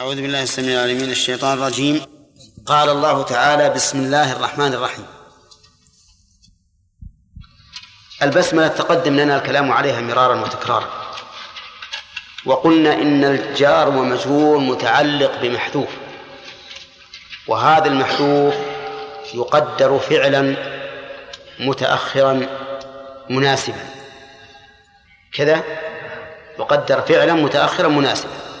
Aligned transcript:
أعوذ 0.00 0.22
بالله 0.22 0.42
السميع 0.42 0.74
العليم 0.74 0.96
من 0.96 1.10
الشيطان 1.10 1.58
الرجيم. 1.58 2.02
قال 2.66 2.88
الله 2.88 3.22
تعالى 3.22 3.70
بسم 3.70 3.98
الله 3.98 4.32
الرحمن 4.32 4.74
الرحيم. 4.74 5.06
البسملة 8.22 8.68
تقدم 8.68 9.16
لنا 9.16 9.36
الكلام 9.36 9.72
عليها 9.72 10.00
مرارا 10.00 10.40
وتكرارا. 10.40 11.14
وقلنا 12.46 12.94
إن 12.94 13.24
الجار 13.24 13.88
ومجرور 13.88 14.58
متعلق 14.58 15.40
بمحذوف. 15.42 15.88
وهذا 17.48 17.86
المحذوف 17.86 18.54
يقدر 19.34 19.98
فعلا 19.98 20.56
متأخرا 21.60 22.46
مناسبا. 23.30 23.84
كذا؟ 25.32 25.62
يقدر 26.58 27.00
فعلا 27.00 27.32
متأخرا 27.32 27.88
مناسبا. 27.88 28.51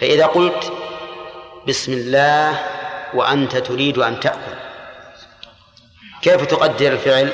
فإذا 0.00 0.26
قلت 0.26 0.72
بسم 1.68 1.92
الله 1.92 2.58
وأنت 3.14 3.56
تريد 3.56 3.98
أن 3.98 4.20
تأكل 4.20 4.56
كيف 6.22 6.44
تقدر 6.44 6.92
الفعل 6.92 7.32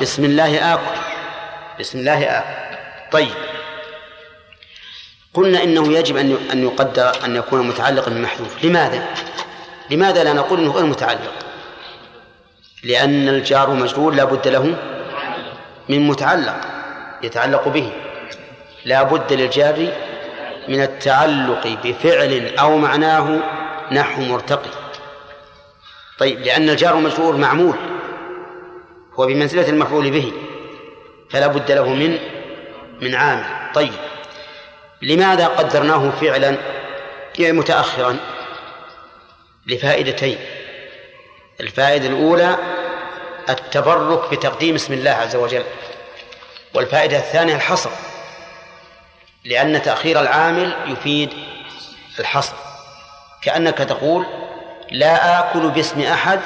بسم 0.00 0.24
الله 0.24 0.74
آكل 0.74 1.00
بسم 1.80 1.98
الله 1.98 2.24
آكل 2.24 2.78
طيب 3.12 3.34
قلنا 5.34 5.62
إنه 5.62 5.92
يجب 5.92 6.16
أن 6.16 6.38
أن 6.52 6.62
يقدر 6.62 7.24
أن 7.24 7.36
يكون 7.36 7.68
متعلقا 7.68 8.10
بمحذوف 8.10 8.64
لماذا؟ 8.64 9.06
لماذا 9.90 10.24
لا 10.24 10.32
نقول 10.32 10.58
إنه 10.60 10.72
غير 10.72 10.86
متعلق؟ 10.86 11.32
لأن 12.84 13.28
الجار 13.28 13.70
مجرور 13.70 14.14
لا 14.14 14.24
بد 14.24 14.48
له 14.48 14.74
من 15.88 16.06
متعلق 16.06 16.60
يتعلق 17.22 17.68
به 17.68 17.90
لا 18.84 19.02
بد 19.02 19.32
للجار 19.32 19.92
من 20.68 20.82
التعلق 20.82 21.78
بفعل 21.84 22.54
أو 22.58 22.78
معناه 22.78 23.40
نحو 23.92 24.22
مرتقي. 24.22 24.70
طيب 26.18 26.40
لأن 26.40 26.70
الجار 26.70 26.94
المجرور 26.94 27.36
معمول 27.36 27.76
هو 29.14 29.26
بمنزلة 29.26 29.68
المفعول 29.68 30.10
به 30.10 30.32
فلا 31.30 31.46
بد 31.46 31.72
له 31.72 31.88
من 31.88 32.18
من 33.00 33.14
عامل. 33.14 33.72
طيب 33.74 33.92
لماذا 35.02 35.46
قدرناه 35.46 36.10
فعلا؟ 36.10 36.56
متأخرا 37.38 38.16
لفائدتين. 39.66 40.38
الفائدة 41.60 42.06
الأولى 42.08 42.56
التبرك 43.48 44.30
بتقديم 44.30 44.74
اسم 44.74 44.92
الله 44.92 45.10
عز 45.10 45.36
وجل 45.36 45.62
والفائدة 46.74 47.16
الثانية 47.16 47.54
الحصر. 47.54 47.90
لأن 49.46 49.82
تأخير 49.82 50.20
العامل 50.20 50.74
يفيد 50.86 51.30
الحصر 52.18 52.54
كأنك 53.42 53.78
تقول 53.78 54.26
لا 54.90 55.38
آكل 55.38 55.68
باسم 55.70 56.00
أحد 56.00 56.40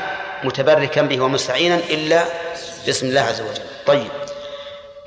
متبركا 0.44 1.02
به 1.02 1.20
ومستعينا 1.20 1.74
إلا 1.74 2.24
باسم 2.86 3.06
الله 3.06 3.20
عز 3.20 3.40
وجل. 3.40 3.62
طيب 3.86 4.10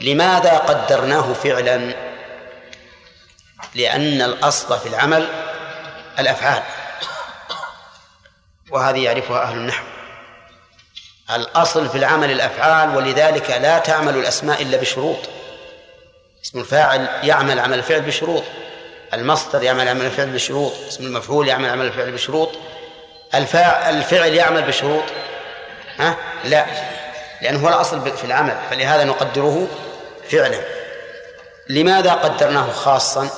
لماذا 0.01 0.57
قدرناه 0.57 1.33
فعلا؟ 1.33 1.93
لأن 3.75 4.21
الأصل 4.21 4.79
في 4.79 4.85
العمل 4.85 5.27
الأفعال 6.19 6.63
وهذه 8.71 9.03
يعرفها 9.03 9.43
أهل 9.43 9.57
النحو. 9.57 9.83
الأصل 11.35 11.89
في 11.89 11.97
العمل 11.97 12.31
الأفعال 12.31 12.95
ولذلك 12.95 13.49
لا 13.49 13.79
تعمل 13.79 14.17
الأسماء 14.17 14.61
إلا 14.61 14.77
بشروط. 14.77 15.19
اسم 16.45 16.59
الفاعل 16.59 17.07
يعمل 17.23 17.59
عمل 17.59 17.77
الفعل 17.77 18.01
بشروط. 18.01 18.43
المصدر 19.13 19.63
يعمل 19.63 19.87
عمل 19.87 20.05
الفعل 20.05 20.29
بشروط. 20.29 20.73
اسم 20.87 21.03
المفعول 21.03 21.47
يعمل 21.47 21.69
عمل 21.69 21.85
الفعل 21.85 22.11
بشروط. 22.11 22.49
الفاعل 23.35 23.97
الفعل 23.97 24.33
يعمل 24.33 24.61
بشروط. 24.61 25.03
ها؟ 25.97 26.17
لا. 26.45 26.65
لأنه 27.41 27.59
هو 27.59 27.69
الأصل 27.69 28.17
في 28.17 28.23
العمل. 28.23 28.57
فلهذا 28.69 29.03
نقدره 29.03 29.67
فعلا. 30.29 30.59
لماذا 31.69 32.13
قدرناه 32.13 32.71
خاصا؟ 32.71 33.29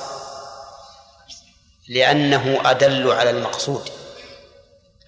لأنه 1.88 2.58
أدل 2.64 3.12
على 3.12 3.30
المقصود. 3.30 3.88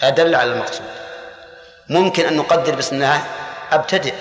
أدل 0.02 0.34
على 0.34 0.52
المقصود. 0.52 0.86
ممكن 1.88 2.26
أن 2.26 2.36
نقدر 2.36 2.74
بسم 2.74 2.96
الله 2.96 3.24
أبتدئ. 3.72 4.14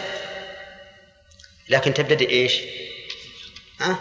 لكن 1.69 1.93
تبتدئ 1.93 2.29
إيش؟ 2.29 2.61
ها؟ 3.81 3.95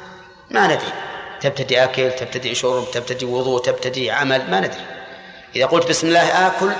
ما 0.51 0.67
ندري. 0.67 0.93
تبتدي 1.41 1.85
أكل 1.85 2.13
تبتدي 2.13 2.55
شرب 2.55 2.91
تبتدي 2.91 3.25
وضوء 3.25 3.63
تبتدي 3.63 4.11
عمل 4.11 4.51
ما 4.51 4.61
ندري. 4.61 4.87
إذا 5.57 5.67
قلت 5.67 5.87
بسم 5.89 6.07
الله 6.07 6.47
آكل 6.47 6.73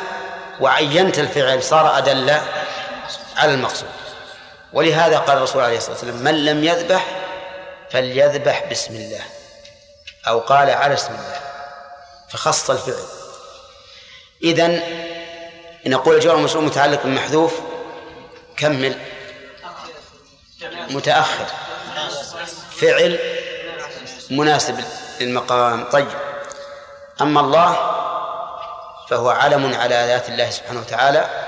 وعينت 0.61 1.19
الفعل 1.19 1.63
صار 1.63 1.99
أدل 1.99 2.41
على 3.37 3.55
المقصود. 3.55 3.89
ولهذا 4.73 5.19
قال 5.19 5.37
الرسول 5.37 5.63
عليه 5.63 5.77
الصلاة 5.77 5.93
والسلام 5.93 6.17
من 6.17 6.45
لم 6.45 6.65
يذبح 6.65 7.07
فليذبح 7.91 8.65
بسم 8.71 8.95
الله. 8.95 9.23
أو 10.29 10.39
قال 10.39 10.71
على 10.71 10.95
اسم 10.95 11.13
الله. 11.13 11.41
فخص 12.29 12.71
الفعل. 12.71 13.05
إذا 14.45 14.67
إن 15.87 15.91
نقول 15.91 16.15
الجواب 16.15 16.39
المشروع 16.39 16.65
متعلق 16.65 17.03
بالمحذوف 17.03 17.61
كمل. 18.57 18.99
متأخر. 20.91 21.47
فعل 22.81 23.19
مناسب 24.31 24.85
للمقام. 25.21 25.85
طيب. 25.91 26.09
أما 27.21 27.41
الله 27.41 27.73
فهو 29.11 29.31
علم 29.31 29.75
على 29.75 29.95
ذات 29.95 30.29
الله 30.29 30.51
سبحانه 30.51 30.81
وتعالى 30.81 31.47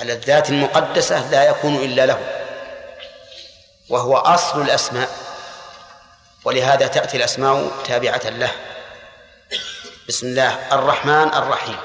على 0.00 0.12
الذات 0.12 0.50
المقدسة 0.50 1.30
لا 1.30 1.44
يكون 1.44 1.76
إلا 1.76 2.06
له 2.06 2.18
وهو 3.88 4.16
أصل 4.16 4.62
الأسماء 4.62 5.08
ولهذا 6.44 6.86
تأتي 6.86 7.16
الأسماء 7.16 7.70
تابعة 7.84 8.20
له. 8.24 8.50
بسم 10.08 10.26
الله. 10.26 10.58
الرحمن 10.72 11.34
الرحيم. 11.34 11.76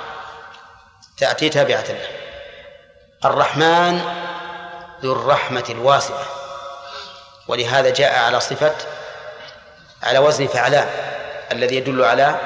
تأتي 1.17 1.49
تابعة 1.49 1.85
له. 1.89 2.07
الرحمن 3.25 4.01
ذو 5.03 5.13
الرحمة 5.13 5.65
الواسعة. 5.69 6.42
ولهذا 7.47 7.89
جاء 7.89 8.19
على 8.19 8.39
صفة 8.39 8.75
على 10.03 10.19
وزن 10.19 10.47
فعلان 10.47 10.89
الذي 11.51 11.75
يدل 11.75 12.03
على 12.03 12.39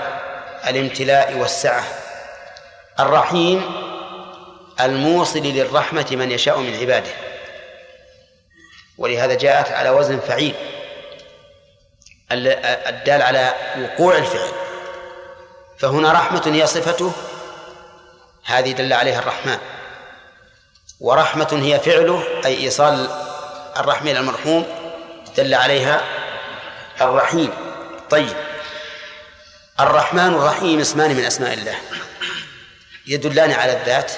الامتلاء 0.68 1.34
والسعة. 1.34 1.84
الرحيم 3.00 3.72
الموصل 4.82 5.40
للرحمة 5.40 6.08
من 6.12 6.32
يشاء 6.32 6.60
من 6.60 6.80
عباده. 6.80 7.12
ولهذا 8.98 9.34
جاءت 9.34 9.72
على 9.72 9.90
وزن 9.90 10.20
فعيل 10.20 10.56
الدال 12.32 13.22
على 13.22 13.54
وقوع 13.82 14.18
الفعل. 14.18 14.52
فهنا 15.80 16.12
رحمة 16.12 16.44
هي 16.46 16.68
صفته 16.68 17.12
هذه 18.46 18.72
دل 18.72 18.94
عليها 18.94 19.20
الرحمن. 19.20 19.58
ورحمة 21.00 21.60
هي 21.64 21.80
فعله 21.80 22.24
أي 22.46 22.58
إيصال 22.58 23.10
الرحمة 23.78 24.12
إلى 24.12 24.20
المرحوم 24.20 24.77
دل 25.38 25.54
عليها 25.54 26.02
الرحيم 27.02 27.54
طيب. 28.10 28.38
الرحمن 29.80 30.34
والرحيم 30.34 30.80
اسمان 30.80 31.16
من 31.16 31.26
أسماء 31.26 31.54
الله. 31.54 31.76
يدلان 33.08 33.52
على 33.52 33.74
الذات 33.74 34.12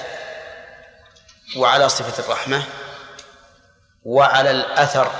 وعلى 1.56 1.88
صفة 1.88 2.24
الرحمة 2.24 2.62
وعلى 4.04 4.50
الأثر 4.50 5.12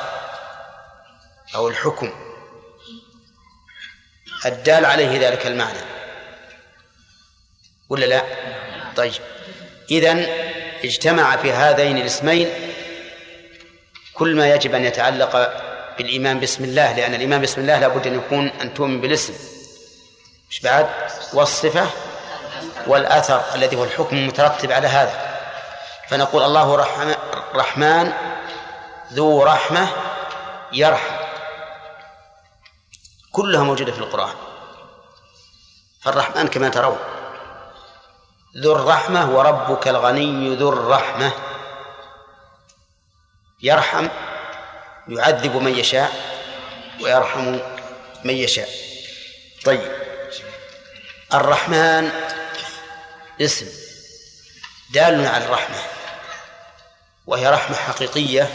أو 1.54 1.68
الحكم. 1.68 2.12
الدال 4.46 4.84
عليه 4.84 5.28
ذلك 5.28 5.46
المعنى. 5.46 5.80
ولا 7.88 8.06
لا؟ 8.06 8.22
طيب. 8.96 9.22
إذن 9.90 10.18
اجتمع 10.84 11.36
في 11.36 11.52
هذين 11.52 11.98
الاسمين 11.98 12.72
كل 14.14 14.36
ما 14.36 14.54
يجب 14.54 14.74
أن 14.74 14.84
يتعلق 14.84 15.69
بالإيمان 16.00 16.40
بسم 16.40 16.64
الله 16.64 16.92
لأن 16.92 17.14
الإيمان 17.14 17.40
بسم 17.40 17.60
الله 17.60 17.78
لابد 17.78 18.06
أن 18.06 18.14
يكون 18.14 18.48
أن 18.48 18.74
تؤمن 18.74 19.00
بالاسم. 19.00 19.34
مش 20.50 20.60
بعد؟ 20.60 20.88
والصفة 21.32 21.86
والأثر 22.86 23.42
الذي 23.54 23.76
هو 23.76 23.84
الحكم 23.84 24.16
المترتب 24.16 24.72
على 24.72 24.88
هذا. 24.88 25.40
فنقول 26.08 26.42
الله 26.42 26.76
رحمن, 26.76 27.14
رحمن 27.54 28.12
ذو 29.12 29.42
رحمة 29.42 29.88
يرحم. 30.72 31.16
كلها 33.32 33.62
موجودة 33.62 33.92
في 33.92 33.98
القرآن. 33.98 34.34
فالرحمن 36.02 36.48
كما 36.48 36.68
ترون. 36.68 36.98
ذو 38.62 38.72
الرحمة 38.72 39.36
وربك 39.36 39.88
الغني 39.88 40.56
ذو 40.56 40.68
الرحمة. 40.68 41.32
يرحم 43.62 44.08
يعذب 45.10 45.56
من 45.56 45.78
يشاء 45.78 46.12
ويرحم 47.00 47.58
من 48.24 48.34
يشاء. 48.34 48.68
طيب. 49.64 49.92
الرحمن 51.34 52.10
اسم 53.40 53.66
دال 54.94 55.26
على 55.26 55.44
الرحمة 55.44 55.76
وهي 57.26 57.48
رحمة 57.48 57.76
حقيقية 57.76 58.50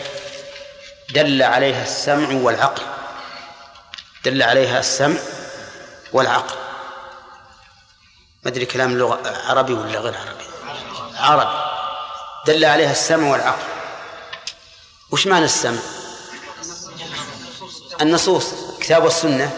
دل 1.09 1.43
عليها 1.43 1.83
السمع 1.83 2.41
والعقل. 2.41 2.83
دل 4.25 4.43
عليها 4.43 4.79
السمع 4.79 5.19
والعقل. 6.13 6.55
ما 8.43 8.51
أدري 8.51 8.65
كلام 8.65 8.97
لغة 8.97 9.37
عربي 9.47 9.73
ولا 9.73 9.99
غير 9.99 10.17
عربي. 10.17 10.45
عربي. 11.15 11.65
دل 12.47 12.65
عليها 12.65 12.91
السمع 12.91 13.31
والعقل. 13.31 13.63
وش 15.11 15.27
معنى 15.27 15.45
السمع؟ 15.45 15.94
النصوص 18.01 18.53
كتاب 18.79 19.03
والسنة 19.03 19.51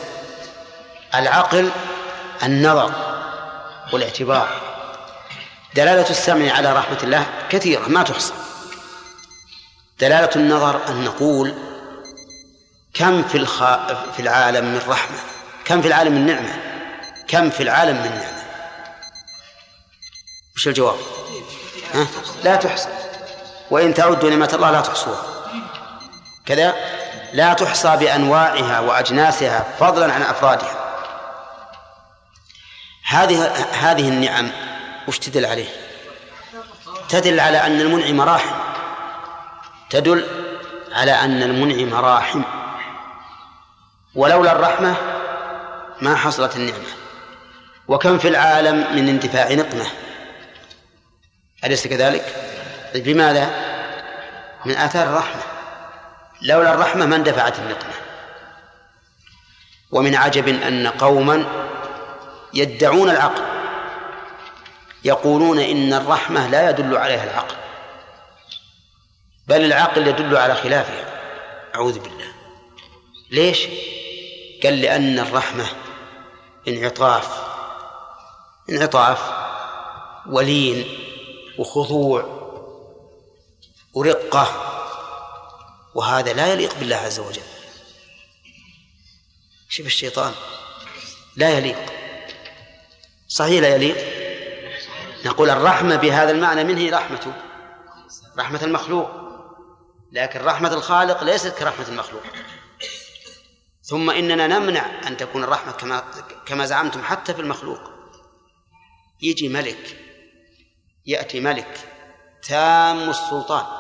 العقل 1.16 1.72
النظر 2.44 2.92
والاعتبار. 3.94 4.62
دلالة 5.76 6.10
السمع 6.10 6.54
على 6.54 6.74
رحمة 6.74 6.98
الله 7.04 7.26
كثيرة 7.50 7.88
ما 7.88 8.04
تحصى. 8.04 8.34
دلالة 10.00 10.30
النظر 10.36 10.88
أن 10.88 11.04
نقول 11.04 11.54
كم 12.94 13.24
في 13.24 13.38
الخ... 13.38 13.64
في 14.16 14.20
العالم 14.20 14.66
من 14.66 14.82
رحمة 14.88 15.18
كم 15.66 15.82
في 15.82 15.88
العالم 15.88 16.14
من 16.14 16.26
نعمة 16.26 16.62
كم 17.28 17.50
في 17.50 17.64
العالم 17.64 17.96
من 17.96 18.10
نعمة. 18.10 18.44
وش 20.56 20.68
الجواب؟ 20.68 20.98
ها؟ 21.94 22.08
لا 22.44 22.56
تحصى. 22.56 22.90
وإن 23.72 23.94
تعدوا 23.94 24.30
نعمة 24.30 24.50
الله 24.54 24.72
لا 24.72 24.82
تحصوها. 24.82 25.24
كذا؟ 26.46 26.76
لا 27.34 27.54
تحصى 27.54 27.98
بأنواعها 27.98 28.80
وأجناسها 28.80 29.66
فضلا 29.80 30.14
عن 30.14 30.22
أفرادها 30.22 30.88
هذه 33.08 33.46
هذه 33.72 34.10
النعم 34.10 34.52
وش 35.08 35.20
تدل 35.20 35.46
عليه؟ 35.46 35.68
تدل 37.10 37.40
على 37.40 37.58
أن 37.58 37.82
المنعم 37.82 38.22
راحم 38.22 38.56
تدل 39.90 40.28
على 40.92 41.12
أن 41.12 41.44
المنعم 41.44 41.94
راحم 42.06 42.42
ولولا 44.16 44.52
الرحمة 44.52 44.96
ما 46.02 46.16
حصلت 46.16 46.56
النعمة 46.56 46.88
وكم 47.88 48.18
في 48.18 48.28
العالم 48.28 48.96
من 48.96 49.10
اندفاع 49.10 49.54
نقمة 49.54 49.86
أليس 51.64 51.88
كذلك؟ 51.88 52.36
بماذا؟ 52.96 53.50
من 54.66 54.76
آثار 54.76 55.08
الرحمة 55.08 55.57
لولا 56.42 56.74
الرحمة 56.74 57.06
ما 57.06 57.16
اندفعت 57.16 57.60
النقمة. 57.60 57.94
ومن 59.92 60.16
عجب 60.16 60.48
أن 60.48 60.88
قوما 60.88 61.46
يدعون 62.54 63.10
العقل 63.10 63.44
يقولون 65.04 65.60
إن 65.60 65.94
الرحمة 65.94 66.48
لا 66.48 66.70
يدل 66.70 66.98
عليها 66.98 67.24
العقل 67.24 67.56
بل 69.48 69.66
العقل 69.66 70.08
يدل 70.08 70.38
على 70.38 70.56
خلافها. 70.56 71.06
أعوذ 71.76 72.00
بالله. 72.00 72.28
ليش؟ 73.32 73.68
قال 74.64 74.82
لأن 74.82 75.20
الرحمة 75.20 75.66
انعطاف 76.68 77.44
انعطاف 78.70 79.32
ولين 80.30 80.86
وخضوع 81.58 82.26
ورقة. 83.94 84.77
وهذا 85.98 86.34
لا 86.34 86.54
يليق 86.54 86.80
بالله 86.80 86.96
عز 86.96 87.20
وجل. 87.20 87.42
شوف 89.70 89.86
الشيطان. 89.86 90.34
لا 91.36 91.58
يليق. 91.58 91.94
صحيح 93.28 93.62
لا 93.62 93.76
يليق؟ 93.76 93.98
نقول 95.26 95.50
الرحمة 95.50 95.96
بهذا 95.96 96.32
المعنى 96.32 96.64
منه 96.64 96.98
رحمته 96.98 97.34
رحمة 98.38 98.64
المخلوق. 98.64 99.10
لكن 100.12 100.42
رحمة 100.42 100.74
الخالق 100.74 101.24
ليست 101.24 101.58
كرحمة 101.58 101.88
المخلوق. 101.88 102.24
ثم 103.84 104.10
إننا 104.10 104.48
نمنع 104.48 105.08
أن 105.08 105.18
تكون 105.18 105.44
الرحمة 105.44 105.72
كما 105.72 106.04
كما 106.46 106.66
زعمتم 106.66 107.04
حتى 107.04 107.34
في 107.34 107.42
المخلوق. 107.42 107.82
يجي 109.22 109.50
ملك 109.50 110.00
يأتي 111.06 111.40
ملك 111.40 111.80
تام 112.48 113.10
السلطان. 113.10 113.77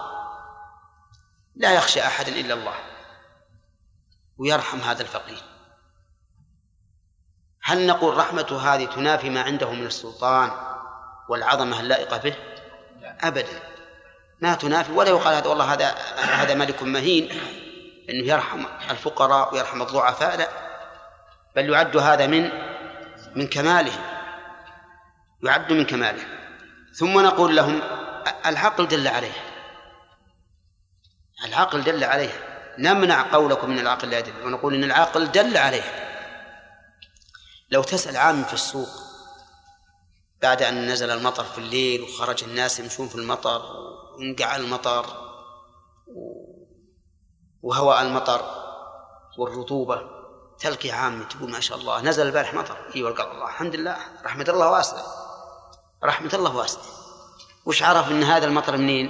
لا 1.58 1.74
يخشى 1.74 2.02
أحد 2.02 2.28
إلا 2.28 2.54
الله 2.54 2.74
ويرحم 4.38 4.80
هذا 4.80 5.02
الفقير. 5.02 5.44
هل 7.64 7.88
نقول 7.88 8.18
رحمة 8.18 8.60
هذه 8.62 8.86
تنافي 8.86 9.30
ما 9.30 9.42
عنده 9.42 9.72
من 9.72 9.86
السلطان 9.86 10.52
والعظمة 11.30 11.80
اللائقة 11.80 12.18
به؟ 12.18 12.36
أبدا. 13.04 13.60
ما 14.42 14.54
تنافي 14.54 14.92
ولا 14.92 15.10
يقال 15.10 15.36
هذا 15.36 15.48
والله 15.48 15.74
هذا 15.74 15.96
هذا 16.18 16.54
ملك 16.54 16.84
مهين. 16.84 17.30
إنه 18.10 18.28
يرحم 18.28 18.66
الفقراء 18.90 19.54
ويرحم 19.54 19.82
الضعفاء 19.82 20.38
لا. 20.38 20.50
بل 21.56 21.70
يعد 21.70 21.98
هذا 21.98 22.28
من 22.28 22.52
من 23.36 23.48
كماله. 23.48 23.94
يعد 25.44 25.74
من 25.74 25.86
كماله. 25.86 26.24
ثم 26.94 27.20
نقول 27.20 27.56
لهم 27.56 27.82
العقل 28.46 28.88
دل 28.88 29.08
عليه. 29.08 29.47
العقل 31.48 31.84
دل 31.84 32.04
عليه 32.04 32.48
نمنع 32.78 33.34
قولكم 33.34 33.70
من 33.70 33.80
العقل 33.80 34.10
لا 34.10 34.20
يدل. 34.20 34.46
ونقول 34.46 34.76
إن 34.76 34.84
العقل 34.84 35.32
دل 35.32 35.58
عليه 35.58 36.08
لو 37.72 37.84
تسأل 37.84 38.18
عام 38.18 38.44
في 38.44 38.54
السوق 38.54 38.90
بعد 40.42 40.62
أن 40.62 40.88
نزل 40.88 41.10
المطر 41.10 41.44
في 41.44 41.58
الليل 41.58 42.02
وخرج 42.02 42.44
الناس 42.44 42.80
يمشون 42.80 43.08
في 43.08 43.16
المطر 43.16 43.62
وانقع 44.18 44.56
المطر 44.56 45.06
وهواء 47.62 48.02
المطر 48.02 48.42
والرطوبة 49.38 50.02
تلقي 50.60 50.92
عام 50.92 51.24
تقول 51.24 51.52
ما 51.52 51.60
شاء 51.60 51.78
الله 51.78 52.02
نزل 52.02 52.28
البارح 52.28 52.54
مطر. 52.54 52.78
إي 52.96 53.04
والقى 53.04 53.32
الله 53.32 53.46
الحمد 53.46 53.76
لله 53.76 53.98
رحمة 54.26 54.46
الله 54.50 54.72
واسعة. 54.72 55.04
رحمة 56.04 56.30
الله 56.34 56.56
واسعة. 56.56 56.84
وش 57.66 57.84
عرف 57.84 58.12
إن 58.12 58.24
هذا 58.24 58.46
المطر 58.46 58.78
منين؟ 58.78 59.10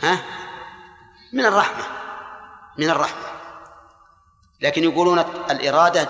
ها؟ 0.00 0.39
من 1.32 1.46
الرحمة 1.46 1.84
من 2.78 2.90
الرحمة. 2.90 3.30
لكن 4.60 4.84
يقولون 4.84 5.18
الإرادة 5.50 6.08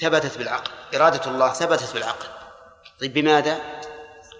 ثبتت 0.00 0.38
بالعقل 0.38 0.70
إرادة 0.94 1.30
الله 1.30 1.52
ثبتت 1.52 1.94
بالعقل. 1.94 2.26
طيب 3.00 3.12
بماذا؟ 3.12 3.60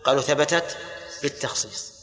قالوا 0.05 0.23
ثبتت 0.23 0.79
بالتخصيص. 1.23 2.01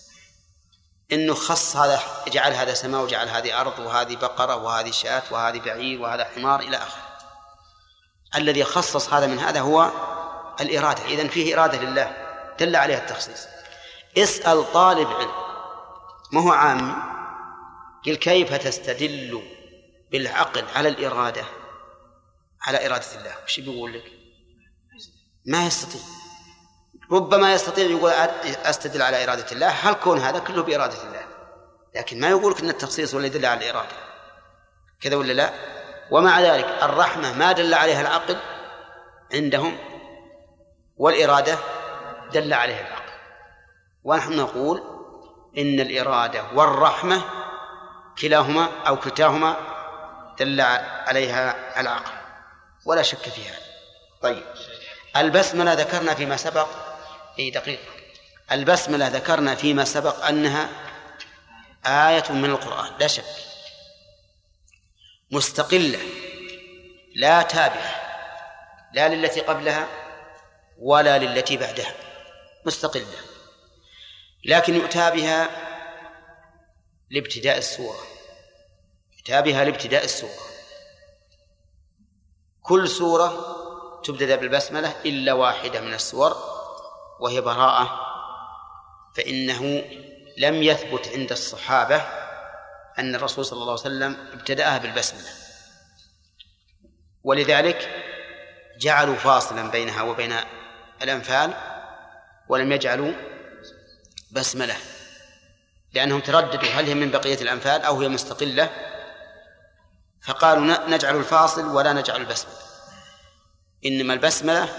إنه 1.11 1.33
خص 1.33 1.75
هذا 1.75 2.01
جعل 2.27 2.53
هذا 2.53 2.73
سماء 2.73 3.01
وجعل 3.01 3.29
هذه 3.29 3.61
أرض 3.61 3.79
وهذه 3.79 4.15
بقرة 4.15 4.55
وهذه 4.55 4.91
شاة 4.91 5.23
وهذه 5.31 5.59
بعير 5.59 6.01
وهذا 6.01 6.23
حمار 6.23 6.59
إلى 6.59 6.77
آخره. 6.77 7.07
الذي 8.35 8.63
خصص 8.63 9.13
هذا 9.13 9.27
من 9.27 9.39
هذا 9.39 9.59
هو 9.59 9.91
الإرادة. 10.61 11.05
اذا 11.05 11.27
فيه 11.27 11.55
إرادة 11.55 11.77
لله 11.77 12.13
دل 12.59 12.75
عليها 12.75 12.97
التخصيص. 12.97 13.47
اسأل 14.17 14.73
طالب 14.73 15.07
علم. 15.07 15.46
ما 16.31 16.41
هو 16.41 16.51
عامي 16.51 16.93
قل 18.05 18.15
كيف 18.15 18.53
تستدل 18.53 19.41
بالعقل 20.11 20.65
على 20.75 20.89
الإرادة؟ 20.89 21.43
على 22.61 22.87
إرادة 22.87 23.19
الله. 23.19 23.35
وش 23.45 23.59
بيقول 23.59 23.93
لك؟ 23.93 24.03
ما 25.45 25.65
يستطيع. 25.65 26.01
ربما 27.11 27.53
يستطيع 27.53 27.85
يقول 27.85 28.11
أستدل 28.45 29.01
على 29.01 29.23
إرادة 29.23 29.51
الله. 29.51 29.67
هل 29.67 29.93
كون 29.93 30.19
هذا 30.19 30.39
كله 30.39 30.63
بإرادة 30.63 31.03
الله؟ 31.03 31.25
لكن 31.95 32.19
ما 32.19 32.29
يقول 32.29 32.55
إن 32.61 32.69
التخصيص 32.69 33.13
ولا 33.13 33.25
يدل 33.25 33.45
على 33.45 33.59
الإرادة. 33.59 33.95
كذا 35.01 35.15
ولا 35.15 35.33
لا؟ 35.33 35.53
ومع 36.11 36.41
ذلك 36.41 36.65
الرحمة 36.65 37.33
ما 37.33 37.51
دل 37.51 37.73
عليها 37.73 38.01
العقل 38.01 38.37
عندهم 39.33 39.77
والإرادة 40.97 41.57
دل 42.33 42.53
عليها 42.53 42.87
العقل. 42.87 43.13
ونحن 44.03 44.35
نقول 44.35 44.96
إن 45.57 45.79
الإرادة 45.79 46.43
والرحمة 46.53 47.21
كلاهما 48.21 48.69
أو 48.87 48.97
كلتاهما 48.99 49.57
دل 50.39 50.61
عليها 51.07 51.79
العقل 51.81 52.11
ولا 52.85 53.01
شك 53.01 53.29
في 53.29 53.49
هذا. 53.49 53.61
طيب 54.21 54.43
البسملة 55.17 55.73
ذكرنا 55.73 56.13
فيما 56.13 56.37
سبق. 56.37 56.67
إي 57.39 57.49
دقيقة 57.49 57.83
البسملة 58.51 59.07
ذكرنا 59.07 59.55
فيما 59.55 59.85
سبق 59.85 60.25
أنها 60.25 60.69
آية 61.85 62.31
من 62.31 62.49
القرآن 62.49 62.91
لا 62.99 63.07
شك. 63.07 63.23
مستقلة 65.31 65.99
لا 67.15 67.41
تابعة 67.41 67.95
لا 68.93 69.07
للتي 69.07 69.41
قبلها 69.41 69.87
ولا 70.79 71.17
للتي 71.17 71.57
بعدها. 71.57 71.93
مستقلة. 72.65 73.26
لكن 74.47 74.75
يؤتى 74.75 75.11
بها 75.11 75.49
لابتداء 77.09 77.57
السورة 77.57 77.99
يؤتى 79.17 79.41
بها 79.41 79.63
لابتداء 79.63 80.03
السورة 80.03 80.47
كل 82.61 82.87
سورة 82.87 83.57
تبتدأ 84.03 84.35
بالبسملة 84.35 85.01
إلا 85.05 85.33
واحدة 85.33 85.81
من 85.81 85.93
السور 85.93 86.37
وهي 87.19 87.41
براءة 87.41 87.99
فإنه 89.15 89.83
لم 90.37 90.63
يثبت 90.63 91.07
عند 91.07 91.31
الصحابة 91.31 92.01
أن 92.99 93.15
الرسول 93.15 93.45
صلى 93.45 93.61
الله 93.61 93.71
عليه 93.71 93.81
وسلم 93.81 94.27
ابتدأها 94.33 94.77
بالبسملة. 94.77 95.29
ولذلك 97.23 98.03
جعلوا 98.79 99.15
فاصلا 99.15 99.71
بينها 99.71 100.01
وبين 100.01 100.35
الأنفال 101.01 101.53
ولم 102.49 102.71
يجعلوا 102.71 103.13
بسملة 104.31 104.75
لأنهم 105.93 106.19
ترددوا 106.19 106.69
هل 106.69 106.85
هي 106.85 106.93
من 106.93 107.11
بقية 107.11 107.41
الأنفال 107.41 107.81
أو 107.81 108.01
هي 108.01 108.07
مستقلة. 108.07 108.69
فقالوا 110.21 110.89
نجعل 110.89 111.15
الفاصل 111.15 111.67
ولا 111.67 111.93
نجعل 111.93 112.21
البسملة. 112.21 112.55
إنما 113.85 114.13
البسملة 114.13 114.69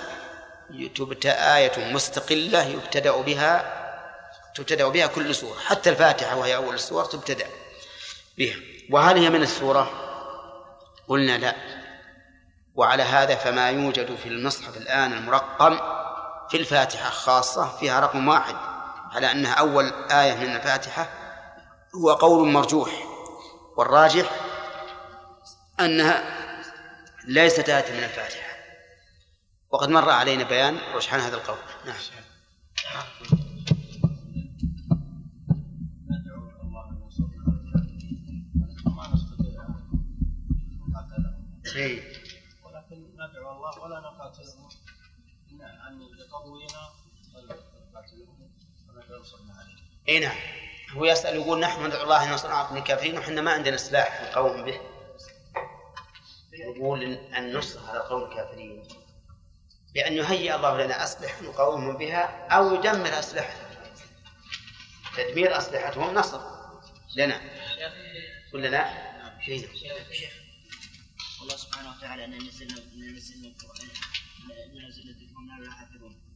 آية 1.25 1.93
مستقلة 1.93 2.63
يبتدأ 2.63 3.17
بها 3.17 3.75
تبتدأ 4.55 4.89
بها 4.89 5.07
كل 5.07 5.35
سورة 5.35 5.59
حتى 5.59 5.91
الفاتحة 5.91 6.37
وهي 6.37 6.57
أول 6.57 6.75
السور 6.75 7.05
تبتدأ 7.05 7.47
بها. 8.39 8.57
وهل 8.91 9.19
هي 9.19 9.31
من 9.31 9.43
السورة؟ 9.43 9.91
قلنا 11.09 11.39
لا. 11.39 11.55
وعلى 12.75 13.03
هذا 13.03 13.35
فما 13.35 13.71
يوجد 13.71 14.17
في 14.17 14.29
المصحف 14.29 14.77
الآن 14.77 15.13
المرقم 15.13 15.79
في 16.51 16.57
الفاتحة 16.57 17.11
خاصة 17.11 17.77
فيها 17.79 18.01
رقم 18.01 18.29
واحد. 18.29 18.78
على 19.11 19.33
أنها 19.33 19.53
أول 19.53 19.93
آية 20.11 20.35
من 20.35 20.57
الفاتحة 20.57 21.09
هو 21.95 22.13
قول 22.13 22.49
مرجوح 22.49 22.91
والراجح 23.77 24.31
أنها 25.81 26.25
ليست 27.25 27.69
آية 27.69 27.93
من 27.93 28.05
الفاتحة. 28.05 28.49
وقد 29.71 29.89
مر 29.89 30.11
علينا 30.11 30.45
بيان 30.45 30.79
رجحان 30.95 31.21
هذا 31.21 31.37
القول. 31.37 31.59
نعم. 31.87 31.95
ولكن 42.65 43.07
ندعو 43.15 43.53
الله 43.53 43.81
ولا 43.83 44.01
نقاتلهم 44.01 44.69
عن 45.61 45.99
لقبولنا 45.99 46.91
إي 50.09 50.19
نعم. 50.19 50.37
هو 50.91 51.05
يسأل 51.05 51.37
يقول 51.37 51.61
نحن 51.61 51.87
ندعو 51.87 52.03
الله 52.03 52.25
أن 52.25 52.33
ينصرنا 52.33 52.55
على 52.55 52.79
الكافرين 52.79 53.19
وحنا 53.19 53.41
ما 53.41 53.53
عندنا 53.53 53.77
سلاح 53.77 54.23
نقاوم 54.23 54.65
به. 54.65 54.81
يقول 56.53 57.03
أن 57.03 57.61
على 57.89 57.99
قوم 57.99 58.25
الكافرين 58.25 58.89
بأن 59.95 60.13
يهيئ 60.13 60.55
الله 60.55 60.85
لنا 60.85 61.05
أسلحة 61.05 61.43
نقاومهم 61.43 61.97
بها 61.97 62.49
أو 62.49 62.75
يدمر 62.75 63.19
أسلحة 63.19 63.55
تدمير 65.17 65.59
أسلحتهم 65.59 66.15
نصر 66.15 66.41
لنا. 67.17 67.41
ولا 68.55 68.69
لا؟ 68.69 69.09
شيخ 69.47 69.71
الله 71.43 71.57
سبحانه 71.57 71.97
وتعالى 71.97 72.25
أن 72.25 72.35
نزلنا 72.47 72.75
نزلنا 73.17 73.49
القرآن. 73.49 73.89
نزلنا 74.89 75.11
الذكر 75.11 75.65
لا 75.65 75.73
حافظون 75.73 76.28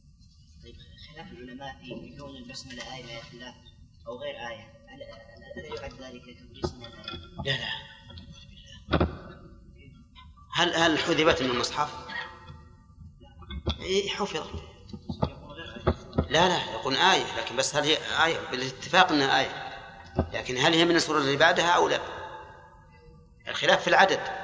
طيب 0.63 0.75
خلاف 1.07 1.31
العلماء 1.31 1.75
في 1.81 2.17
كون 2.19 2.35
البسملة 2.35 2.95
آية 2.95 3.03
من 3.03 3.09
آيات 3.09 3.33
الله 3.33 3.55
أو 4.07 4.17
غير 4.17 4.35
آية. 4.35 4.73
ألا 5.57 5.81
يعد 5.81 5.93
ذلك 5.93 6.39
تدريس 6.39 6.73
من 6.73 6.87
لا؟ 7.45 7.51
لا 7.51 7.69
هل 10.53 10.75
هل 10.75 10.99
حذفت 10.99 11.43
من 11.43 11.49
المصحف؟ 11.49 12.07
إيه 13.79 14.09
حفظت. 14.09 14.63
لا 16.29 16.47
لا 16.49 16.71
يقول 16.71 16.95
آية 16.95 17.37
لكن 17.37 17.55
بس 17.55 17.75
هل 17.75 17.83
هي 17.83 17.97
آية؟ 18.25 18.49
بالاتفاق 18.51 19.11
أنها 19.11 19.39
آية. 19.39 19.73
لكن 20.33 20.57
هل 20.57 20.73
هي 20.73 20.85
من 20.85 20.95
السورة 20.95 21.17
اللي 21.19 21.37
بعدها 21.37 21.69
أو 21.69 21.87
لا؟ 21.87 21.99
الخلاف 23.47 23.81
في 23.81 23.87
العدد. 23.87 24.43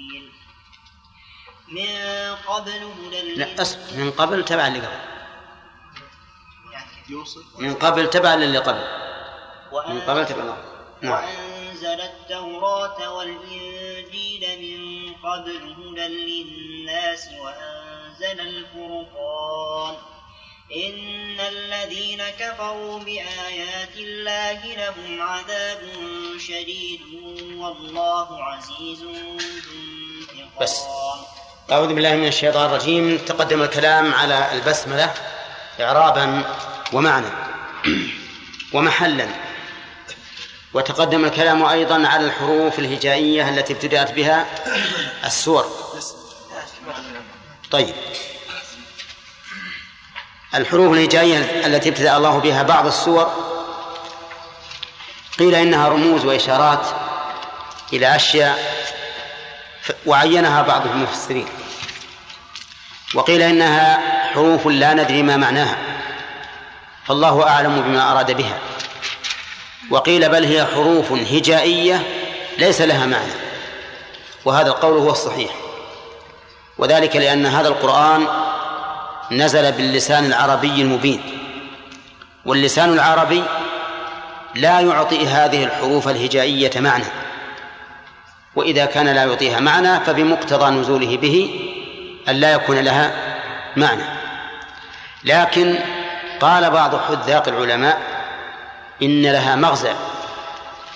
من 1.71 2.35
قبل 2.47 2.71
هدى 2.71 3.35
لا 3.35 3.61
أصبر 3.61 3.97
من 3.97 4.11
قبل 4.11 4.45
تبع 4.45 4.67
اللي 4.67 4.79
قبل. 4.79 5.11
من 7.59 7.75
قبل 7.75 8.09
تبع 8.09 8.35
للي 8.35 8.57
قبل. 8.57 8.83
من 9.87 10.01
قبل 10.01 10.25
تبع 10.25 10.43
نعم. 11.01 11.13
وأنزل 11.13 12.01
التوراة 12.01 13.13
والإنجيل 13.13 14.43
من 14.61 15.13
قبل 15.13 15.75
هدى 15.79 16.07
للناس 16.07 17.27
وأنزل 17.27 18.39
الفرقان. 18.39 19.95
إن 20.75 21.39
الذين 21.39 22.23
كفروا 22.39 22.99
بآيات 22.99 23.95
الله 23.97 24.65
لهم 24.65 25.21
عذاب 25.21 25.81
شديد. 26.37 27.01
والله 27.57 28.43
عزيز 28.43 29.05
بس. 30.61 30.83
أعوذ 31.69 31.93
بالله 31.93 32.15
من 32.15 32.27
الشيطان 32.27 32.65
الرجيم. 32.65 33.17
تقدم 33.17 33.61
الكلام 33.61 34.13
على 34.13 34.47
البسملة 34.53 35.13
إعرابا 35.79 36.43
ومعنى 36.93 37.27
ومحلا. 38.73 39.27
وتقدم 40.73 41.25
الكلام 41.25 41.63
أيضا 41.63 42.07
على 42.07 42.25
الحروف 42.25 42.79
الهجائية 42.79 43.49
التي 43.49 43.73
ابتدأت 43.73 44.11
بها 44.11 44.45
السور. 45.25 45.65
طيب. 47.71 47.95
الحروف 50.55 50.93
الهجائية 50.93 51.37
التي 51.65 51.89
ابتدأ 51.89 52.17
الله 52.17 52.37
بها 52.37 52.63
بعض 52.63 52.85
السور. 52.85 53.31
قيل 55.39 55.55
إنها 55.55 55.89
رموز 55.89 56.25
وإشارات 56.25 56.85
إلى 57.93 58.15
أشياء 58.15 58.80
وعينها 60.05 60.61
بعض 60.61 60.87
المفسرين. 60.87 61.47
وقيل 63.15 63.41
إنها 63.41 63.99
حروف 64.33 64.67
لا 64.67 64.93
ندري 64.93 65.23
ما 65.23 65.37
معناها. 65.37 65.77
فالله 67.05 67.47
أعلم 67.47 67.81
بما 67.81 68.11
أراد 68.11 68.31
بها. 68.31 68.57
وقيل 69.89 70.29
بل 70.29 70.45
هي 70.45 70.65
حروف 70.65 71.11
هجائية 71.11 72.03
ليس 72.57 72.81
لها 72.81 73.05
معنى. 73.05 73.33
وهذا 74.45 74.67
القول 74.69 74.97
هو 74.97 75.11
الصحيح. 75.11 75.51
وذلك 76.77 77.15
لأن 77.15 77.45
هذا 77.45 77.67
القرآن 77.67 78.27
نزل 79.31 79.71
باللسان 79.71 80.25
العربي 80.25 80.81
المبين. 80.81 81.21
واللسان 82.45 82.93
العربي 82.93 83.43
لا 84.55 84.79
يعطي 84.79 85.27
هذه 85.27 85.63
الحروف 85.63 86.07
الهجائية 86.07 86.71
معنى. 86.79 87.20
وإذا 88.55 88.85
كان 88.85 89.07
لا 89.07 89.23
يعطيها 89.23 89.59
معنى 89.59 89.99
فبمقتضى 89.99 90.69
نزوله 90.69 91.17
به 91.17 91.59
أن 92.29 92.35
لا 92.35 92.51
يكون 92.51 92.77
لها 92.77 93.11
معنى. 93.75 94.03
لكن 95.23 95.75
قال 96.41 96.69
بعض 96.69 96.95
حذاق 96.95 97.47
العلماء 97.47 97.97
إن 99.01 99.21
لها 99.21 99.55
مغزى 99.55 99.93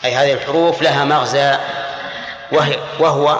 أي 0.05 0.15
هذه 0.15 0.33
الحروف 0.33 0.81
لها 0.81 1.05
مغزى 1.05 1.57
وهو 3.00 3.39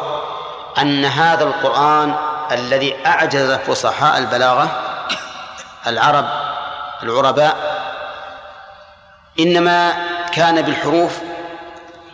أن 0.77 1.05
هذا 1.05 1.43
القرآن 1.43 2.15
الذي 2.51 2.95
أعجز 3.05 3.51
فصحاء 3.51 4.17
البلاغة 4.17 4.81
العرب 5.88 6.25
العرباء 7.03 7.55
إنما 9.39 9.93
كان 10.34 10.62
بالحروف 10.62 11.19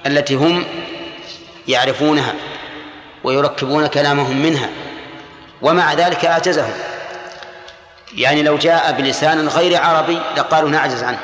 التي 0.05 0.35
هم 0.35 0.65
يعرفونها 1.67 2.33
ويركبون 3.23 3.87
كلامهم 3.87 4.37
منها 4.41 4.69
ومع 5.61 5.93
ذلك 5.93 6.25
أعجزهم 6.25 6.73
يعني 8.13 8.43
لو 8.43 8.57
جاء 8.57 8.91
بلسان 8.91 9.47
غير 9.47 9.81
عربي 9.81 10.19
لقالوا 10.37 10.69
نعجز 10.69 11.03
عنه 11.03 11.19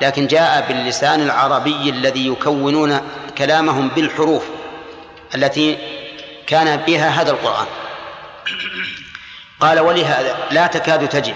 لكن 0.00 0.26
جاء 0.26 0.64
باللسان 0.68 1.20
العربي 1.20 1.90
الذي 1.90 2.26
يكونون 2.26 3.00
كلامهم 3.38 3.88
بالحروف 3.88 4.42
التي 5.34 5.78
كان 6.46 6.76
بها 6.76 7.08
هذا 7.08 7.30
القرآن. 7.30 7.66
قال 9.60 9.80
ولهذا 9.80 10.36
لا 10.50 10.66
تكاد 10.66 11.08
تجد 11.08 11.34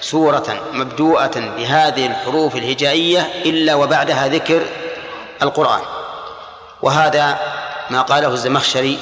سورة 0.00 0.60
مبدوءة 0.72 1.52
بهذه 1.56 2.06
الحروف 2.06 2.56
الهجائية 2.56 3.20
إلا 3.46 3.74
وبعدها 3.74 4.28
ذكر 4.28 4.62
القرآن. 5.42 5.80
وهذا 6.82 7.38
ما 7.90 8.02
قاله 8.02 8.28
الزمخشري 8.28 8.98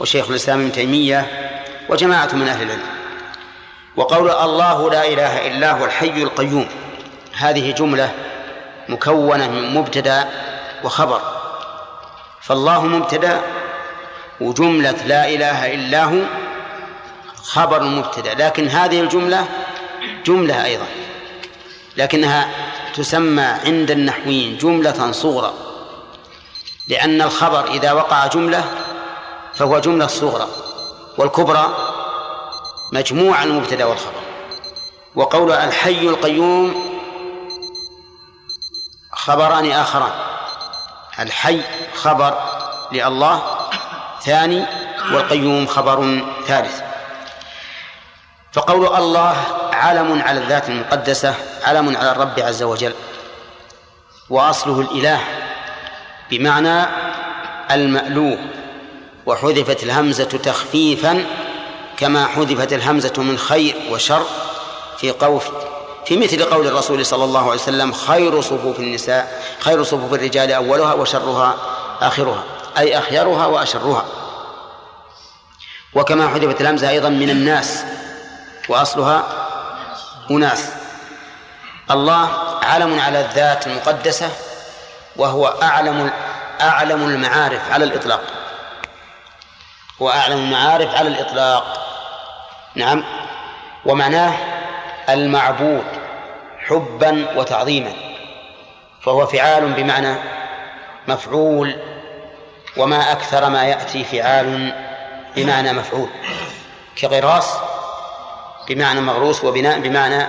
وشيخ 0.00 0.30
الإسلام 0.30 0.60
ابن 0.60 0.72
تيمية 0.72 1.50
وجماعة 1.88 2.34
من 2.34 2.48
أهل 2.48 2.62
العلم. 2.62 2.82
وقول 3.96 4.30
الله 4.30 4.90
لا 4.90 5.08
إله 5.08 5.46
إلا 5.46 5.72
هو 5.72 5.84
الحي 5.84 6.22
القيوم. 6.22 6.68
هذه 7.36 7.70
جملة 7.70 8.12
مكونة 8.88 9.48
من 9.48 9.74
مبتدأ 9.74 10.28
وخبر. 10.84 11.20
فالله 12.40 12.84
مبتدأ 12.84 13.40
وجملة 14.40 14.96
لا 15.06 15.28
إله 15.28 15.74
إلا 15.74 16.04
هو 16.04 16.22
خبر 17.42 17.82
مبتدأ. 17.82 18.34
لكن 18.34 18.68
هذه 18.68 19.00
الجملة 19.00 19.46
جملة 20.26 20.64
أيضا. 20.64 20.86
لكنها 21.96 22.48
تسمى 22.94 23.42
عند 23.42 23.90
النحويين 23.90 24.58
جملة 24.58 25.12
صغرى. 25.12 25.65
لأن 26.88 27.22
الخبر 27.22 27.64
إذا 27.64 27.92
وقع 27.92 28.26
جملة 28.26 28.64
فهو 29.54 29.78
جملة 29.78 30.06
صغرى 30.06 30.48
والكبرى 31.18 31.76
مجموع 32.92 33.42
المبتدأ 33.42 33.84
والخبر. 33.84 34.22
وقول 35.14 35.52
الحي 35.52 36.08
القيوم 36.08 36.74
خبران 39.12 39.72
آخران. 39.72 40.12
الحي 41.18 41.60
خبر 41.94 42.38
لله 42.92 43.42
ثاني 44.24 44.66
والقيوم 45.12 45.66
خبر 45.66 46.20
ثالث. 46.46 46.80
فقول 48.52 48.96
الله 48.96 49.36
علم 49.72 50.22
على 50.22 50.40
الذات 50.40 50.68
المقدسة 50.68 51.34
علم 51.64 51.96
على 51.96 52.12
الرب 52.12 52.40
عز 52.40 52.62
وجل 52.62 52.94
وأصله 54.30 54.80
الإله 54.80 55.20
بمعنى 56.30 56.86
المألوه 57.70 58.38
وحذفت 59.26 59.82
الهمزة 59.82 60.24
تخفيفا 60.24 61.24
كما 61.96 62.26
حذفت 62.26 62.72
الهمزة 62.72 63.12
من 63.18 63.38
خير 63.38 63.76
وشر 63.90 64.26
في 64.98 65.10
قول 65.10 65.40
في 66.06 66.16
مثل 66.16 66.44
قول 66.44 66.66
الرسول 66.66 67.06
صلى 67.06 67.24
الله 67.24 67.40
عليه 67.40 67.60
وسلم 67.60 67.92
خير 67.92 68.40
صفوف 68.40 68.80
النساء 68.80 69.42
خير 69.60 69.82
صفوف 69.82 70.14
الرجال 70.14 70.52
أولها 70.52 70.94
وشرها 70.94 71.56
آخرها 72.00 72.44
أي 72.78 72.98
أخيرها 72.98 73.46
وأشرها. 73.46 74.04
وكما 75.94 76.28
حذفت 76.28 76.60
الهمزة 76.60 76.90
أيضا 76.90 77.08
من 77.08 77.30
الناس 77.30 77.84
وأصلها 78.68 79.24
أناس. 80.30 80.68
الله 81.90 82.28
علم 82.62 83.00
على 83.00 83.20
الذات 83.20 83.66
المقدسة 83.66 84.30
وهو 85.18 85.46
أعلم 85.62 86.10
أعلم 86.60 87.02
المعارف 87.02 87.72
على 87.72 87.84
الإطلاق. 87.84 88.22
هو 90.02 90.10
أعلم 90.10 90.36
المعارف 90.36 90.94
على 90.94 91.08
الإطلاق. 91.08 91.86
نعم. 92.74 93.04
ومعناه 93.86 94.34
المعبود 95.08 95.84
حبا 96.58 97.26
وتعظيما. 97.36 97.92
فهو 99.02 99.26
فعال 99.26 99.72
بمعنى 99.72 100.14
مفعول 101.08 101.76
وما 102.76 103.12
أكثر 103.12 103.50
ما 103.50 103.64
يأتي 103.64 104.04
فعال 104.04 104.72
بمعنى 105.36 105.72
مفعول. 105.72 106.08
كغراس 107.00 107.54
بمعنى 108.68 109.00
مغروس 109.00 109.44
وبناء 109.44 109.78
بمعنى 109.78 110.26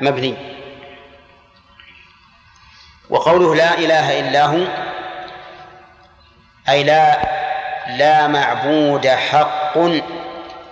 مبني. 0.00 0.49
وقوله 3.10 3.54
لا 3.54 3.78
إله 3.78 4.20
إلا 4.20 4.46
هو 4.46 4.66
أي 6.68 6.84
لا 6.84 7.20
لا 7.96 8.26
معبود 8.26 9.06
حق 9.06 9.78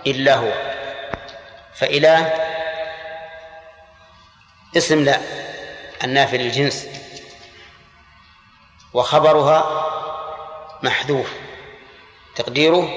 إلا 0.07 0.35
هو. 0.35 0.51
فإله 1.75 2.33
اسم 4.77 5.03
لا 5.03 5.19
النافي 6.03 6.37
للجنس. 6.37 6.87
وخبرها 8.93 9.85
محذوف 10.83 11.33
تقديره 12.35 12.89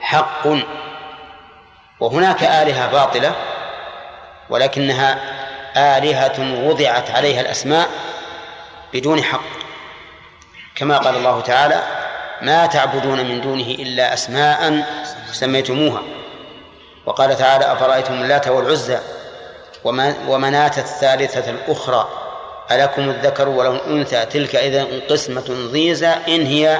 حق. 0.00 0.46
وهناك 2.00 2.42
آلهة 2.42 2.92
باطلة 2.92 3.34
ولكنها 4.50 5.18
آلهة 5.76 6.66
وضعت 6.68 7.10
عليها 7.10 7.40
الأسماء 7.40 7.88
بدون 8.94 9.22
حق. 9.22 9.40
كما 10.74 10.98
قال 10.98 11.16
الله 11.16 11.40
تعالى 11.40 11.82
ما 12.42 12.66
تعبدون 12.66 13.26
من 13.26 13.40
دونه 13.40 13.66
إلا 13.66 14.14
أسماء 14.14 14.86
سميتموها. 15.32 16.02
وقال 17.06 17.36
تعالى 17.36 17.72
أفرأيتم 17.72 18.14
اللات 18.14 18.48
والعزى 18.48 18.98
ومناة 20.28 20.72
الثالثة 20.78 21.50
الأخرى 21.50 22.08
ألكم 22.70 23.10
الذكر 23.10 23.48
وله 23.48 23.70
الأنثى 23.70 24.26
تلك 24.26 24.56
إذا 24.56 24.86
قسمة 25.10 25.68
ضيزى 25.72 26.08
إن 26.08 26.46
هي 26.46 26.78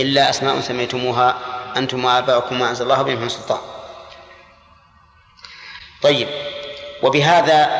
إلا 0.00 0.30
أسماء 0.30 0.60
سميتموها. 0.60 1.38
أنتم 1.76 2.04
وآباؤكم 2.04 2.58
ما 2.58 2.70
أنزل 2.70 2.84
الله 2.84 3.02
بهم 3.02 3.18
من 3.18 3.28
سلطان. 3.28 3.58
طيب 6.02 6.28
وبهذا 7.02 7.70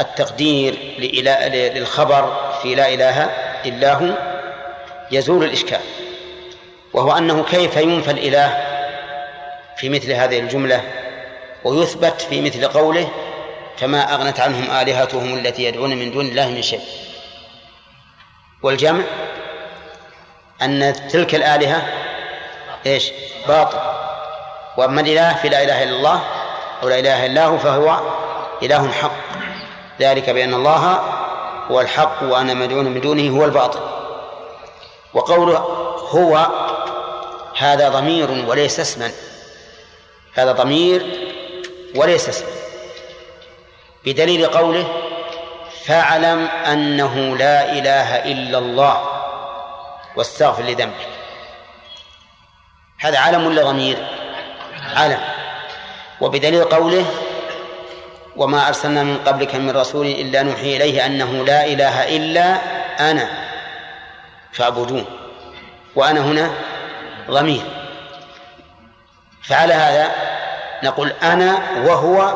التقدير 0.00 0.74
للخبر 1.74 2.47
في 2.62 2.74
لا 2.74 2.94
إله 2.94 3.24
إلا 3.64 3.94
هو 3.94 4.14
يزول 5.10 5.44
الإشكال 5.44 5.80
وهو 6.92 7.12
أنه 7.12 7.44
كيف 7.44 7.76
ينفى 7.76 8.10
الإله 8.10 8.64
في 9.76 9.88
مثل 9.88 10.12
هذه 10.12 10.38
الجملة 10.38 10.82
ويثبت 11.64 12.20
في 12.20 12.40
مثل 12.40 12.68
قوله 12.68 13.08
فما 13.76 14.14
أغنت 14.14 14.40
عنهم 14.40 14.70
آلهتهم 14.70 15.34
التي 15.34 15.64
يدعون 15.64 15.90
من 15.90 16.10
دون 16.10 16.26
الله 16.26 16.48
من 16.48 16.62
شيء. 16.62 16.80
والجمع 18.62 19.04
أن 20.62 20.94
تلك 21.10 21.34
الآلهة 21.34 21.82
إيش؟ 22.86 23.10
باطل. 23.48 23.78
وأما 24.76 25.00
الإله 25.00 25.34
في 25.34 25.48
لا 25.48 25.62
إله 25.62 25.82
إلا 25.82 25.96
الله 25.96 26.22
أو 26.82 26.88
لا 26.88 26.98
إله 26.98 27.26
إلا 27.26 27.44
هو 27.44 27.58
فهو 27.58 28.00
إله 28.62 28.92
حق. 28.92 29.12
ذلك 30.00 30.30
بأن 30.30 30.54
الله 30.54 31.02
هو 31.70 31.80
الحق 31.80 32.22
وأنا 32.22 32.54
مدعون 32.54 32.84
من 32.84 33.00
دونه 33.00 33.38
هو 33.38 33.44
الباطل. 33.44 33.80
وقوله 35.14 35.58
هو 36.10 36.46
هذا 37.58 37.88
ضمير 37.88 38.30
وليس 38.30 38.80
اسما. 38.80 39.10
هذا 40.34 40.52
ضمير 40.52 41.06
وليس 41.96 42.28
اسما. 42.28 42.48
بدليل 44.04 44.46
قوله 44.46 44.84
فاعلم 45.84 46.46
أنه 46.46 47.36
لا 47.36 47.72
إله 47.72 48.32
إلا 48.32 48.58
الله 48.58 49.22
واستغفر 50.16 50.62
لذنبك. 50.62 51.08
هذا 53.00 53.18
علم 53.18 53.46
ولا 53.46 53.62
ضمير؟ 53.62 54.06
علم. 54.96 55.20
وبدليل 56.20 56.64
قوله 56.64 57.06
وما 58.38 58.68
أرسلنا 58.68 59.02
من 59.02 59.18
قبلك 59.26 59.54
من 59.54 59.70
رسول 59.70 60.06
إلا 60.06 60.42
نوحي 60.42 60.76
إليه 60.76 61.06
أنه 61.06 61.44
لا 61.44 61.66
إله 61.66 62.16
إلا 62.16 62.58
أنا 63.10 63.28
فاعبدون 64.52 65.04
وأنا 65.94 66.20
هنا 66.20 66.50
ضمير. 67.30 67.62
فعلى 69.42 69.74
هذا 69.74 70.10
نقول 70.82 71.12
أنا 71.22 71.58
وهو 71.84 72.34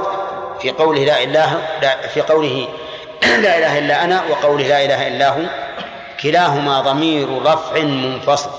في 0.61 0.71
قوله 0.71 1.05
لا 1.05 1.23
إله 1.23 1.63
لا 1.83 2.07
في 2.07 2.21
قوله 2.21 2.69
لا 3.23 3.59
إله 3.59 3.79
إلا 3.79 4.05
أنا 4.05 4.23
وقوله 4.31 4.67
لا 4.67 4.85
إله 4.85 5.09
إلا 5.09 5.29
هو 5.29 5.43
كلاهما 6.23 6.81
ضمير 6.81 7.43
رفع 7.43 7.79
منفصل. 7.79 8.51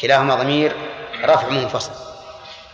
كلاهما 0.00 0.34
ضمير 0.34 0.72
رفع 1.24 1.48
منفصل. 1.48 2.05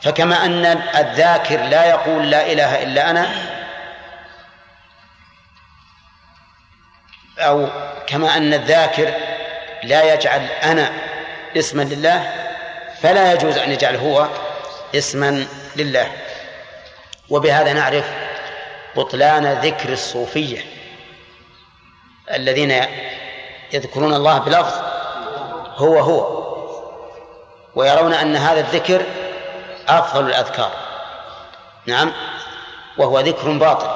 فكما 0.02 0.44
أن 0.44 0.66
الذاكر 0.96 1.62
لا 1.62 1.84
يقول 1.84 2.30
لا 2.30 2.52
إله 2.52 2.82
إلا 2.82 3.10
أنا 3.10 3.28
أو 7.38 7.68
كما 8.06 8.36
أن 8.36 8.54
الذاكر 8.54 9.14
لا 9.82 10.14
يجعل 10.14 10.40
أنا 10.62 10.92
اسما 11.56 11.82
لله 11.82 12.32
فلا 13.02 13.32
يجوز 13.32 13.58
أن 13.58 13.72
يجعل 13.72 13.96
هو 13.96 14.28
اسما 14.94 15.46
لله. 15.76 16.12
وبهذا 17.30 17.72
نعرف 17.72 18.04
بطلان 18.96 19.52
ذكر 19.52 19.92
الصوفية 19.92 20.64
الذين 22.34 22.84
يذكرون 23.72 24.14
الله 24.14 24.38
بلفظ 24.38 24.74
هو 25.76 25.98
هو 25.98 26.42
ويرون 27.74 28.14
أن 28.14 28.36
هذا 28.36 28.60
الذكر 28.60 29.02
أفضل 29.88 30.26
الأذكار. 30.26 30.72
نعم. 31.86 32.12
وهو 32.98 33.20
ذكر 33.20 33.50
باطل. 33.50 33.86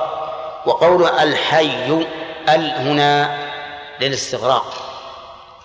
وقوله 0.66 1.22
الحي 1.22 2.07
ال 2.49 2.70
هنا 2.70 3.38
للاستغراق 4.01 4.83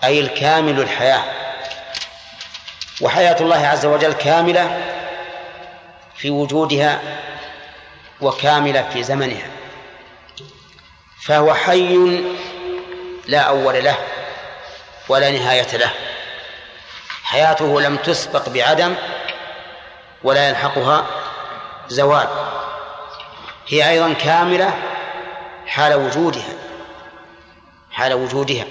أي 0.04 0.20
الكامل 0.20 0.80
الحياة. 0.80 1.22
وحياة 3.00 3.40
الله 3.40 3.66
عز 3.66 3.86
وجل 3.86 4.12
كاملة 4.12 4.82
في 6.16 6.30
وجودها 6.30 7.00
وكاملة 8.20 8.88
في 8.92 9.02
زمنها. 9.02 9.46
فهو 11.24 11.54
حي 11.54 12.20
لا 13.26 13.40
أول 13.40 13.84
له 13.84 13.96
ولا 15.08 15.30
نهاية 15.30 15.76
له. 15.76 15.90
حياته 17.24 17.80
لم 17.80 17.96
تسبق 17.96 18.48
بعدم 18.48 18.94
ولا 20.24 20.48
يلحقها 20.48 21.06
زوال. 21.88 22.28
هي 23.68 23.90
أيضا 23.90 24.12
كاملة 24.12 24.74
حال 25.66 25.94
وجودها 25.94 26.54
حال 27.90 28.12
وجودها. 28.12 28.64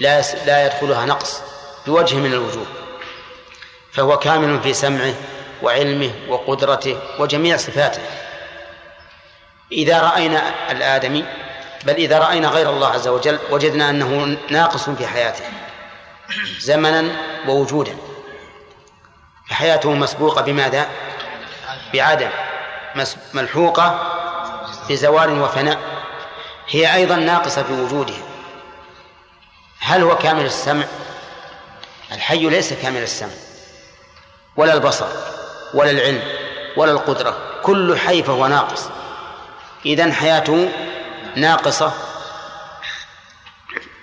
لا 0.00 0.22
لا 0.46 0.66
يدخلها 0.66 1.06
نقص 1.06 1.42
بوجه 1.86 2.16
من 2.16 2.32
الوجوه 2.32 2.66
فهو 3.92 4.18
كامل 4.18 4.60
في 4.60 4.74
سمعه 4.74 5.14
وعلمه 5.62 6.10
وقدرته 6.28 6.98
وجميع 7.18 7.56
صفاته. 7.56 8.02
إذا 9.72 10.00
رأينا 10.00 10.42
الآدمي 10.70 11.24
بل 11.84 11.94
إذا 11.94 12.18
رأينا 12.18 12.48
غير 12.48 12.70
الله 12.70 12.88
عز 12.88 13.08
وجل 13.08 13.38
وجدنا 13.50 13.90
أنه 13.90 14.38
ناقص 14.50 14.90
في 14.90 15.06
حياته 15.06 15.44
زمنا 16.60 17.04
ووجودا. 17.48 17.96
فحياته 19.48 19.92
مسبوقة 19.92 20.42
بماذا؟ 20.42 20.88
بعدم. 21.94 22.30
ملحوقة 23.34 24.14
بزوال 24.90 25.40
وفناء. 25.40 25.78
هي 26.68 26.94
أيضا 26.94 27.16
ناقصة 27.16 27.62
في 27.62 27.72
وجودها. 27.72 28.22
هل 29.78 30.02
هو 30.02 30.16
كامل 30.16 30.44
السمع؟ 30.44 30.84
الحي 32.12 32.48
ليس 32.48 32.72
كامل 32.72 33.02
السمع. 33.02 33.32
ولا 34.56 34.74
البصر 34.74 35.06
ولا 35.74 35.90
العلم 35.90 36.22
ولا 36.76 36.92
القدرة. 36.92 37.36
كل 37.62 37.98
حي 37.98 38.22
فهو 38.22 38.46
ناقص. 38.46 38.88
إذن 39.86 40.12
حياته 40.12 40.72
ناقصة 41.36 41.92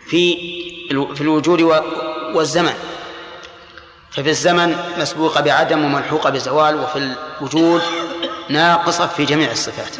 في 0.08 0.36
في 1.16 1.22
الوجود 1.22 1.62
والزمن. 2.34 2.95
ففي 4.16 4.30
الزمن 4.30 4.78
مسبوقة 4.98 5.42
بعدم 5.42 5.86
وملحوقة 5.86 6.30
بزوال 6.30 6.76
وفي 6.76 7.16
الوجود 7.40 7.82
ناقصة 8.50 9.08
في 9.08 9.26
جميع 9.26 9.52
الصفات. 9.52 9.96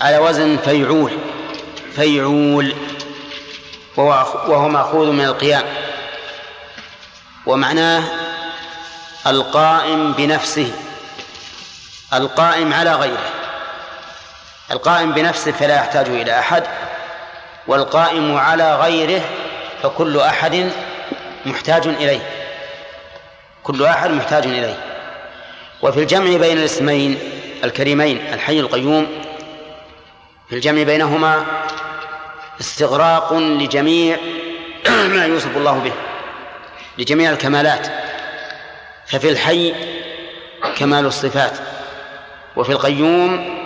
على 0.00 0.18
وزن 0.18 0.56
فيعول 0.56 1.18
فيعول 1.94 2.74
وهو 3.96 4.68
مأخوذ 4.68 5.10
من 5.10 5.24
القيام. 5.24 5.64
ومعناه 7.46 8.02
القائم 9.26 10.12
بنفسه 10.12 10.72
القائم 12.12 12.72
على 12.72 12.94
غيره. 12.94 13.30
القائم 14.70 15.12
بنفسه 15.12 15.52
فلا 15.52 15.76
يحتاج 15.76 16.08
إلى 16.08 16.38
أحد. 16.38 16.64
والقائم 17.66 18.36
على 18.36 18.76
غيره 18.76 19.22
فكل 19.82 20.20
أحد 20.20 20.70
محتاج 21.46 21.86
إليه. 21.86 22.20
كل 23.62 23.84
أحد 23.84 24.10
محتاج 24.10 24.46
إليه. 24.46 24.78
وفي 25.82 26.00
الجمع 26.00 26.36
بين 26.36 26.58
الاسمين 26.58 27.18
الكريمين 27.64 28.26
الحي 28.32 28.60
القيوم 28.60 29.06
في 30.48 30.54
الجمع 30.54 30.82
بينهما 30.82 31.44
استغراق 32.60 33.32
لجميع 33.32 34.16
ما 34.88 35.26
يوصف 35.26 35.56
الله 35.56 35.78
به 35.78 35.92
لجميع 36.98 37.30
الكمالات. 37.30 37.86
ففي 39.06 39.28
الحي 39.30 39.74
كمال 40.76 41.06
الصفات 41.06 41.58
وفي 42.56 42.72
القيوم 42.72 43.58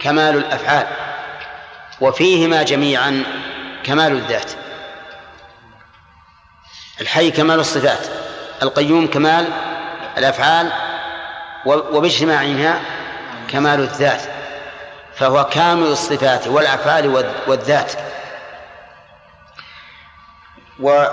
كمال 0.00 0.36
الأفعال. 0.36 0.86
وفيهما 2.00 2.62
جميعا 2.62 3.24
كمال 3.84 4.12
الذات. 4.12 4.52
الحي 7.00 7.30
كمال 7.30 7.60
الصفات 7.60 8.06
القيوم 8.62 9.06
كمال 9.06 9.48
الأفعال 10.18 10.72
وباجتماعها 11.66 12.80
كمال 13.48 13.80
الذات. 13.80 14.22
فهو 15.16 15.44
كامل 15.44 15.86
الصفات 15.86 16.48
والأفعال 16.48 17.32
والذات. 17.46 17.92
و 20.80 21.06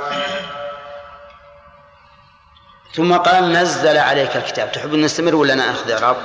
ثم 2.95 3.17
قال 3.17 3.53
نزل 3.53 3.97
عليك 3.97 4.35
الكتاب 4.35 4.71
تحب 4.71 4.93
أن 4.93 5.01
نستمر 5.01 5.35
ولا 5.35 5.55
ناخذ 5.55 5.91
إعراب؟ 5.91 6.17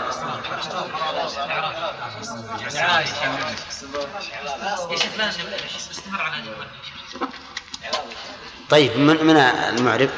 طيب 8.71 8.99
من 8.99 9.27
من 9.27 9.37
المعرب؟ 9.37 10.11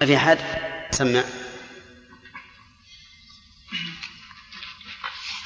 ما 0.00 0.06
في 0.06 0.16
أحد 0.16 0.38
سمع 0.90 1.24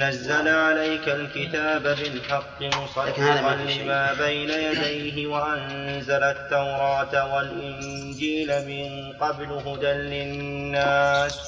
نزل 0.00 0.48
عليك 0.48 1.08
الكتاب 1.08 1.82
بالحق 1.82 2.62
مصدقا 2.62 3.54
لما 3.54 4.12
بين 4.12 4.50
يديه 4.50 5.26
وأنزل 5.26 6.22
التوراة 6.22 7.34
والإنجيل 7.34 8.48
من 8.66 9.12
قبل 9.12 9.52
هدى 9.52 9.92
للناس 9.92 11.40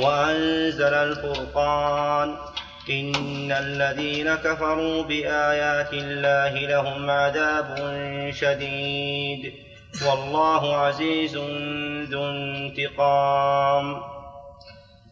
وأنزل 0.00 0.94
الفرقان. 0.94 2.36
إن 2.90 3.52
الذين 3.52 4.34
كفروا 4.34 5.02
بآيات 5.02 5.92
الله 5.92 6.52
لهم 6.54 7.10
عذاب 7.10 7.76
شديد. 8.34 9.52
والله 10.06 10.76
عزيز 10.76 11.36
ذو 12.10 12.30
انتقام. 12.30 14.15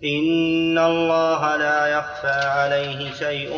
إن 0.04 0.78
الله 0.78 1.56
لا 1.56 1.86
يخفى 1.86 2.40
عليه 2.44 3.14
شيء 3.14 3.52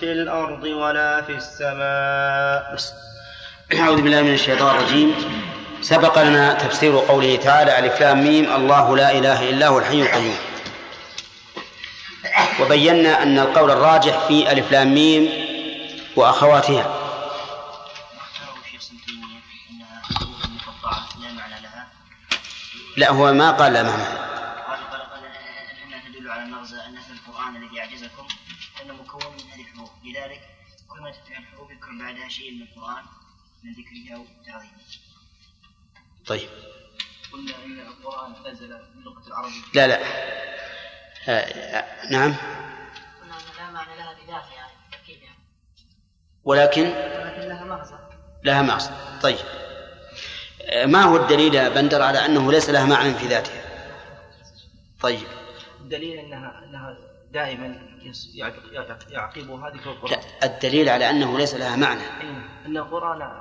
في 0.00 0.12
الأرض 0.12 0.64
ولا 0.64 1.22
في 1.22 1.32
السماء. 1.32 2.78
أعوذ 3.80 4.02
بالله 4.02 4.22
من 4.22 4.34
الشيطان 4.34 4.76
الرجيم. 4.76 5.14
سبق 5.82 6.22
لنا 6.22 6.54
تفسير 6.54 6.98
قوله 6.98 7.36
تعالى 7.36 7.78
ألف 7.78 8.00
لام 8.00 8.24
ميم 8.24 8.52
الله 8.52 8.96
لا 8.96 9.18
إله 9.18 9.50
إلا 9.50 9.66
هو 9.68 9.78
الحي 9.78 10.02
القيوم. 10.02 10.36
وبينا 12.60 13.22
أن 13.22 13.38
القول 13.38 13.70
الراجح 13.70 14.18
في 14.28 14.52
ألف 14.52 14.72
لام 14.72 14.94
ميم 14.94 15.28
وأخواتها. 16.16 16.86
لا 22.96 23.10
هو 23.10 23.32
ما 23.32 23.50
قال 23.50 23.72
لا 23.72 23.82
معنى. 23.82 24.21
بعدها 31.98 32.28
شيء 32.28 32.52
من 32.52 32.62
القرآن 32.62 33.04
من 33.62 33.72
ذكره 33.72 34.16
أو 34.16 34.24
تعظيمه 34.46 34.72
طيب. 36.26 36.48
قلنا 37.32 37.64
إن 37.64 37.80
القرآن 37.80 38.52
نزل 38.52 38.68
بلغة 38.94 39.26
العربية. 39.26 39.62
لا 39.74 39.86
لا. 39.86 39.98
آه 41.28 42.10
نعم. 42.10 42.34
قلنا 43.22 43.34
أن 43.36 43.56
لا 43.58 43.70
معنى 43.70 43.96
لها 43.96 44.12
بذاتها 44.12 44.70
تركيبها 44.92 45.34
ولكن؟ 46.44 46.82
ولكن 46.82 47.48
لها 47.48 47.64
مغزى. 47.64 47.98
لها 48.44 48.62
مغزى. 48.62 48.90
طيب. 49.22 49.38
ما 50.84 51.02
هو 51.02 51.16
الدليل 51.16 51.54
يا 51.54 51.68
بندر 51.68 52.02
على 52.02 52.26
أنه 52.26 52.52
ليس 52.52 52.70
لها 52.70 52.84
معنى 52.86 53.14
في 53.14 53.26
ذاتها؟ 53.26 53.62
طيب. 55.00 55.26
الدليل 55.80 56.18
انها 56.18 56.64
إنها 56.64 57.11
دائما 57.32 57.78
يعقبها 59.10 59.70
ذكر 59.70 59.90
لا 59.90 59.92
القران 59.92 60.20
الدليل 60.42 60.88
على 60.88 61.10
أنه 61.10 61.38
ليس 61.38 61.54
لها 61.54 61.76
معنى. 61.76 62.00
أي 62.00 62.28
أن 62.66 62.76
القرآن 62.76 63.40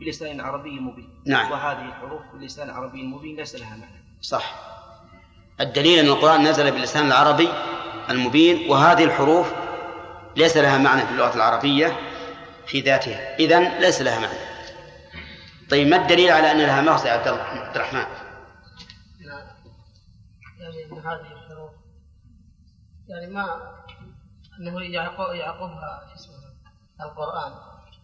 بلسان 0.00 0.40
عربي 0.40 0.80
مبين. 0.80 1.22
نعم. 1.26 1.50
وهذه 1.50 1.88
الحروف 1.88 2.22
بلسان 2.34 2.70
عربي 2.70 3.02
مبين 3.02 3.36
ليس 3.36 3.54
لها 3.54 3.76
معنى. 3.76 4.04
صح. 4.20 4.54
الدليل 5.60 5.98
أن 5.98 6.06
القرآن 6.06 6.48
نزل 6.48 6.70
باللسان 6.70 7.06
العربي 7.06 7.48
المبين 8.10 8.70
وهذه 8.70 9.04
الحروف 9.04 9.52
ليس 10.36 10.56
لها 10.56 10.78
معنى 10.78 11.06
في 11.06 11.12
اللغة 11.12 11.34
العربية 11.34 11.96
في 12.66 12.80
ذاتها. 12.80 13.38
إذن 13.38 13.78
ليس 13.80 14.02
لها 14.02 14.20
معنى. 14.20 14.38
طيب 15.70 15.88
ما 15.88 15.96
الدليل 15.96 16.30
على 16.30 16.50
أن 16.50 16.58
لها 16.58 16.80
مغزى 16.82 17.08
يا 17.08 17.12
عبد 17.12 17.76
الرحمن؟ 17.76 18.06
يعني 20.60 20.84
ان 20.84 20.98
هذه 20.98 21.35
يعني 23.08 23.26
ما 23.26 23.72
أنه 24.60 24.82
يعقب 24.82 25.34
يعقبها 25.34 26.06
شو 26.08 26.14
اسمه 26.14 26.36
القرآن. 27.00 27.52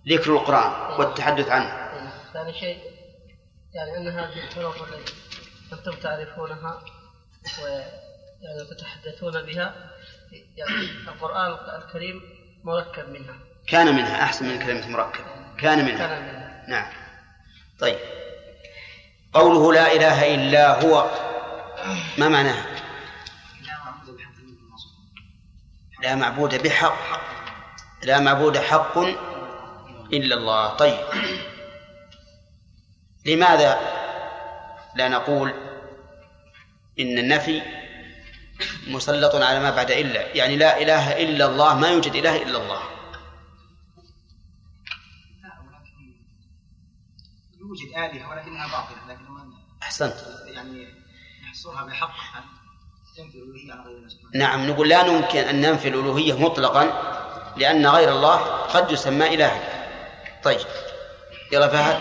ذكر 0.09 0.33
القرآن 0.33 1.01
والتحدث 1.01 1.49
عنه. 1.49 1.93
ثاني 2.33 2.53
شيء 2.53 2.79
يعني 3.75 3.97
ان 3.97 4.09
هذه 4.09 4.45
الحروف 4.49 4.83
التي 4.83 5.13
أنتم 5.73 5.93
تعرفونها 5.93 6.81
ويعني 7.63 8.65
تتحدثون 8.71 9.43
بها. 9.43 9.91
يعني 10.57 10.91
القرآن 11.09 11.81
الكريم 11.83 12.23
مركب 12.65 13.09
منها. 13.09 13.35
كان 13.69 13.95
منها 13.97 14.23
أحسن 14.23 14.49
من 14.49 14.59
كلمة 14.59 14.89
مركب. 14.89 15.25
كان 15.59 15.85
منها. 15.85 15.99
كان 15.99 16.23
منها. 16.23 16.65
نعم. 16.69 16.93
طيب. 17.81 17.99
قوله 19.33 19.73
لا 19.73 19.93
إله 19.93 20.35
إلا 20.35 20.83
هو 20.83 21.11
ما 22.19 22.29
معناها؟ 22.29 22.72
لا 26.03 26.15
معبود 26.15 26.63
بحق 26.63 27.23
لا 28.03 28.21
معبود 28.21 28.59
حق 28.59 28.99
إلا 30.13 30.35
الله. 30.35 30.77
طيب. 30.77 30.99
لماذا 33.27 33.81
لا 34.95 35.09
نقول 35.09 35.51
إن 37.01 37.19
النفي 37.19 37.63
مسلط 38.87 39.35
على 39.35 39.61
ما 39.61 39.71
بعد 39.71 39.91
إلا؟ 39.91 40.37
يعني 40.37 40.57
لا 40.57 40.83
إله 40.83 41.23
إلا 41.23 41.47
الله 41.47 41.79
ما 41.79 41.89
يوجد 41.89 42.15
إله 42.15 42.43
إلا 42.43 42.59
الله. 42.63 42.83
يوجد 47.61 47.89
آلهة 47.89 48.31
ولكنها 48.31 48.67
باطلة 48.67 49.09
لكن 49.09 49.23
أحسنت. 49.83 50.15
يعني 50.47 50.89
يحصرها 51.43 51.85
بحق. 51.85 52.15
نعم 54.35 54.71
نقول 54.71 54.89
لا 54.89 55.07
يمكن 55.07 55.39
أن 55.39 55.61
ننفي 55.61 55.89
الألوهية 55.89 56.39
مطلقا 56.39 57.13
لأن 57.57 57.87
غير 57.87 58.09
الله 58.09 58.37
قد 58.47 58.91
يسمى 58.91 59.35
إلها. 59.35 59.61
طيب 60.43 60.61
يلا 61.53 61.69
فهد 61.69 62.01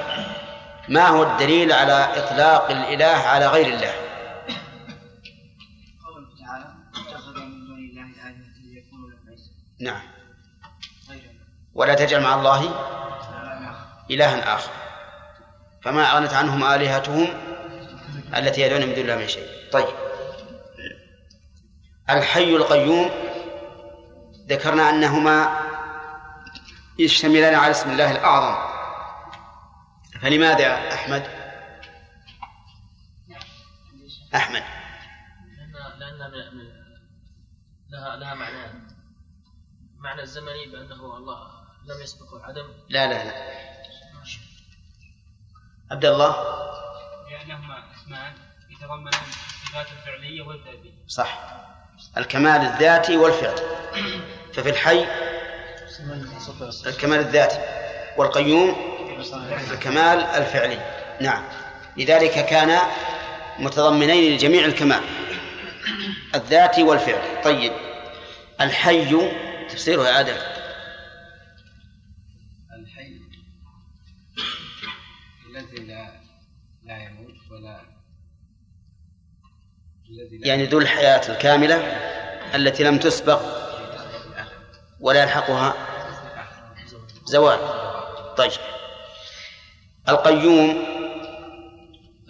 ما 0.90 1.08
هو 1.08 1.24
الدليل 1.24 1.72
على 1.72 2.08
إطلاق 2.18 2.72
الإله 2.72 3.06
على 3.06 3.48
غير 3.48 3.66
الله 3.66 3.94
قوله 6.06 6.28
تعالى 6.40 6.66
من 7.36 7.68
دون 7.68 7.80
الله؟ 7.80 8.06
نعم. 9.80 10.02
ولا 11.74 11.94
تجعل 11.94 12.22
مع 12.22 12.36
الله. 12.36 12.76
إلها 14.12 14.56
آخر. 14.56 14.72
فما 15.84 16.12
أغنت 16.12 16.34
عنهم 16.34 16.64
آلهتهم 16.64 17.28
التي 18.38 18.62
يدعون 18.62 18.82
من 18.82 18.94
دون 18.94 19.04
الله 19.04 19.16
من 19.16 19.28
شيء. 19.28 19.48
طيب. 19.72 20.11
الحي 22.18 22.56
القيوم 22.56 23.10
ذكرنا 24.50 24.90
أنهما 24.90 25.60
يشتملان 27.00 27.56
على 27.56 27.72
اسم 27.72 27.90
الله 27.92 28.12
الأعظم. 28.12 28.72
فلماذا 30.22 30.94
أحمد؟ 30.94 31.24
أحمد. 34.36 34.64
لأن 36.00 36.00
لأن 36.00 36.32
من- 36.32 36.58
من- 36.58 36.72
لها 37.90 38.16
لها 38.16 38.34
معنى 38.36 38.74
معنى 40.00 40.22
الزمني 40.22 40.66
بأنه 40.66 41.18
الله 41.18 41.52
لم 41.86 42.02
يسبقه 42.02 42.38
العدم. 42.38 42.68
لا 42.90 43.08
لا 43.08 43.24
لا. 43.24 43.62
عبد 45.92 46.06
الله؟ 46.06 46.36
لأنهما 47.32 47.92
اسمان 47.96 48.34
يتضمنان 48.70 49.14
الصفات 49.30 49.88
الفعلية 49.92 50.42
والذاتية 50.42 51.08
صح. 51.08 51.40
الكمال 52.18 52.62
الذاتي 52.62 53.18
والفعل. 53.18 53.56
ففي 54.54 54.70
الحي 54.70 55.06
الكمال 56.88 57.20
الذاتي 57.20 57.60
والقيوم 58.18 58.76
الكمال 59.72 60.20
الفعلي. 60.20 60.80
نعم. 61.22 61.44
لذلك 61.98 62.46
كان 62.46 62.80
متضمنين 63.60 64.34
لجميع 64.34 64.66
الكمال 64.66 65.02
الذاتي 66.36 66.84
والفعلي 66.84 67.42
طيب. 67.44 67.74
الحي 68.62 69.30
تفسيره 69.70 70.08
يا 70.08 70.14
عادل 70.14 70.61
يعني 80.44 80.66
ذو 80.66 80.80
الحياة 80.80 81.32
الكاملة 81.32 81.76
التي 82.56 82.84
لم 82.84 82.98
تسبق 82.98 83.42
ولا 85.00 85.24
يلحقها 85.24 85.74
زوال. 87.26 87.60
طيب. 88.38 88.52
القيوم. 90.10 90.86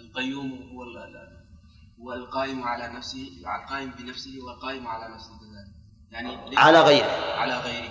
القيوم 0.00 0.70
هو 0.72 0.82
هو 2.02 2.12
القائم 2.12 2.62
على 2.62 2.88
نفسه 2.88 3.28
القائم 3.38 3.90
بنفسه 3.90 4.30
والقائم 4.46 4.86
على 4.86 5.14
نفسه 5.14 5.28
كذلك 5.28 5.72
يعني 6.10 6.58
على 6.58 6.80
غيره. 6.80 7.34
على 7.34 7.58
غيره. 7.58 7.90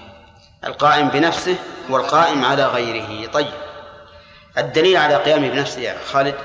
القائم 0.64 1.10
بنفسه 1.10 1.56
والقائم 1.90 2.46
على 2.46 2.68
غيره. 2.68 3.32
طيب. 3.32 3.54
الدليل 4.58 4.98
على 4.98 5.16
قيامه 5.16 5.50
بنفسه 5.50 5.82
يا 5.82 5.98
خالد؟ 6.06 6.36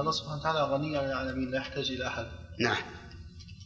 الله 0.00 0.12
سبحانه 0.12 0.40
وتعالى 0.40 0.62
غني 0.62 0.96
عن 0.96 1.04
العالمين 1.04 1.50
لا 1.50 1.58
يحتاج 1.58 1.90
إلى 1.90 2.06
أحد. 2.06 2.26
نعم. 2.60 2.76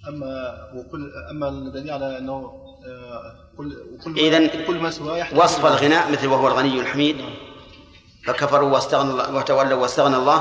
أما 0.08 0.32
وكل 0.74 1.12
أما 1.30 1.48
الدليل 1.48 1.90
على 1.90 2.18
أنه 2.18 2.66
آه، 2.86 3.50
كل 3.56 3.76
وكل 3.92 4.18
إذن 4.18 4.66
كل 4.66 4.78
ما 4.78 4.90
سواه 4.90 5.16
يحتاج 5.16 5.38
وصف. 5.38 5.66
الغناء 5.66 6.12
مثل 6.12 6.26
وهو 6.26 6.48
الغني 6.48 6.80
الحميد. 6.80 7.16
فكفروا 8.26 8.70
واستغنى 8.70 9.10
الله 9.10 9.34
وتولوا 9.34 9.82
واستغنى 9.82 10.16
الله. 10.16 10.40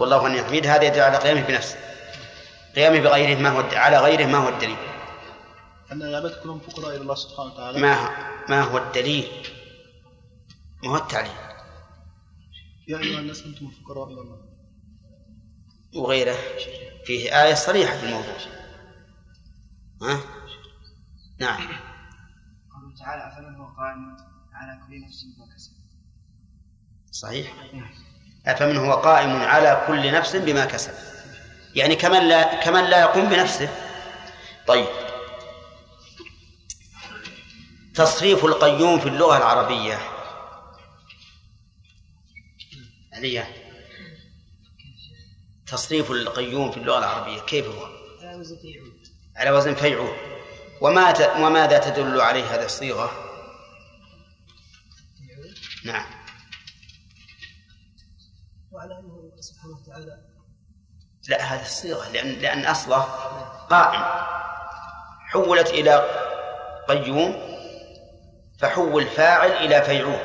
والله 0.00 0.16
غني 0.16 0.42
حميد. 0.42 0.66
هذا 0.66 0.82
يدل 0.82 1.00
على 1.00 1.16
قيامه 1.16 1.46
بنفسه. 1.46 1.76
قيامه 2.76 3.00
بغيره 3.00 3.40
ما 3.40 3.48
هو 3.48 3.60
على 3.72 3.98
غيره 3.98 4.26
ما 4.26 4.38
هو 4.38 4.48
الدليل. 4.48 4.76
أن 5.92 6.02
العباد 6.02 6.40
كلهم 6.42 6.58
فقراء 6.58 6.90
إلى 6.90 7.02
الله 7.02 7.14
سبحانه 7.14 7.52
وتعالى. 7.52 7.78
ما 7.78 8.10
ما 8.48 8.62
هو 8.62 8.78
الدليل؟ 8.78 9.28
ما 10.84 10.90
هو 10.90 10.96
التعليل؟ 10.96 11.30
يا 12.88 12.98
أيها 12.98 13.20
الناس 13.20 13.42
أنتم 13.46 13.66
الفقراء 13.66 14.06
إلى 14.06 14.20
الله. 14.20 14.45
وغيره. 15.96 16.36
فيه 17.04 17.42
آية 17.42 17.54
صريحة 17.54 17.96
في 17.96 18.06
الموضوع. 18.06 18.36
ها؟ 20.02 20.20
نعم. 21.38 21.68
قوله 22.74 22.96
تعالى 22.98 23.32
أفمن 23.32 23.54
هو 23.54 23.66
قائم 23.66 24.16
على 24.52 24.80
كل 24.86 25.00
نفس 25.00 25.24
بما 25.24 25.54
كسب 25.54 25.72
صحيح. 27.12 27.52
أفمن 28.46 28.76
هو 28.76 28.92
قائم 28.92 29.36
على 29.36 29.84
كل 29.86 30.12
نفس 30.12 30.36
بما 30.36 30.64
كسب 30.64 30.92
يعني 31.74 31.96
كمن 31.96 32.28
لا 32.28 32.64
كمن 32.64 32.84
لا 32.84 33.00
يقوم 33.00 33.28
بنفسه. 33.28 33.68
طيب. 34.66 34.86
تصريف 37.94 38.44
القيوم 38.44 39.00
في 39.00 39.08
اللغة 39.08 39.36
العربية. 39.36 39.98
عليا 43.12 43.46
تصريف 45.66 46.10
القيوم 46.10 46.70
في 46.70 46.76
اللغة 46.76 46.98
العربية 46.98 47.40
كيف 47.40 47.66
هو؟ 47.66 47.86
على 49.36 49.50
وزن 49.50 49.74
فيعول 49.74 50.16
وما 50.80 51.12
ت... 51.12 51.20
وماذا 51.20 51.78
تدل 51.78 52.20
عليه 52.20 52.54
هذه 52.54 52.64
الصيغة؟ 52.64 53.10
نعم. 55.84 56.06
وعلى 58.72 58.98
أنه 58.98 59.32
سبحانه 59.40 59.74
وتعالى 59.76 60.18
لا 61.28 61.42
هذه 61.42 61.62
الصيغة 61.62 62.08
لأن 62.08 62.28
لأن 62.28 62.66
أصله 62.66 63.02
قائم. 63.70 64.02
حولت 65.26 65.70
إلى 65.70 66.04
قيوم 66.88 67.56
فحول 68.58 69.06
فاعل 69.06 69.50
إلى 69.50 69.82
فيعول. 69.82 70.20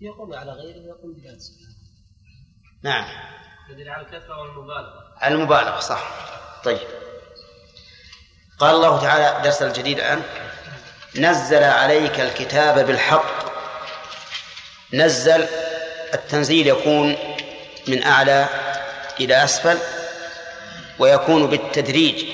يقول 0.00 0.34
على 0.34 0.52
غيره 0.52 0.80
ويقول 0.80 1.14
بنفسه 1.14 1.59
نعم. 2.82 3.04
يدل 3.70 3.88
على 3.88 4.02
الكثرة 4.02 4.40
والمبالغة. 4.40 5.04
على 5.20 5.34
المبالغة 5.34 5.80
صح. 5.80 6.10
طيب. 6.64 6.78
قال 8.58 8.74
الله 8.74 9.00
تعالى 9.00 9.44
درس 9.44 9.62
الجديد 9.62 9.98
الآن. 9.98 10.22
نزل 11.16 11.64
عليك 11.64 12.20
الكتاب 12.20 12.86
بالحق. 12.86 13.50
نزل 14.92 15.46
التنزيل 16.14 16.66
يكون 16.66 17.16
من 17.88 18.02
أعلى 18.02 18.48
إلى 19.20 19.44
أسفل 19.44 19.78
ويكون 20.98 21.46
بالتدريج 21.46 22.24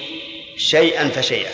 شيئا 0.58 1.08
فشيئا. 1.08 1.52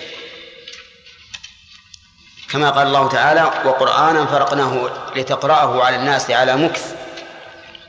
كما 2.51 2.71
قال 2.71 2.87
الله 2.87 3.09
تعالى 3.09 3.43
وقرآنا 3.43 4.27
فرقناه 4.27 4.91
لتقرأه 5.17 5.85
على 5.85 5.97
الناس 5.97 6.31
على 6.31 6.57
مكث. 6.57 7.02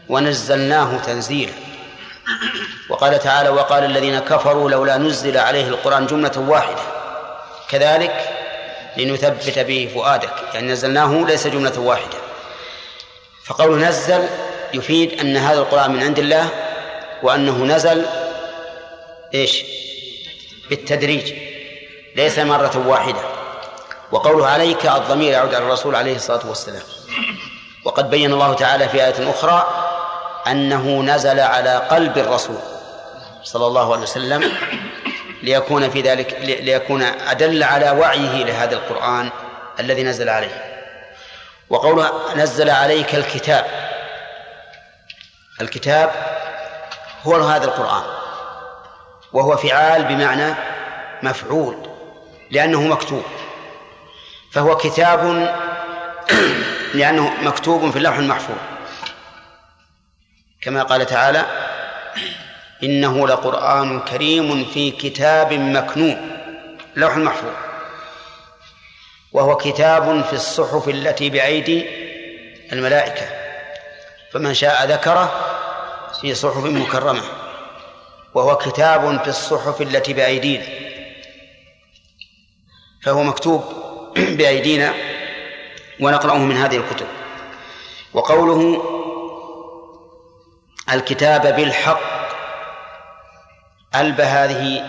ونزلناه 0.10 0.98
تنزيلا. 0.98 1.54
وقال 2.89 3.20
تعالى 3.20 3.50
وقال 3.50 3.84
الذين 3.84 4.20
كفروا 4.20 4.70
لولا 4.70 4.98
نزل 4.98 5.38
عليه 5.38 5.68
القرآن 5.68 6.08
جملة 6.08 6.32
واحدة. 6.38 6.82
كذلك 7.70 8.30
لنثبت 8.98 9.60
به 9.60 9.92
فؤادك. 9.94 10.34
يعني 10.54 10.72
نزلناه 10.72 11.26
ليس 11.26 11.48
جملة 11.48 11.80
واحدة. 11.80 12.18
فقوله 13.46 13.89
نزل 13.89 14.28
يفيد 14.74 15.20
أن 15.20 15.38
هذا 15.38 15.60
القرآن 15.60 15.92
من 15.92 16.04
عند 16.04 16.20
الله 16.20 16.50
وأنه 17.24 17.66
نزل 17.66 18.06
إيش؟ 19.34 19.63
بالتدريج 20.70 21.34
ليس 22.16 22.39
مرة 22.39 22.88
واحدة. 22.88 23.22
وقوله 24.12 24.48
عليك 24.48 24.86
الضمير 24.86 25.32
يعود 25.32 25.54
على 25.54 25.66
الرسول 25.66 25.96
عليه 25.96 26.16
الصلاة 26.16 26.48
والسلام. 26.48 26.82
وقد 27.86 28.10
بين 28.10 28.34
الله 28.34 28.54
تعالى 28.54 28.89
في 28.89 29.06
آية 29.06 29.30
أخرى 29.30 29.83
أنه 30.47 31.01
نزل 31.01 31.39
على 31.39 31.77
قلب 31.77 32.17
الرسول 32.17 32.60
صلى 33.43 33.67
الله 33.67 33.93
عليه 33.93 34.03
وسلم 34.03 34.51
ليكون 35.43 35.89
في 35.89 36.01
ذلك 36.01 36.38
ليكون 36.41 37.03
أدل 37.03 37.63
على 37.63 37.91
وعيه 37.91 38.43
لهذا 38.43 38.75
القرآن 38.75 39.29
الذي 39.79 40.03
نزل 40.03 40.29
عليه. 40.29 40.73
وقوله 41.69 42.12
نزل 42.36 42.69
عليك 42.69 43.15
الكتاب 43.15 43.65
الكتاب 45.62 46.12
هو 47.23 47.36
هذا 47.36 47.65
القرآن 47.65 48.03
وهو 49.34 49.58
فعال 49.58 50.03
بمعنى 50.03 50.56
مفعول 51.23 51.77
لأنه 52.51 52.82
مكتوب 52.82 53.23
فهو 54.51 54.77
كتاب 54.77 55.23
لأنه 56.93 57.34
مكتوب 57.41 57.91
في 57.91 57.97
اللوح 57.97 58.17
المحفوظ. 58.17 58.73
كما 60.63 60.84
قال 60.84 61.06
تعالى 61.06 61.45
إنه 62.84 63.28
لقرآن 63.28 63.99
كريم 63.99 64.65
في 64.65 64.91
كتاب 64.91 65.54
مكنون 65.54 66.39
لوح 66.95 67.15
المحفوظ 67.15 67.54
وهو 69.32 69.58
كتاب 69.58 70.23
في 70.23 70.34
الصحف 70.34 70.89
التي 70.89 71.30
بأيدي 71.30 71.86
الملائكة 72.71 73.26
فمن 74.32 74.54
شاء 74.54 74.86
ذكره 74.86 75.32
في 76.21 76.36
صحف 76.36 76.63
مكرمة 76.65 77.21
وهو 78.34 78.58
كتاب 78.58 79.21
في 79.23 79.28
الصحف 79.28 79.82
التي 79.82 80.13
بأيدينا 80.13 80.65
فهو 83.04 83.23
مكتوب 83.23 83.63
بأيدينا 84.15 84.93
ونقرأه 85.99 86.38
من 86.38 86.58
هذه 86.58 86.78
الكتب. 86.78 87.08
وقوله 88.13 88.84
الكتاب 90.91 91.56
بالحق. 91.56 92.13
ألب 93.96 94.22
هذه 94.22 94.86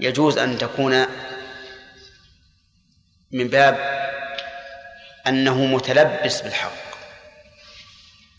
يجوز 0.00 0.38
أن 0.38 0.58
تكون 0.58 1.06
من 3.32 3.48
باب 3.48 4.00
أنه 5.26 5.64
متلبس 5.64 6.40
بالحق 6.40 6.72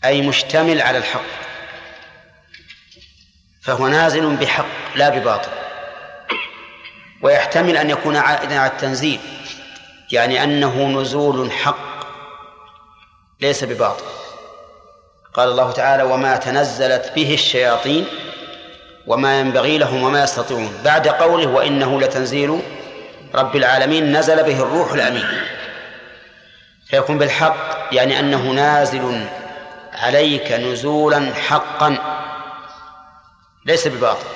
أي 0.04 0.22
مشتمل 0.22 0.82
على 0.82 0.98
الحق 0.98 1.24
فهو 3.62 3.88
نازل 3.88 4.36
بحق 4.36 4.96
لا 4.96 5.08
بباطل 5.08 5.52
ويحتمل 7.22 7.76
أن 7.76 7.90
يكون 7.90 8.16
عائدا 8.16 8.58
على 8.58 8.70
التنزيل 8.70 9.20
يعني 10.12 10.44
أنه 10.44 11.00
نزول 11.00 11.52
حق 11.52 11.92
ليس 13.40 13.64
بباطل. 13.64 14.21
قال 15.34 15.48
الله 15.48 15.72
تعالى 15.72 16.02
وما 16.02 16.36
تنزلت 16.36 17.12
به 17.14 17.34
الشياطين 17.34 18.06
وما 19.06 19.40
ينبغي 19.40 19.78
لهم 19.78 20.02
وما 20.02 20.22
يستطيعون. 20.22 20.78
بعد 20.84 21.08
قوله 21.08 21.46
وإنه 21.46 22.00
لتنزيل 22.00 22.60
رب 23.34 23.56
العالمين 23.56 24.16
نزل 24.16 24.42
به 24.42 24.62
الروح 24.62 24.92
الأمين. 24.92 25.26
فيكون 26.86 27.18
بالحق 27.18 27.88
يعني 27.92 28.20
أنه 28.20 28.42
نازل 28.42 29.26
عليك 29.92 30.52
نزولا 30.52 31.34
حقا 31.34 31.98
ليس 33.66 33.88
بباطل. 33.88 34.26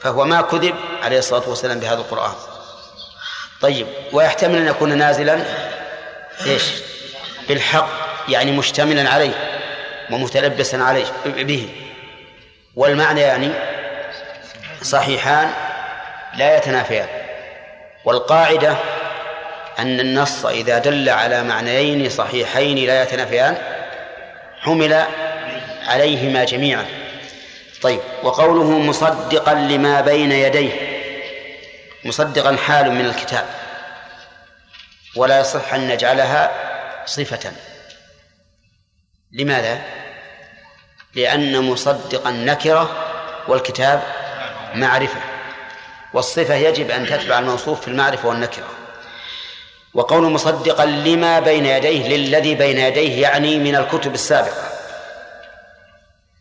فهو 0.00 0.24
ما 0.24 0.40
كذب 0.40 0.74
عليه 1.02 1.18
الصلاة 1.18 1.48
والسلام 1.48 1.80
بهذا 1.80 1.98
القرآن. 1.98 2.34
طيب 3.60 3.86
ويحتمل 4.12 4.56
أن 4.56 4.66
يكون 4.66 4.98
نازلا؟ 4.98 5.44
إيش؟ 6.46 6.62
بالحق 7.48 7.88
يعني 8.28 8.52
مشتملا 8.52 9.10
عليه. 9.10 9.47
ومتلبسا 10.10 10.76
عليه 10.76 11.06
به. 11.26 11.68
والمعنى 12.76 13.20
يعني 13.20 13.50
صحيحان 14.82 15.50
لا 16.34 16.56
يتنافيان. 16.56 17.08
والقاعدة 18.04 18.76
أن 19.78 20.00
النص 20.00 20.46
إذا 20.46 20.78
دل 20.78 21.08
على 21.08 21.42
معنيين 21.42 22.08
صحيحين 22.08 22.86
لا 22.86 23.02
يتنافيان 23.02 23.56
حمل 24.60 25.04
عليهما 25.86 26.44
جميعا. 26.44 26.86
طيب 27.82 28.00
وقوله 28.22 28.78
مصدقا 28.78 29.54
لما 29.54 30.00
بين 30.00 30.32
يديه 30.32 30.72
مصدقا 32.04 32.56
حال 32.56 32.90
من 32.90 33.06
الكتاب 33.06 33.44
ولا 35.16 35.40
يصح 35.40 35.74
أن 35.74 35.88
نجعلها 35.88 36.50
صفة. 37.06 37.52
لماذا؟ 39.32 39.82
لأن 41.14 41.62
مصدقا 41.62 42.30
نكرة 42.30 42.90
والكتاب 43.48 44.02
معرفة 44.74 45.20
والصفة 46.14 46.54
يجب 46.54 46.90
أن 46.90 47.06
تتبع 47.06 47.38
الموصوف 47.38 47.80
في 47.80 47.88
المعرفة 47.88 48.28
والنكرة. 48.28 48.68
وقول 49.94 50.22
مصدقا 50.22 50.84
لما 50.84 51.40
بين 51.40 51.66
يديه 51.66 52.08
للذي 52.08 52.54
بين 52.54 52.78
يديه 52.78 53.22
يعني 53.22 53.58
من 53.58 53.76
الكتب 53.76 54.14
السابقة. 54.14 54.68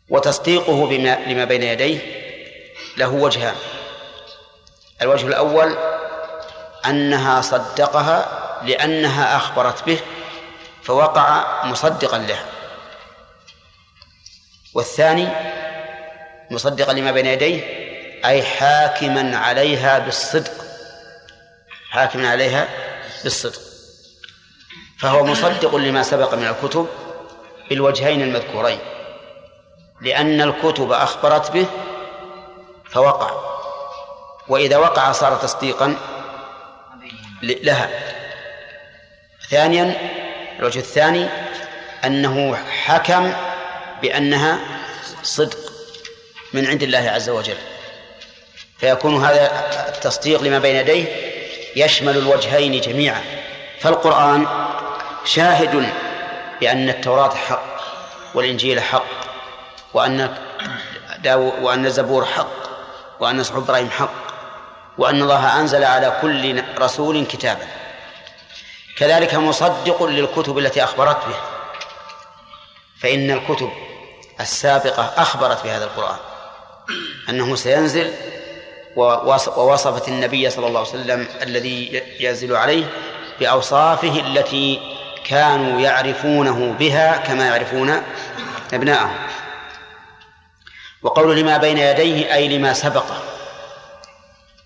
وتصديقه 0.09 0.85
بما 0.87 1.17
لما 1.27 1.45
بين 1.45 1.63
يديه 1.63 1.99
له 2.97 3.09
وجهان. 3.09 3.55
الوجه 5.01 5.27
الأول 5.27 5.77
أنها 6.85 7.41
صدقها 7.41 8.25
لأنها 8.63 9.37
أخبرت 9.37 9.83
به 9.83 9.99
فوقع 10.83 11.65
مصدقا 11.65 12.17
له 12.17 12.39
والثاني 14.77 15.27
مصدقا 16.51 16.93
لما 16.93 17.11
بين 17.11 17.25
يديه 17.25 17.61
أي 18.25 18.43
حاكما 18.43 19.37
عليها 19.37 19.99
بالصدق. 19.99 20.51
حاكما 21.89 22.29
عليها 22.29 22.67
بالصدق. 23.23 23.59
فهو 24.99 25.25
مصدق 25.25 25.75
لما 25.75 26.03
سبق 26.03 26.33
من 26.33 26.47
الكتب 26.47 26.87
بالوجهين 27.69 28.21
المذكورين 28.21 28.79
لأن 30.01 30.41
الكتب 30.41 30.91
أخبرت 30.91 31.51
به 31.51 31.65
فوقع 32.91 33.31
وإذا 34.47 34.77
وقع 34.77 35.11
صار 35.11 35.35
تصديقا 35.35 35.95
لها. 37.43 37.89
ثانيا 39.49 39.95
الوجه 40.59 40.79
الثاني 40.79 41.27
أنه 42.05 42.55
حكم 42.55 43.33
بأنها 44.01 44.59
صدق 45.23 45.57
من 46.53 46.67
عند 46.67 46.83
الله 46.83 47.09
عز 47.09 47.29
وجل. 47.29 47.57
فيكون 48.77 49.25
هذا 49.25 49.51
التصديق 49.95 50.41
لما 50.41 50.59
بين 50.59 50.75
يديه 50.75 51.05
يشمل 51.75 52.17
الوجهين 52.17 52.81
جميعا. 52.81 53.21
فالقرآن 53.79 54.47
شاهد 55.25 55.93
بأن 56.61 56.89
التوراة 56.89 57.35
حق 57.35 57.63
والإنجيل 58.35 58.81
حق 58.81 59.05
وأن 59.93 60.37
داو 61.19 61.65
وأن 61.65 61.85
الزبور 61.85 62.25
حق 62.25 62.67
وأن 63.19 63.43
صحف 63.43 63.57
إبراهيم 63.57 63.89
حق 63.89 64.13
وأن 64.97 65.21
الله 65.21 65.59
أنزل 65.59 65.83
على 65.83 66.17
كل 66.21 66.63
رسول 66.79 67.25
كتابا. 67.25 67.67
كذلك 68.97 69.33
مصدق 69.35 70.03
للكتب 70.03 70.57
التي 70.57 70.83
أخبرت 70.83 71.25
به. 71.25 71.35
فإن 73.01 73.31
الكتب 73.31 73.71
السابقة 74.39 75.13
أخبرت 75.17 75.63
بهذا 75.63 75.85
القرآن 75.85 76.17
أنه 77.29 77.55
سينزل 77.55 78.13
ووصفت 78.95 80.07
النبي 80.07 80.49
صلى 80.49 80.67
الله 80.67 80.79
عليه 80.79 80.89
وسلم 80.89 81.27
الذي 81.41 82.03
ينزل 82.19 82.55
عليه 82.55 82.85
بأوصافه 83.39 84.19
التي 84.19 84.97
كانوا 85.25 85.81
يعرفونه 85.81 86.75
بها 86.79 87.17
كما 87.17 87.45
يعرفون 87.45 88.03
أبناءهم. 88.73 89.15
وقول 91.01 91.39
لما 91.39 91.57
بين 91.57 91.77
يديه 91.77 92.33
أي 92.33 92.57
لما 92.57 92.73
سبقه 92.73 93.23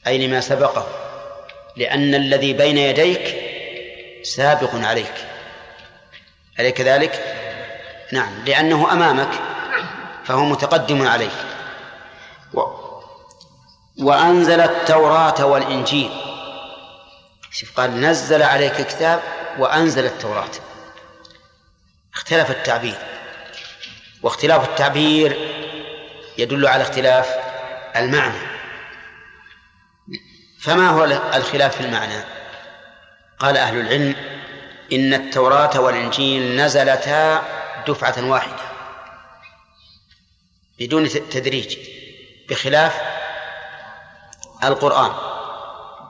أي 0.07 0.28
لما 0.28 0.41
سبقه 0.41 0.88
لأن 1.78 2.15
الذي 2.15 2.53
بين 2.53 2.78
يديك 2.78 3.36
سابق 4.24 4.69
عليك. 4.74 5.13
أليك 6.59 6.82
ذلك؟ 6.82 7.38
نعم 8.11 8.45
لأنه 8.45 8.91
أمامك. 8.91 9.30
فهو 10.26 10.45
متقدم 10.45 11.07
عليك 11.07 11.32
و 12.53 12.61
وأنزل 13.99 14.61
التوراة 14.61 15.45
والإنجيل. 15.45 16.11
شوف 17.51 17.80
قال 17.80 18.01
نزل 18.01 18.43
عليك 18.43 18.80
الكتاب 18.80 19.22
وأنزل 19.57 20.05
التوراة. 20.05 20.49
اختلف 22.13 22.51
التعبير. 22.51 22.97
واختلاف 24.24 24.69
التعبير 24.69 25.38
يدل 26.38 26.67
على 26.67 26.84
اختلاف 26.84 27.36
المعنى. 27.95 28.47
فما 30.59 30.89
هو 30.89 31.03
الخلاف 31.36 31.76
في 31.76 31.82
المعنى؟ 31.82 32.24
قال 33.39 33.57
أهل 33.57 33.80
العلم 33.80 34.15
إن 34.93 35.13
التوراة 35.13 35.80
والإنجيل 35.80 36.55
نزلتا 36.55 37.41
دفعة 37.88 38.30
واحدة. 38.30 38.70
بدون 40.82 41.10
تدريج 41.10 41.78
بخلاف 42.50 43.02
القرآن 44.64 45.12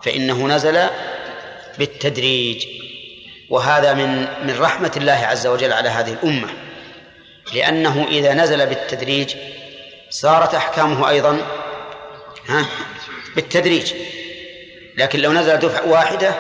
فإنه 0.04 0.48
نزل 0.48 0.88
بالتدريج 1.78 2.68
وهذا 3.50 3.94
من 3.94 4.28
من 4.48 4.60
رحمة 4.60 4.92
الله 4.98 5.12
عز 5.26 5.48
وجل 5.48 5.74
على 5.74 5.90
هذه 5.90 6.14
الأمة 6.14 6.48
لأنه 7.54 8.08
إذا 8.10 8.34
نزل 8.34 8.66
بالتدريج 8.66 9.36
صارت 10.10 10.56
أحكامه 10.56 11.10
أيضا 11.10 11.38
ها 12.48 12.66
بالتدريج. 13.36 13.94
لكن 14.98 15.20
لو 15.20 15.34
نزل 15.34 15.58
دفعة 15.58 15.88
واحدة 15.88 16.36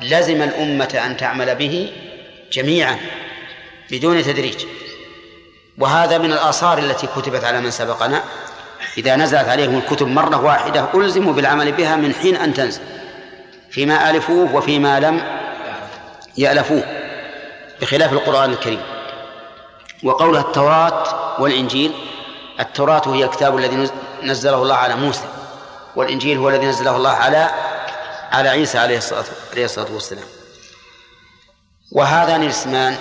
لزم 0.00 0.42
الأمة 0.42 1.02
أن 1.06 1.16
تعمل 1.16 1.54
به 1.54 1.92
جميعا 2.52 2.98
بدون 3.90 4.22
تدريج. 4.22 4.64
وهذا 5.78 6.18
من 6.18 6.32
الآثار 6.32 6.78
التي 6.78 7.06
كتبت 7.06 7.44
على 7.44 7.60
من 7.60 7.70
سبقنا. 7.70 8.22
إذا 8.98 9.16
نزلت 9.16 9.48
عليهم 9.48 9.78
الكتب 9.78 10.06
مرة 10.06 10.44
واحدة 10.44 10.88
ألزموا 10.94 11.32
بالعمل 11.32 11.72
بها 11.72 11.96
من 11.96 12.14
حين 12.14 12.36
أن 12.36 12.54
تنزل. 12.54 12.80
فيما 13.70 14.10
ألفوه 14.10 14.54
وفيما 14.54 15.00
لم 15.00 15.22
يألفوه 16.38 16.84
بخلاف 17.80 18.12
القرآن 18.12 18.52
الكريم. 18.52 18.82
وقولها 20.04 20.40
التوراة 20.40 21.40
والإنجيل 21.42 21.92
التوراة 22.60 23.02
هي 23.06 23.24
الكتاب 23.24 23.58
الذي 23.58 23.90
نزله 24.22 24.62
الله 24.62 24.74
على 24.74 24.96
موسى 24.96 25.24
والإنجيل 25.96 26.38
هو 26.38 26.48
الذي 26.48 26.66
نزله 26.66 26.96
الله 26.96 27.10
على 27.10 27.50
على 28.32 28.48
عيسى 28.48 28.78
عليه 28.78 28.98
الصلاة 28.98 29.24
عليه 29.52 29.64
الصلاة 29.64 29.92
والسلام. 29.92 30.24
وهذان 31.92 32.42
الاسمان 32.42 32.96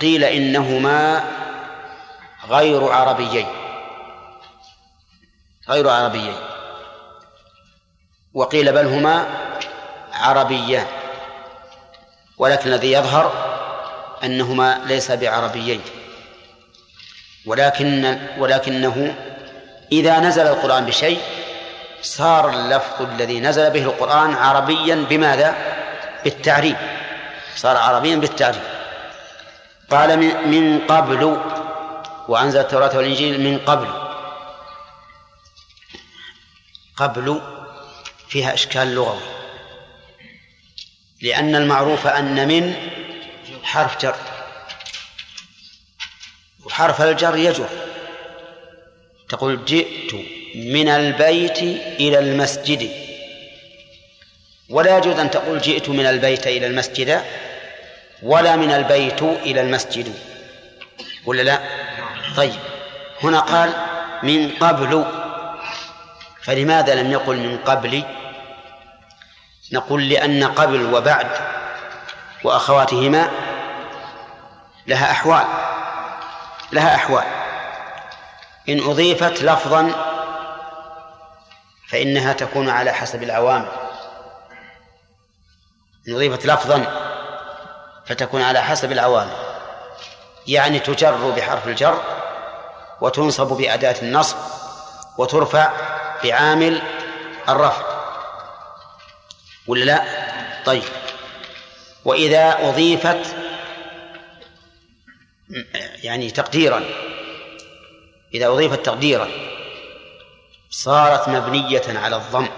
قيل 0.00 0.24
إنهما 0.24 1.24
غير 2.50 2.92
عربيين. 2.92 3.46
غير 5.68 5.88
عربيين. 5.88 6.36
وقيل 8.34 8.72
بل 8.72 8.86
هما 8.86 9.26
عربيان. 10.12 10.86
ولكن 12.38 12.72
الذي 12.72 12.92
يظهر 12.92 13.32
أنهما 14.24 14.80
ليس 14.84 15.10
بعربيين. 15.10 15.80
ولكن 17.46 18.18
ولكنه 18.38 19.14
إذا 19.92 20.20
نزل 20.20 20.46
القرآن 20.46 20.86
بشيء 20.86 21.20
صار 22.02 22.50
اللفظ 22.50 23.02
الذي 23.02 23.40
نزل 23.40 23.70
به 23.70 23.82
القرآن 23.82 24.34
عربيا 24.34 25.06
بماذا؟ 25.10 25.54
بالتعريب. 26.24 26.76
صار 27.56 27.76
عربيا 27.76 28.16
بالتعريب. 28.16 28.62
قال 29.90 30.18
من 30.48 30.78
قبل 30.78 31.38
وأنزل 32.28 32.60
التوراة 32.60 32.96
والإنجيل 32.96 33.40
من 33.40 33.58
قبل. 33.58 33.88
قبل 36.96 37.40
فيها 38.28 38.54
إشكال 38.54 38.94
لغوي. 38.94 39.20
لأن 41.22 41.56
المعروف 41.56 42.06
أن 42.06 42.48
من 42.48 42.74
حرف 43.62 44.02
جر. 44.02 44.16
وحرف 46.64 47.02
الجر 47.02 47.36
يجر. 47.36 47.68
تقول 49.28 49.64
جئت 49.64 50.14
من 50.54 50.88
البيت 50.88 51.58
إلى 52.00 52.18
المسجد. 52.18 52.90
ولا 54.68 54.98
يجوز 54.98 55.18
أن 55.18 55.30
تقول 55.30 55.60
جئت 55.60 55.88
من 55.88 56.06
البيت 56.06 56.46
إلى 56.46 56.66
المسجد 56.66 57.24
ولا 58.22 58.56
من 58.56 58.70
البيت 58.70 59.22
إلى 59.22 59.60
المسجد. 59.60 60.14
ولا 61.26 61.42
لا؟ 61.42 61.62
طيب. 62.36 62.60
هنا 63.22 63.40
قال 63.40 63.72
من 64.22 64.50
قبل 64.60 65.04
فلماذا 66.42 66.94
لم 66.94 67.12
يقل 67.12 67.36
من 67.36 67.58
قبل؟ 67.58 68.04
نقول 69.72 70.08
لأن 70.08 70.44
قبل 70.44 70.94
وبعد 70.94 71.26
وأخواتهما 72.44 73.30
لها 74.86 75.10
أحوال 75.10 75.44
لها 76.72 76.94
أحوال. 76.94 77.24
إن 78.68 78.80
أضيفت 78.80 79.42
لفظا 79.42 79.92
فإنها 81.88 82.32
تكون 82.32 82.68
على 82.68 82.92
حسب 82.92 83.22
العوامل. 83.22 83.68
إن 86.08 86.14
أضيفت 86.14 86.46
لفظا 86.46 86.84
فتكون 88.06 88.42
على 88.42 88.62
حسب 88.62 88.92
العوامل. 88.92 89.36
يعني 90.46 90.78
تجر 90.78 91.30
بحرف 91.30 91.66
الجر 91.68 92.21
وتنصب 93.02 93.46
بأداة 93.46 93.96
النصب 94.02 94.36
وترفع 95.18 95.72
بعامل 96.24 96.82
الرفع 97.48 97.84
ولا 99.66 99.84
لا؟ 99.84 100.04
طيب. 100.64 100.82
وإذا 102.04 102.68
أضيفت 102.68 103.36
يعني 106.02 106.30
تقديرا 106.30 106.84
إذا 108.34 108.46
أضيفت 108.46 108.86
تقديرا 108.86 109.28
صارت 110.70 111.28
مبنية 111.28 111.82
على 111.88 112.16
الضم. 112.16 112.48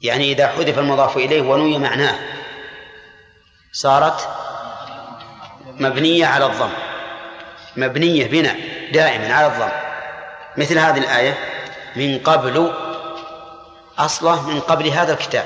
يعني 0.00 0.32
إذا 0.32 0.48
حذف 0.48 0.78
المضاف 0.78 1.16
إليه 1.16 1.42
ونوي 1.42 1.78
معناه 1.78 2.18
صارت 3.72 4.28
مبنية 5.66 6.26
على 6.26 6.46
الضم. 6.46 6.93
مبنية 7.76 8.26
بناء 8.26 8.58
دائما 8.92 9.34
على 9.34 9.46
الضم. 9.46 9.72
مثل 10.56 10.78
هذه 10.78 10.98
الآية 10.98 11.38
من 11.96 12.18
قبل 12.18 12.72
أصله 13.98 14.50
من 14.50 14.60
قبل 14.60 14.88
هذا 14.88 15.12
الكتاب. 15.12 15.44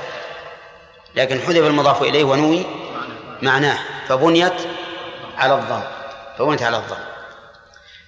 لكن 1.15 1.39
حذف 1.41 1.65
المضاف 1.67 2.01
إليه 2.01 2.23
ونوي 2.23 2.65
معناه 3.41 3.79
فبنيت 4.07 4.53
على 5.37 5.53
الضم. 5.53 5.81
فبنيت 6.37 6.63
على 6.63 6.77
الضم. 6.77 7.03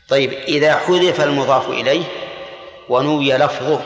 طيب 0.10 0.34
إذا 0.34 0.76
حذف 0.76 1.22
المضاف 1.22 1.70
إليه 1.70 2.04
ونوي 2.90 3.38
لفظه 3.38 3.82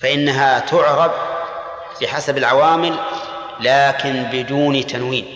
فإنها 0.00 0.58
تعرب 0.58 1.12
بحسب 2.02 2.38
العوامل 2.38 2.96
لكن 3.60 4.22
بدون 4.32 4.86
تنوين. 4.86 5.26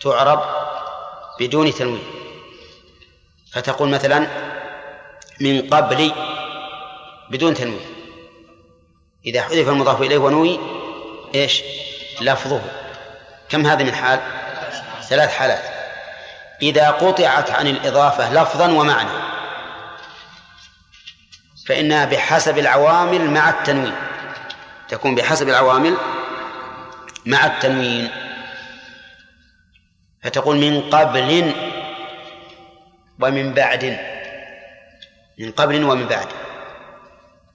تعرب 0.00 0.61
بدون 1.40 1.74
تنوين. 1.74 2.04
فتقول 3.52 3.88
مثلا 3.88 4.26
من 5.40 5.68
قبل 5.70 6.12
بدون 7.30 7.54
تنوين. 7.54 7.86
إذا 9.26 9.42
حذف 9.42 9.68
المضاف 9.68 10.02
إليه 10.02 10.18
ونوي 10.18 10.60
إيش؟ 11.34 11.62
لفظه. 12.20 12.62
كم 13.48 13.66
هذه 13.66 13.84
من 13.84 13.94
حال؟ 13.94 14.20
ثلاث 15.08 15.30
حالات. 15.30 15.62
إذا 16.62 16.90
قطعت 16.90 17.50
عن 17.50 17.66
الإضافة 17.66 18.32
لفظا 18.32 18.72
ومعنى 18.72 19.10
فإنها 21.66 22.04
بحسب 22.04 22.58
العوامل 22.58 23.30
مع 23.30 23.50
التنوين. 23.50 23.94
تكون 24.88 25.14
بحسب 25.14 25.48
العوامل 25.48 25.96
مع 27.26 27.46
التنوين. 27.46 28.10
فتقول 30.22 30.56
من 30.56 30.90
قبل 30.90 31.54
ومن 33.20 33.54
بعد. 33.54 33.98
من 35.38 35.52
قبل 35.52 35.84
ومن 35.84 36.06
بعد. 36.06 36.26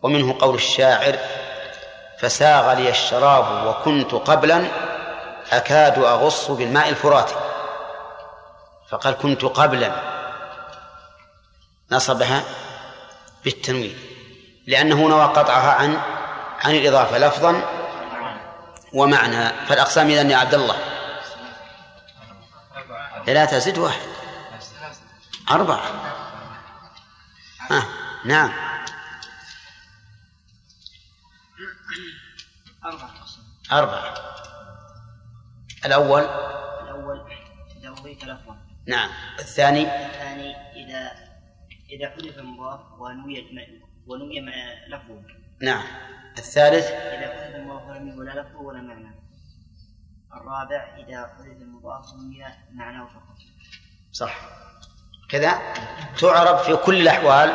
ومنه 0.01 0.35
قول 0.39 0.55
الشاعر 0.55 1.17
فساغ 2.19 2.73
لي 2.73 2.89
الشراب 2.89 3.67
وكنت 3.67 4.13
قبلا 4.13 4.67
أكاد 5.51 5.99
أغص 5.99 6.51
بالماء 6.51 6.89
الفراتي 6.89 7.35
فقال 8.89 9.17
كنت 9.17 9.45
قبلا. 9.45 9.91
نصبها 11.91 12.43
بالتنوين 13.43 13.99
لأنه 14.67 15.07
نوى 15.07 15.23
قطعها 15.23 15.71
عن 15.71 15.97
عن 16.63 16.75
الإضافة 16.75 17.17
لفظا 17.17 17.61
ومعنى. 18.93 19.49
فالأقسام 19.67 20.09
إذن 20.09 20.31
يا 20.31 20.37
عبد 20.37 20.53
الله 20.53 20.75
ثلاثة 23.27 23.57
زد 23.59 23.77
واحد. 23.77 24.07
أربعة. 25.51 25.87
آه. 27.71 27.83
نعم. 28.25 28.51
أربعة. 32.85 33.11
أربعة 33.71 34.13
الأول. 35.85 36.21
الأول 36.21 37.31
إذا 37.77 37.89
أضيف 37.89 38.23
لفظا 38.23 38.57
نعم. 38.87 39.09
الثاني. 39.39 39.81
الثاني 39.81 40.55
إذا 40.55 41.11
إذا 41.89 42.09
حذف 42.09 42.37
المضاف 42.37 42.79
ونوي 42.99 43.71
ونوي 44.07 44.41
مع 44.41 44.53
لفظه. 44.87 45.23
نعم. 45.61 45.83
الثالث. 46.37 46.85
إذا 46.85 47.33
حذف 47.33 47.55
المضاف 47.55 47.87
ولم 47.87 48.19
ولا 48.19 48.31
لفظه 48.41 48.59
ولا 48.59 48.81
معنى. 48.81 49.16
الرابع 50.41 50.85
إذا 50.97 51.29
حذف 51.37 51.61
المضاف 51.61 52.05
معناه 52.73 53.05
فقط 53.05 53.37
صح. 54.13 54.35
كذا 55.29 55.59
تعرب 56.19 56.57
في 56.57 56.75
كل 56.75 57.01
الأحوال 57.01 57.49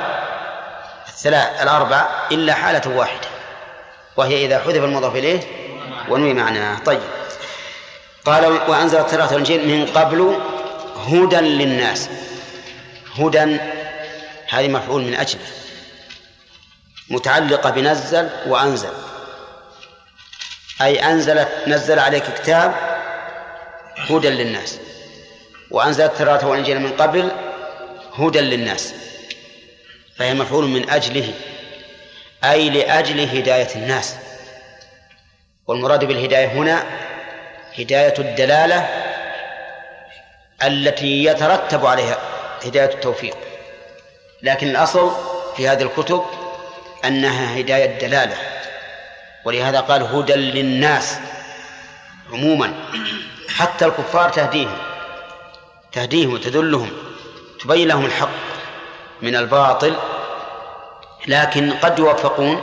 الثلاث 1.08 1.62
الأربع 1.62 2.06
إلا 2.32 2.54
حالة 2.54 2.96
واحدة 2.96 3.28
وهي 4.16 4.46
إذا 4.46 4.58
حذف 4.58 4.84
المضاف 4.84 5.16
إليه 5.16 5.40
ونوي 6.08 6.34
معناه. 6.34 6.78
طيب. 6.78 7.00
قال 8.24 8.44
وأنزل 8.46 9.00
التوراة 9.00 9.26
والإنجيل 9.26 9.68
من 9.68 9.86
قبل 9.86 10.40
هدى 11.06 11.36
للناس. 11.36 12.10
هدى 13.18 13.58
هذه 14.48 14.68
مفعول 14.68 15.02
من 15.02 15.14
أجله 15.14 15.46
متعلقة 17.10 17.70
بنزل 17.70 18.30
وأنزل. 18.46 18.92
أي 20.82 21.04
أنزلت 21.04 21.48
نزل 21.66 21.98
عليك 21.98 22.24
كتاب 22.34 22.74
هدى 23.96 24.28
للناس 24.28 24.78
وأنزل 25.70 26.04
التوراة 26.04 26.46
والإنجيل 26.46 26.80
من 26.80 26.92
قبل 26.92 27.30
هدى 28.18 28.40
للناس 28.40 28.94
فهي 30.16 30.34
مفعول 30.34 30.64
من 30.64 30.90
أجله 30.90 31.34
أي 32.44 32.70
لأجل 32.70 33.20
هداية 33.20 33.68
الناس. 33.74 34.16
والمراد 35.66 36.04
بالهداية 36.04 36.46
هنا 36.46 36.84
هداية 37.78 38.14
الدلالة 38.18 38.88
التي 40.64 41.24
يترتب 41.24 41.86
عليها 41.86 42.18
هداية 42.64 42.94
التوفيق. 42.94 43.36
لكن 44.42 44.70
الأصل 44.70 45.12
في 45.56 45.68
هذه 45.68 45.82
الكتب 45.82 46.24
أنها 47.04 47.60
هداية 47.60 47.98
دلالة 47.98 48.36
ولهذا 49.44 49.80
قال 49.80 50.02
هدى 50.02 50.34
للناس 50.34 51.18
عموما. 52.32 52.74
حتى 53.48 53.84
الكفار 53.84 54.30
تهديهم 54.30 54.78
تهديهم 55.92 56.34
وتدلهم 56.34 56.90
تبين 57.60 57.88
لهم 57.88 58.04
الحق 58.06 58.28
من 59.22 59.36
الباطل 59.36 59.96
لكن 61.26 61.72
قد 61.72 61.98
يوفقون 61.98 62.62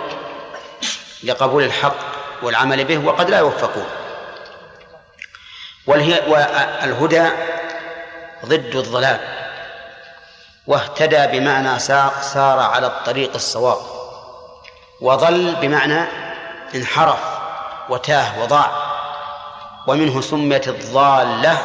لقبول 1.23 1.63
الحق 1.63 1.95
والعمل 2.43 2.85
به 2.85 2.97
وقد 2.97 3.29
لا 3.29 3.37
يوفقون. 3.37 3.85
والهدى 5.87 7.29
ضد 8.45 8.75
الضلال 8.75 9.19
واهتدى 10.67 11.39
بمعنى 11.39 11.79
سار 11.79 12.59
على 12.59 12.87
الطريق 12.87 13.33
الصواب 13.35 13.77
وضل 15.01 15.55
بمعنى 15.61 16.05
انحرف 16.75 17.19
وتاه 17.89 18.41
وضاع. 18.41 18.71
ومنه 19.87 20.21
سميت 20.21 20.67
الضالة 20.67 21.57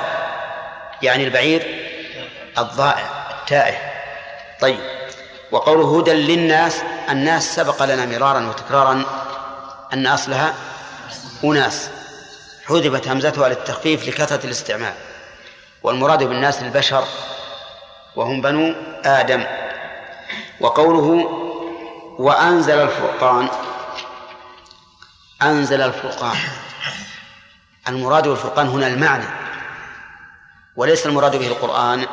يعني 1.02 1.24
البعير 1.24 1.90
الضائع 2.58 3.04
التائه. 3.40 3.76
طيب. 4.60 4.80
وقوله 5.52 5.98
هدى 5.98 6.12
للناس 6.12 6.82
الناس 7.10 7.54
سبق 7.54 7.84
لنا 7.84 8.06
مرارا 8.06 8.48
وتكرارا 8.48 9.04
أن 9.92 10.06
أصلها 10.06 10.54
أناس. 11.44 11.90
حذفت 12.68 13.08
همزتها 13.08 13.48
للتخفيف 13.48 14.08
لكثرة 14.08 14.46
الاستعمال. 14.46 14.94
والمراد 15.82 16.22
بالناس 16.22 16.62
البشر 16.62 17.04
وهم 18.16 18.40
بنو 18.40 18.74
آدم. 19.04 19.44
وقوله 20.60 21.30
وأنزل 22.18 22.82
الفرقان 22.82 23.48
أنزل 25.44 25.80
الفرقان. 25.80 26.36
المراد 27.88 28.28
بالفرقان 28.28 28.68
هنا 28.68 28.86
المعنى. 28.86 29.26
وليس 30.76 31.06
المراد 31.06 31.36
به 31.36 31.46
القرآن 31.46 32.06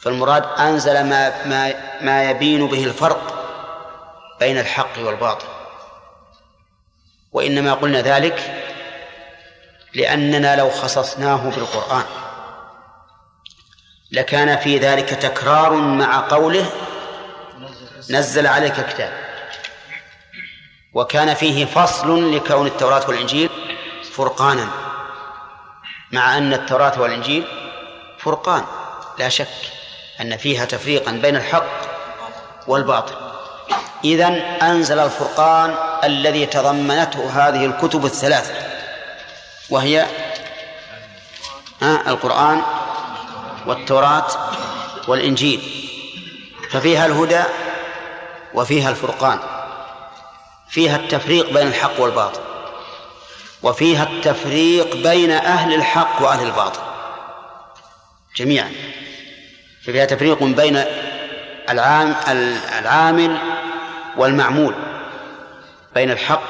فالمراد 0.00 0.44
أنزل 0.58 1.04
ما 1.04 1.46
ما 1.46 1.74
ما 2.00 2.30
يبين 2.30 2.66
به 2.66 2.84
الفرق 2.84 3.20
بين 4.40 4.58
الحق 4.58 4.98
والباطل. 4.98 5.46
وإنما 7.32 7.74
قلنا 7.74 8.00
ذلك 8.00 8.64
لأننا 9.94 10.56
لو 10.56 10.70
خصصناه 10.70 11.50
بالقرآن 11.50 12.04
لكان 14.12 14.58
في 14.58 14.78
ذلك 14.78 15.08
تكرار 15.08 15.72
مع 15.74 16.28
قوله 16.28 16.70
نزل 18.10 18.46
عليك 18.46 18.86
كتاب 18.86 19.23
وكان 20.94 21.34
فيه 21.34 21.64
فصل 21.64 22.36
لكون 22.36 22.66
التوراة 22.66 23.02
والإنجيل 23.08 23.50
فرقانا 24.12 24.68
مع 26.12 26.38
أن 26.38 26.52
التوراة 26.52 27.00
والإنجيل 27.00 27.44
فرقان. 28.18 28.64
لا 29.18 29.28
شك 29.28 29.48
أن 30.20 30.36
فيها 30.36 30.64
تفريقا 30.64 31.12
بين 31.12 31.36
الحق 31.36 31.66
والباطل. 32.66 33.14
إذا 34.04 34.28
أنزل 34.62 34.98
الفرقان 34.98 35.74
الذي 36.04 36.46
تضمنته 36.46 37.30
هذه 37.30 37.66
الكتب 37.66 38.04
الثلاثة 38.04 38.54
وهي 39.70 40.06
القرآن 41.82 42.62
والتوراة 43.66 44.26
والإنجيل. 45.08 45.60
ففيها 46.70 47.06
الهدى 47.06 47.42
وفيها 48.54 48.90
الفرقان. 48.90 49.53
فيها 50.74 50.96
التفريق 50.96 51.52
بين 51.52 51.66
الحق 51.66 52.00
والباطل 52.00 52.40
وفيها 53.62 54.02
التفريق 54.02 54.96
بين 54.96 55.30
أهل 55.30 55.74
الحق 55.74 56.22
وأهل 56.22 56.46
الباطل 56.46 56.80
جميعا. 58.36 58.72
ففيها 59.86 60.04
تفريق 60.04 60.42
بين 60.42 60.84
العام 61.70 62.14
العامل 62.78 63.38
والمعمول 64.16 64.74
بين 65.94 66.10
الحق 66.10 66.42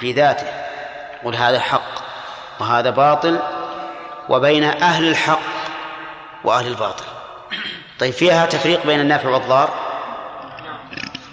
في 0.00 0.12
ذاته 0.12 0.46
قل 1.24 1.34
هذا 1.34 1.60
حق 1.60 2.04
وهذا 2.60 2.90
باطل 2.90 3.38
وبين 4.28 4.64
أهل 4.64 5.08
الحق 5.08 5.40
وأهل 6.44 6.66
الباطل. 6.66 7.04
طيب 7.98 8.12
فيها 8.12 8.46
تفريق 8.46 8.86
بين 8.86 9.00
النافع 9.00 9.28
والضار؟ 9.28 9.70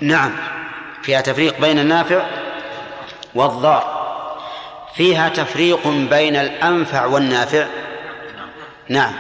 نعم. 0.02 0.61
فيها 1.04 1.22
تفريق 1.22 1.60
بين 1.62 1.80
النافع 1.80 2.26
والضار. 3.36 4.02
فيها 4.96 5.30
تفريق 5.30 5.88
بين 5.88 6.36
الأنفع 6.36 7.06
والنافع. 7.06 7.66
نعم. 8.90 9.14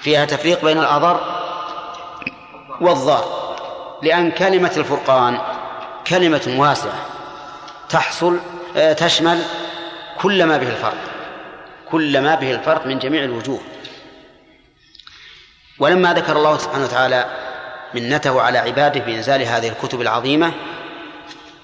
فيها 0.00 0.24
تفريق 0.24 0.64
بين 0.64 0.78
الأضر 0.78 1.20
والضار. 2.80 3.56
لأن 4.02 4.30
كلمة 4.30 4.72
الفرقان 4.76 5.38
كلمة 6.06 6.54
واسعة. 6.56 7.06
تحصل 7.88 8.38
تشمل 8.96 9.42
كل 10.22 10.44
ما 10.44 10.56
به 10.56 10.68
الفرق. 10.68 10.98
كل 11.90 12.20
ما 12.20 12.34
به 12.34 12.50
الفرق 12.50 12.86
من 12.86 12.98
جميع 12.98 13.24
الوجوه. 13.24 13.60
ولما 15.78 16.14
ذكر 16.14 16.36
الله 16.36 16.58
سبحانه 16.58 16.84
وتعالى 16.84 17.26
منته 17.94 18.42
على 18.42 18.58
عباده 18.58 19.00
بإنزال 19.00 19.42
هذه 19.42 19.68
الكتب 19.68 20.00
العظيمة 20.00 20.52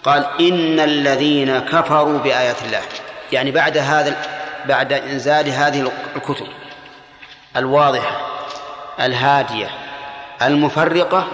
قال 0.07 0.27
إن 0.41 0.81
الذين 0.81 1.59
كفروا 1.59 2.19
بآيات 2.19 2.63
الله. 2.63 2.83
يعني 3.33 3.51
بعد 3.51 3.79
هذا 3.79 4.17
بعد 4.65 4.93
إنزال 4.93 5.49
هذه 5.49 5.93
الكتب 6.17 6.47
الواضحة 7.57 8.17
الهادية 9.01 9.71
المفرقة 10.43 11.29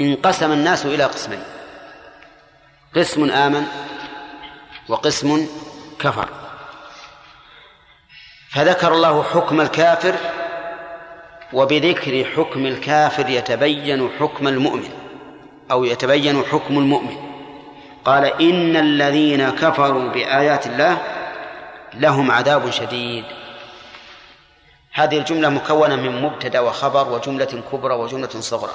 انقسم 0.00 0.52
الناس 0.52 0.86
إلى 0.86 1.04
قسمين. 1.04 1.42
قسم 2.96 3.30
آمن 3.30 3.66
وقسم 4.88 5.46
كفر. 5.98 6.28
فذكر 8.50 8.92
الله 8.94 9.22
حكم 9.22 9.60
الكافر 9.60 10.14
وبذكر 11.52 12.24
حكم 12.36 12.66
الكافر 12.66 13.28
يتبين 13.28 14.10
حكم 14.20 14.48
المؤمن 14.48 14.90
أو 15.70 15.84
يتبين 15.84 16.44
حكم 16.44 16.78
المؤمن. 16.78 17.31
قال 18.04 18.24
إن 18.24 18.76
الذين 18.76 19.50
كفروا 19.50 20.08
بآيات 20.08 20.66
الله 20.66 21.02
لهم 21.94 22.30
عذاب 22.30 22.70
شديد. 22.70 23.24
هذه 24.92 25.18
الجملة 25.18 25.48
مكونة 25.48 25.96
من 25.96 26.22
مبتدأ 26.22 26.60
وخبر 26.60 27.08
وجملة 27.08 27.62
كبرى 27.72 27.94
وجملة 27.94 28.28
صغرى. 28.40 28.72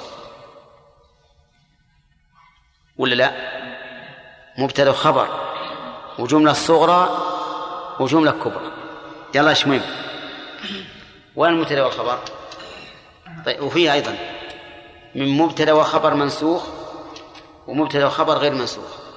ولا 2.98 3.14
لا؟ 3.14 3.32
مبتدأ 4.58 4.90
وخبر 4.90 5.28
وجملة 6.18 6.52
صغرى 6.52 7.08
وجملة 8.00 8.30
كبرى. 8.30 8.72
يلا 9.34 9.50
إيش 9.50 9.66
مهم؟ 9.66 9.82
وين 11.36 11.52
المبتدأ 11.52 11.84
والخبر؟ 11.84 12.18
طيب 13.46 13.62
وفيه 13.62 13.92
أيضا. 13.92 14.16
من 15.14 15.28
مبتدأ 15.28 15.72
وخبر 15.72 16.14
منسوخ 16.14 16.66
ومبتدأ 17.66 18.06
وخبر 18.06 18.38
غير 18.38 18.54
منسوخ. 18.54 19.07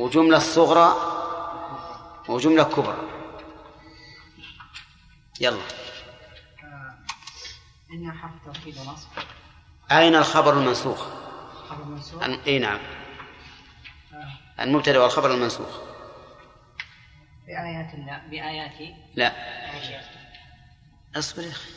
وجملة 0.00 0.38
صغرى 0.38 0.94
وجملة 2.28 2.62
كبرى. 2.64 2.96
يلا. 5.40 5.60
إن 7.92 8.12
حرف 8.12 8.30
توكيد 8.44 8.78
ونصب. 8.78 9.08
أين 9.92 10.16
الخبر 10.16 10.52
المنسوخ؟ 10.52 11.06
خبر 11.68 11.84
منصوب 11.84 12.22
أن- 12.22 12.46
إي 12.46 12.58
نعم. 12.58 12.78
المبتدأ 14.60 14.98
والخبر 14.98 15.30
المنسوخ. 15.30 15.78
بآيات 17.46 17.94
الله 17.94 18.18
بآيات. 18.30 18.96
لا. 19.14 19.32
أصبر 21.16 21.42
يا 21.42 21.50
أخي. 21.50 21.70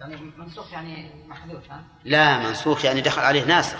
يعني 0.00 0.16
منسوخ 0.16 0.72
يعني 0.72 1.24
محذوف 1.28 1.70
ها؟ 1.70 1.84
لا 2.04 2.38
منسوخ 2.38 2.84
يعني 2.84 3.00
دخل 3.00 3.22
عليه 3.22 3.44
ناسخ 3.44 3.78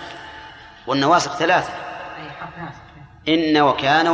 والنواسخ 0.87 1.37
ثلاثة. 1.37 1.73
أي 1.73 2.31
حرف 2.31 2.59
ناسخ. 2.59 2.88
إن 3.29 3.61
وكان 3.61 4.09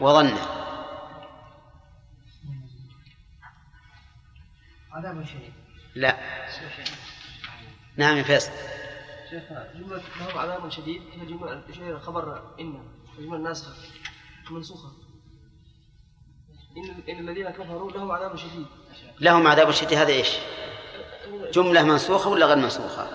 وظن. 0.00 0.38
عذاب 4.92 5.24
شديد 5.24 5.52
لا. 5.94 6.16
نعم 7.96 8.16
يا 8.16 8.22
فيصل. 8.22 8.50
شيخ 9.30 9.42
جملة 9.74 10.02
لهم 10.20 10.38
عذاب 10.38 10.68
شديد؟ 10.68 11.02
هي 11.12 11.26
جملة 11.26 11.62
شيء 11.74 11.98
خبر 11.98 12.54
إن 12.60 12.88
جملة 13.18 13.38
ناسخة 13.38 13.74
منسوخة. 14.50 14.92
إن 16.76 17.02
إن 17.08 17.28
الذين 17.28 17.50
كفروا 17.50 17.92
لهم 17.92 18.12
عذاب 18.12 18.36
شديد. 18.36 18.66
لهم 19.20 19.46
عذاب 19.46 19.70
شديد 19.70 19.98
هذا 19.98 20.12
إيش؟ 20.12 20.38
جملة 21.54 21.82
منسوخة 21.82 22.30
ولا 22.30 22.46
غير 22.46 22.56
منسوخة؟ 22.56 23.08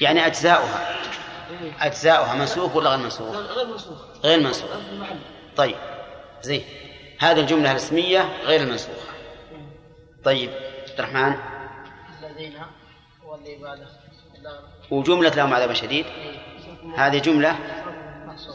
يعني 0.00 0.26
أجزاؤها. 0.26 0.96
أجزاؤها 1.80 2.34
منسوخ 2.34 2.76
ولا 2.76 2.90
غير 2.90 2.98
منسوخ؟ 2.98 3.36
غير 3.36 3.66
منسوخ. 3.66 3.98
غير 4.24 4.40
منسوخ. 4.40 4.70
طيب 5.56 5.76
زين. 6.42 6.64
هذه 7.18 7.40
الجملة 7.40 7.70
الاسمية 7.72 8.28
غير 8.44 8.60
المنسوخة. 8.60 9.12
طيب 10.24 10.50
عبد 10.90 10.98
الرحمن 10.98 11.34
الذين 12.22 12.54
وجملة 14.90 15.30
لهم 15.30 15.54
عذاب 15.54 15.72
شديد؟ 15.72 16.06
هذه 16.96 17.18
جملة 17.18 17.56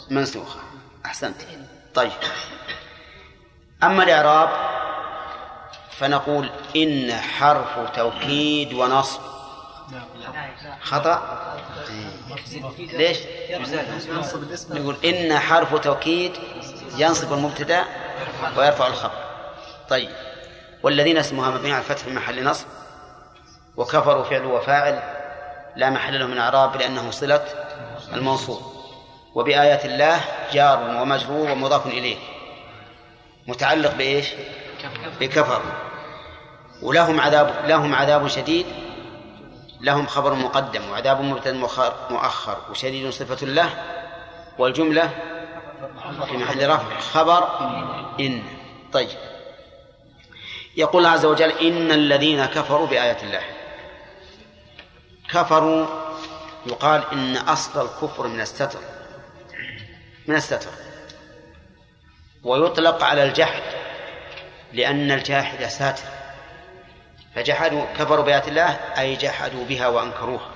منسوخة. 0.09 0.59
أحسنت. 1.05 1.41
طيب. 1.93 2.11
أما 3.83 4.03
الإعراب 4.03 4.49
فنقول 5.91 6.49
إن 6.75 7.13
حرف 7.13 7.95
توكيد 7.95 8.73
ونصب 8.73 9.21
خطأ؟ 10.81 11.41
ليش؟ 12.79 13.17
نقول 14.69 14.95
إن 15.05 15.39
حرف 15.39 15.75
توكيد 15.75 16.31
ينصب 16.97 17.33
المبتدأ 17.33 17.85
ويرفع 18.57 18.87
الخبر 18.87 19.23
طيب. 19.89 20.09
والذين 20.83 21.17
اسمها 21.17 21.49
مبني 21.51 21.71
على 21.71 21.81
الفتح 21.81 22.03
في 22.03 22.11
محل 22.11 22.43
نصب 22.43 22.65
وكفروا 23.77 24.23
فعل 24.23 24.45
وفاعل 24.45 24.99
لا 25.75 25.89
محل 25.89 26.19
له 26.19 26.27
من 26.27 26.37
إعراب 26.37 26.75
لأنه 26.75 27.11
صلة 27.11 27.45
الموصول. 28.13 28.61
وبآيات 29.35 29.85
الله 29.85 30.21
جار 30.53 31.01
ومجرور 31.01 31.51
ومضاف 31.51 31.87
إليه. 31.87 32.17
متعلق 33.47 33.93
بإيش؟ 33.95 34.27
بكفر. 35.19 35.61
ولهم 36.81 37.19
عذاب 37.19 37.53
لهم 37.67 37.95
عذاب 37.95 38.27
شديد 38.27 38.65
لهم 39.81 40.07
خبر 40.07 40.33
مقدم 40.33 40.89
وعذاب 40.89 41.21
مبتدا 41.21 41.67
مؤخر 42.09 42.57
وشديد 42.69 43.09
صفة 43.09 43.45
له 43.45 43.69
والجملة 44.57 45.09
في 46.25 46.37
محل 46.37 46.69
رفع 46.69 46.99
خبر 46.99 47.59
إن. 48.19 48.43
طيب. 48.93 49.09
يقول 50.77 51.05
عز 51.05 51.25
وجل 51.25 51.51
إن 51.51 51.91
الذين 51.91 52.45
كفروا 52.45 52.87
بآيات 52.87 53.23
الله. 53.23 53.41
كفروا 55.29 55.85
يقال 56.65 57.03
إن 57.11 57.37
أصل 57.37 57.85
الكفر 57.85 58.27
من 58.27 58.41
الستر. 58.41 58.79
من 60.27 60.35
الستر. 60.35 60.71
ويطلق 62.43 63.03
على 63.03 63.23
الجحد 63.23 63.63
لأن 64.73 65.11
الجاحد 65.11 65.65
ساتر. 65.65 66.20
فجحدوا 67.35 67.85
كفروا 67.99 68.25
بآيات 68.25 68.47
الله 68.47 68.69
أي 68.97 69.15
جحدوا 69.15 69.65
بها 69.65 69.87
وأنكروها. 69.87 70.49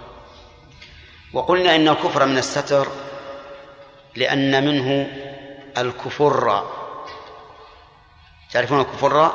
وقلنا 1.34 1.76
إن 1.76 1.88
الكفر 1.88 2.26
من 2.26 2.38
الستر 2.38 2.88
لأن 4.16 4.66
منه 4.66 5.08
الكفر. 5.78 6.72
تعرفون 8.52 8.82
الكفر؟ 8.82 9.34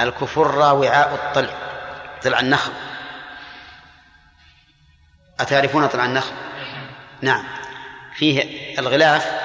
الكفر 0.00 0.58
وعاء 0.58 1.14
الطلع 1.14 1.54
طلع 2.22 2.40
النخل. 2.40 2.72
أتعرفون 5.40 5.86
طلع 5.86 6.04
النخل؟ 6.04 6.32
نعم. 7.20 7.44
فيه 8.14 8.78
الغلاف 8.78 9.40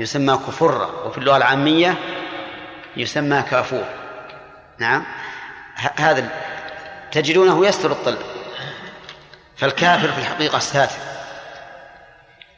يسمى 0.00 0.36
كفرة 0.36 1.06
وفي 1.06 1.18
اللغة 1.18 1.36
العامية 1.36 1.94
يسمى 2.96 3.42
كافور. 3.42 3.84
نعم. 4.78 5.04
هذا 5.98 6.28
تجدونه 7.12 7.66
يستر 7.66 7.92
الطلع 7.92 8.18
فالكافر 9.56 10.12
في 10.12 10.18
الحقيقة 10.18 10.58
ساتر 10.58 10.96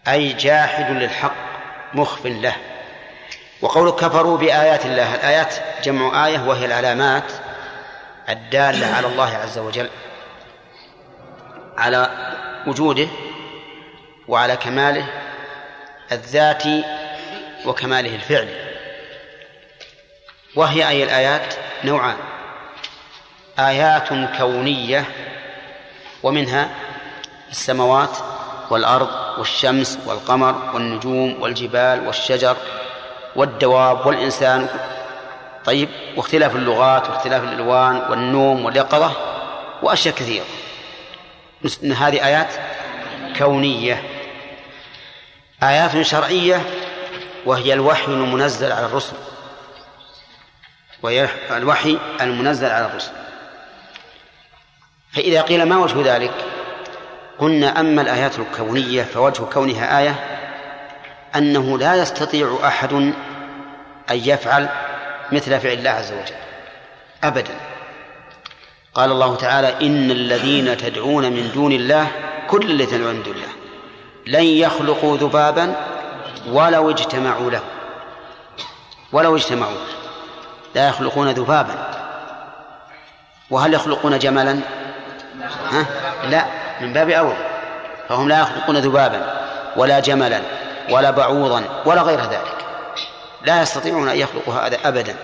أي 0.08 0.32
جاحد 0.32 0.90
للحق 0.90 1.34
مخف 1.94 2.26
له. 2.26 2.56
وقول 3.62 3.90
كفروا 3.90 4.38
بآيات 4.38 4.86
الله. 4.86 5.14
الآيات 5.14 5.54
جمع 5.84 6.26
آية 6.26 6.38
وهي 6.38 6.64
العلامات 6.64 7.32
الدالة 8.28 8.86
على 8.86 9.06
الله 9.06 9.36
عز 9.36 9.58
وجل. 9.58 9.88
على 11.78 12.10
وجوده 12.66 13.08
وعلى 14.28 14.56
كماله 14.56 15.06
الذاتي 16.12 16.84
وكماله 17.66 18.14
الفعلي. 18.14 18.70
وهي 20.56 20.88
أي 20.88 21.02
الآيات؟ 21.02 21.54
نوعان. 21.84 22.16
آيات 23.68 24.08
كونية 24.38 25.04
ومنها 26.22 26.70
السماوات 27.50 28.16
والأرض 28.70 29.08
والشمس 29.38 29.98
والقمر 30.06 30.74
والنجوم 30.74 31.42
والجبال 31.42 32.06
والشجر 32.06 32.56
والدواب 33.36 34.06
والإنسان. 34.06 34.68
طيب 35.64 35.88
واختلاف 36.16 36.56
اللغات 36.56 37.10
واختلاف 37.10 37.44
الألوان 37.44 37.96
والنوم 38.10 38.64
واليقظة 38.64 39.12
وأشياء 39.82 40.14
كثيرة. 40.14 40.44
هذه 41.96 42.26
آيات 42.26 42.48
كونية. 43.38 44.02
آيات 45.62 46.02
شرعية 46.02 46.62
وهي 47.46 47.72
الوحي 47.72 48.06
المنزل 48.06 48.72
على 48.72 48.86
الرسل. 48.86 49.16
وهي 51.02 51.28
الوحي 51.50 51.98
المنزل 52.20 52.70
على 52.70 52.86
الرسل. 52.86 53.12
فإذا 55.12 55.42
قيل 55.42 55.62
ما 55.62 55.76
وجه 55.76 56.14
ذلك؟ 56.16 56.32
قلنا 57.38 57.80
أما 57.80 58.02
الآيات 58.02 58.38
الكونية 58.38 59.02
فوجه 59.02 59.42
كونها 59.42 59.98
آية 59.98 60.14
أنه 61.36 61.78
لا 61.78 61.94
يستطيع 61.94 62.58
أحد 62.64 62.92
أن 62.92 63.14
يفعل 64.10 64.68
مثل 65.32 65.60
فعل 65.60 65.72
الله 65.72 65.90
عز 65.90 66.12
وجل. 66.12 66.34
أبدا. 67.24 67.54
قال 68.94 69.10
الله 69.10 69.36
تعالى 69.36 69.86
إن 69.86 70.10
الذين 70.10 70.76
تدعون 70.76 71.32
من 71.32 71.50
دون 71.54 71.72
الله 71.72 72.08
كل 72.48 72.70
الذين 72.70 72.98
تدعون 72.98 73.14
من 73.14 73.22
دون 73.22 73.34
الله 73.34 73.48
لن 74.26 74.44
يخلقوا 74.44 75.16
ذبابا 75.16 75.74
ولو 76.48 76.90
اجتمعوا 76.90 77.50
له. 77.50 77.62
ولو 79.12 79.36
اجتمعوا 79.36 79.76
لا 80.74 80.88
يخلقون 80.88 81.30
ذبابا. 81.30 81.90
وهل 83.50 83.74
يخلقون 83.74 84.18
جملا؟ 84.18 84.60
ها؟ 85.70 85.86
لا 86.30 86.44
من 86.80 86.92
باب 86.92 87.10
أول. 87.10 87.36
فهم 88.08 88.28
لا 88.28 88.40
يخلقون 88.40 88.76
ذبابا 88.76 89.40
ولا 89.76 90.00
جملا 90.00 90.40
ولا 90.90 91.10
بعوضا 91.10 91.64
ولا 91.84 92.02
غير 92.02 92.20
ذلك. 92.20 92.64
لا 93.46 93.62
يستطيعون 93.62 94.08
أن 94.08 94.16
يخلقوا 94.16 94.54
هذا 94.54 94.78
أبدا. 94.84 95.16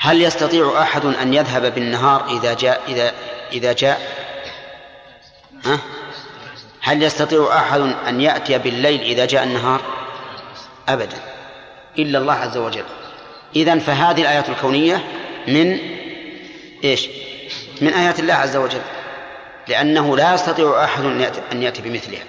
هل 0.00 0.22
يستطيع 0.22 0.82
أحد 0.82 1.04
أن 1.04 1.34
يذهب 1.34 1.74
بالنهار 1.74 2.26
إذا 2.30 2.54
جاء 2.54 2.80
إذا 2.88 3.12
إذا 3.52 3.72
جاء؟ 3.72 4.00
ها؟ 5.64 5.78
هل 6.80 7.02
يستطيع 7.02 7.48
أحد 7.58 7.80
أن 8.08 8.20
يأتي 8.20 8.58
بالليل 8.58 9.00
إذا 9.00 9.24
جاء 9.24 9.44
النهار؟ 9.44 9.80
أبدا. 10.88 11.16
إلا 11.98 12.18
الله 12.18 12.34
عز 12.34 12.56
وجل. 12.56 12.84
إذن 13.56 13.78
فهذه 13.78 14.20
الآيات 14.20 14.48
الكونية 14.48 15.04
من 15.48 15.78
إيش؟ 16.84 17.08
من 17.80 17.88
آيات 17.88 18.18
الله 18.18 18.34
عز 18.34 18.56
وجل 18.56 18.80
لأنه 19.68 20.16
لا 20.16 20.34
يستطيع 20.34 20.84
أحد 20.84 21.04
أن 21.52 21.62
يأتي 21.62 21.82
بمثلها. 21.82 22.22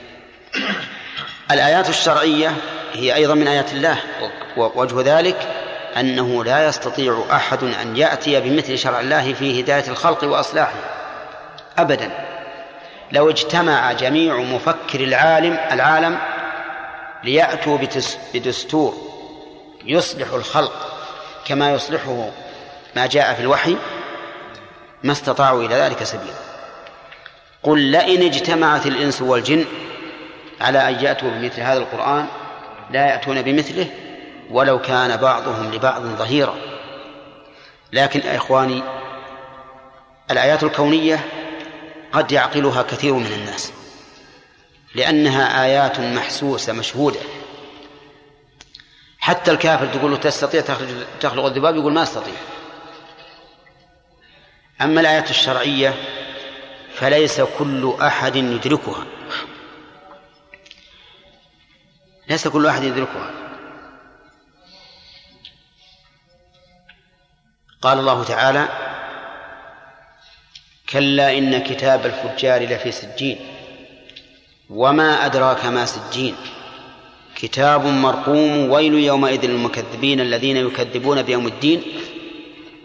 الآيات 1.52 1.90
الشرعية 1.90 2.54
هي 2.94 3.16
أيضا 3.16 3.34
من 3.34 3.48
آيات 3.48 3.74
الله 3.74 3.98
ووجه 4.58 5.18
ذلك 5.18 5.48
أنه 5.98 6.44
لا 6.44 6.68
يستطيع 6.68 7.24
أحد 7.32 7.64
أن 7.64 7.98
يأتي 7.98 8.42
بمثل 8.42 8.78
شرع 8.78 9.00
الله 9.00 9.34
في 9.34 9.62
هداية 9.62 9.88
الخلق 9.88 10.24
وأصلاحه 10.24 10.80
أبدا. 11.78 12.12
لو 13.12 13.30
اجتمع 13.30 13.92
جميع 13.92 14.36
مفكر 14.38 15.00
العالم 15.00 15.58
العالم 15.72 16.20
ليأتوا 17.24 17.78
بدستور 18.34 18.96
يصلح 19.86 20.34
الخلق 20.34 21.00
كما 21.46 21.72
يصلحه 21.72 22.30
ما 22.96 23.06
جاء 23.06 23.34
في 23.34 23.42
الوحي 23.42 23.78
ما 25.06 25.12
استطاعوا 25.12 25.64
إلى 25.64 25.76
ذلك 25.76 26.04
سبيلا. 26.04 26.34
قل 27.64 27.80
لئن 27.80 28.24
اجتمعت 28.24 28.86
الإنس 28.86 29.22
والجن 29.22 29.66
على 30.62 30.90
أن 30.90 31.06
يأتوا 31.06 31.30
بمثل 31.30 31.62
هذا 31.62 31.78
القرآن 31.78 32.28
لا 32.92 33.06
يأتون 33.08 33.42
بمثله 33.42 33.88
ولو 34.50 34.82
كان 34.82 35.18
بعضهم 35.18 35.74
لبعض 35.74 36.02
ظهيرا. 36.02 36.56
لكن 37.94 38.20
يا 38.20 38.36
إخواني 38.36 38.84
الآيات 40.32 40.64
الكونية 40.64 41.20
قد 42.12 42.32
يعقلها 42.32 42.82
كثير 42.82 43.14
من 43.14 43.32
الناس 43.32 43.72
لأنها 44.96 45.64
آيات 45.66 46.00
محسوسة 46.00 46.74
مشهودة. 46.74 47.20
حتى 49.20 49.52
الكافر 49.52 49.86
تقول 49.86 50.12
له 50.12 50.18
تستطيع 50.18 50.62
تخلق 51.20 51.46
الذباب؟ 51.46 51.76
يقول 51.76 51.94
ما 51.94 52.04
أستطيع. 52.04 52.34
أما 54.82 55.02
الآيات 55.02 55.30
الشرعية 55.30 55.94
فليس 56.94 57.42
كل 57.42 57.94
أحد 58.02 58.36
يدركها. 58.36 59.06
ليس 62.30 62.48
كل 62.48 62.68
أحد 62.68 62.84
يدركها. 62.84 63.32
قال 67.82 68.00
الله 68.00 68.24
تعالى 68.24 68.68
كلا 70.90 71.38
إن 71.38 71.64
كتاب 71.64 72.06
الفجار 72.06 72.64
لفي 72.64 72.92
سجين 72.92 73.40
وما 74.70 75.26
أدراك 75.26 75.66
ما 75.66 75.86
سجين. 75.86 76.36
كتاب 77.36 77.86
مرقوم 77.86 78.70
ويل 78.70 78.94
يومئذ 78.94 79.46
للمكذبين 79.46 80.20
الذين 80.20 80.58
يكذبون 80.58 81.22
بيوم 81.22 81.48
الدين 81.48 81.84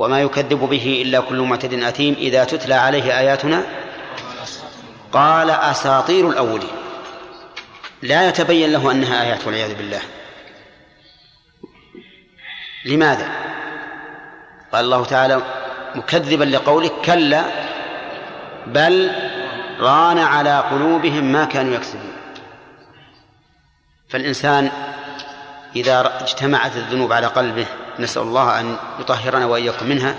وما 0.01 0.20
يكذب 0.20 0.59
به 0.59 1.03
إلا 1.07 1.20
كل 1.20 1.40
معتد 1.40 1.74
أثيم 1.74 2.14
إذا 2.14 2.44
تتلى 2.44 2.74
عليه 2.74 3.18
آياتنا. 3.18 3.62
قال 5.12 5.51
أساطير 5.51 6.30
الأولين. 6.30 6.70
لا 8.03 8.28
يتبين 8.28 8.72
له 8.72 8.90
أنها 8.90 9.22
آيات 9.22 9.46
والعياذ 9.46 9.74
بالله. 9.74 10.01
لماذا؟ 12.84 13.28
قال 14.72 14.84
الله 14.84 15.05
تعالى 15.05 15.42
مكذبا 15.94 16.44
لقوله 16.44 16.90
كلا 17.05 17.44
بل 18.66 19.11
ران 19.80 20.18
على 20.18 20.59
قلوبهم 20.59 21.24
ما 21.24 21.44
كانوا 21.44 21.74
يكسبون. 21.74 22.12
فالإنسان 24.09 24.70
إذا 25.76 26.20
اجتمعت 26.20 26.76
الذنوب 26.76 27.12
على 27.12 27.26
قلبه 27.26 27.66
نسأل 28.01 28.22
الله 28.22 28.61
أن 28.61 28.76
يطهرنا 29.01 29.46
وإياكم 29.46 29.86
منها. 29.86 30.14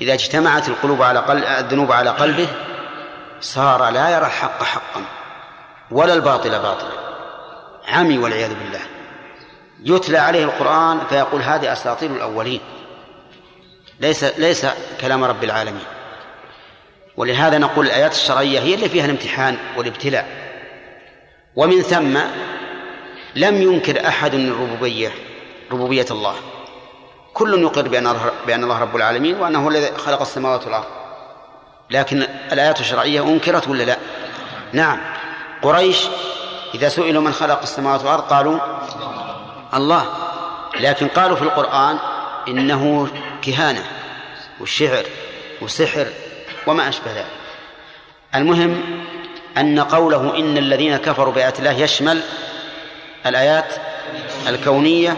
إذا 0.00 0.14
اجتمعت 0.14 0.68
القلوب 0.68 1.02
على 1.02 1.18
قلب 1.18 1.44
الذنوب 1.44 1.92
على 1.92 2.10
قلبه 2.10 2.48
صار 3.40 3.88
لا 3.90 4.10
يرى 4.10 4.26
الحق 4.26 4.62
حقا 4.62 5.04
ولا 5.90 6.14
الباطل 6.14 6.50
باطلا. 6.50 6.90
عمي 7.88 8.18
والعياذ 8.18 8.54
بالله. 8.54 8.80
يتلى 9.84 10.18
عليه 10.18 10.44
القرآن 10.44 11.00
فيقول 11.08 11.42
هذه 11.42 11.72
أساطير 11.72 12.10
الأولين. 12.10 12.60
ليس 14.00 14.24
ليس 14.24 14.66
كلام 15.00 15.24
رب 15.24 15.44
العالمين. 15.44 15.84
ولهذا 17.16 17.58
نقول 17.58 17.86
الآيات 17.86 18.12
الشرعية 18.12 18.60
هي 18.60 18.74
اللي 18.74 18.88
فيها 18.88 19.04
الامتحان 19.04 19.56
والابتلاء. 19.76 20.28
ومن 21.56 21.82
ثم 21.82 22.18
لم 23.36 23.62
ينكر 23.62 24.08
أحد 24.08 24.34
الربوبية 24.34 25.12
ربوبية 25.72 26.06
الله. 26.10 26.34
كل 27.34 27.62
يقر 27.62 27.88
بأن 27.88 28.16
بأن 28.46 28.64
الله 28.64 28.78
رب 28.78 28.96
العالمين 28.96 29.40
وأنه 29.40 29.68
الذي 29.68 29.96
خلق 29.96 30.20
السماوات 30.20 30.64
والأرض. 30.64 30.84
لكن 31.90 32.26
الآيات 32.52 32.80
الشرعية 32.80 33.20
أنكرت 33.20 33.68
ولا 33.68 33.82
لا؟ 33.82 33.96
نعم. 34.72 35.00
قريش 35.62 36.06
إذا 36.74 36.88
سئلوا 36.88 37.22
من 37.22 37.32
خلق 37.32 37.62
السماوات 37.62 38.00
والأرض 38.00 38.22
قالوا 38.22 38.58
الله. 39.74 40.06
لكن 40.80 41.08
قالوا 41.08 41.36
في 41.36 41.42
القرآن 41.42 41.98
إنه 42.48 43.08
كهانة 43.42 43.84
والشعر 44.60 45.04
وسحر 45.62 46.06
وما 46.66 46.88
أشبه 46.88 47.12
ذلك. 47.12 47.26
المهم 48.34 48.82
أن 49.56 49.80
قوله 49.80 50.36
إن 50.38 50.58
الذين 50.58 50.96
كفروا 50.96 51.32
بآيات 51.32 51.58
الله 51.58 51.72
يشمل 51.72 52.20
الآيات 53.26 53.74
الكونية 54.48 55.16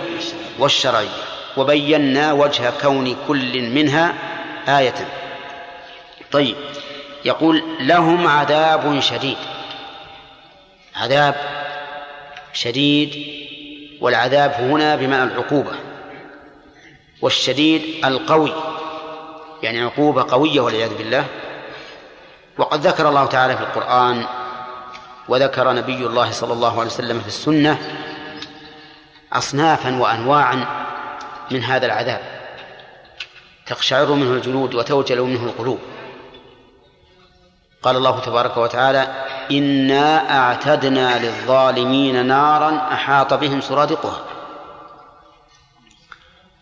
والشرعية. 0.59 1.32
وبينا 1.57 2.33
وجه 2.33 2.73
كون 2.83 3.17
كل 3.29 3.71
منها 3.71 4.15
آية. 4.69 5.09
طيب 6.33 6.57
يقول 7.25 7.63
لهم 7.81 8.27
عذاب 8.27 9.01
شديد. 9.01 9.37
عذاب 10.97 11.35
شديد 12.53 13.27
والعذاب 14.01 14.51
هنا 14.51 14.97
بمعنى 14.97 15.33
العقوبة. 15.33 15.73
والشديد 17.23 18.05
القوي 18.05 18.53
يعني 19.63 19.83
عقوبة 19.83 20.23
قوية 20.23 20.61
والعياذ 20.61 20.95
بالله. 20.99 21.25
وقد 22.59 22.87
ذكر 22.87 23.09
الله 23.09 23.27
تعالى 23.27 23.57
في 23.57 23.63
القرآن 23.63 24.25
وذكر 25.29 25.73
نبي 25.73 26.07
الله 26.07 26.31
صلى 26.31 26.53
الله 26.53 26.73
عليه 26.81 26.91
وسلم 26.91 27.21
في 27.21 27.27
السنة 27.27 27.79
أصنافا 29.33 29.99
وأنواعا 29.99 30.67
من 31.51 31.65
هذا 31.65 31.87
العذاب. 31.87 32.21
تقشعر 33.67 34.13
منه 34.13 34.33
الجلود 34.33 34.75
وتوجل 34.75 35.21
منه 35.21 35.45
القلوب. 35.45 35.79
قال 37.83 37.97
الله 37.97 38.21
تبارك 38.21 38.57
وتعالى 38.57 39.27
إنا 39.51 40.39
أعتدنا 40.39 41.19
للظالمين 41.19 42.27
نارا 42.27 42.89
أحاط 42.93 43.35
بهم 43.35 43.61
سرادقها. 43.61 44.25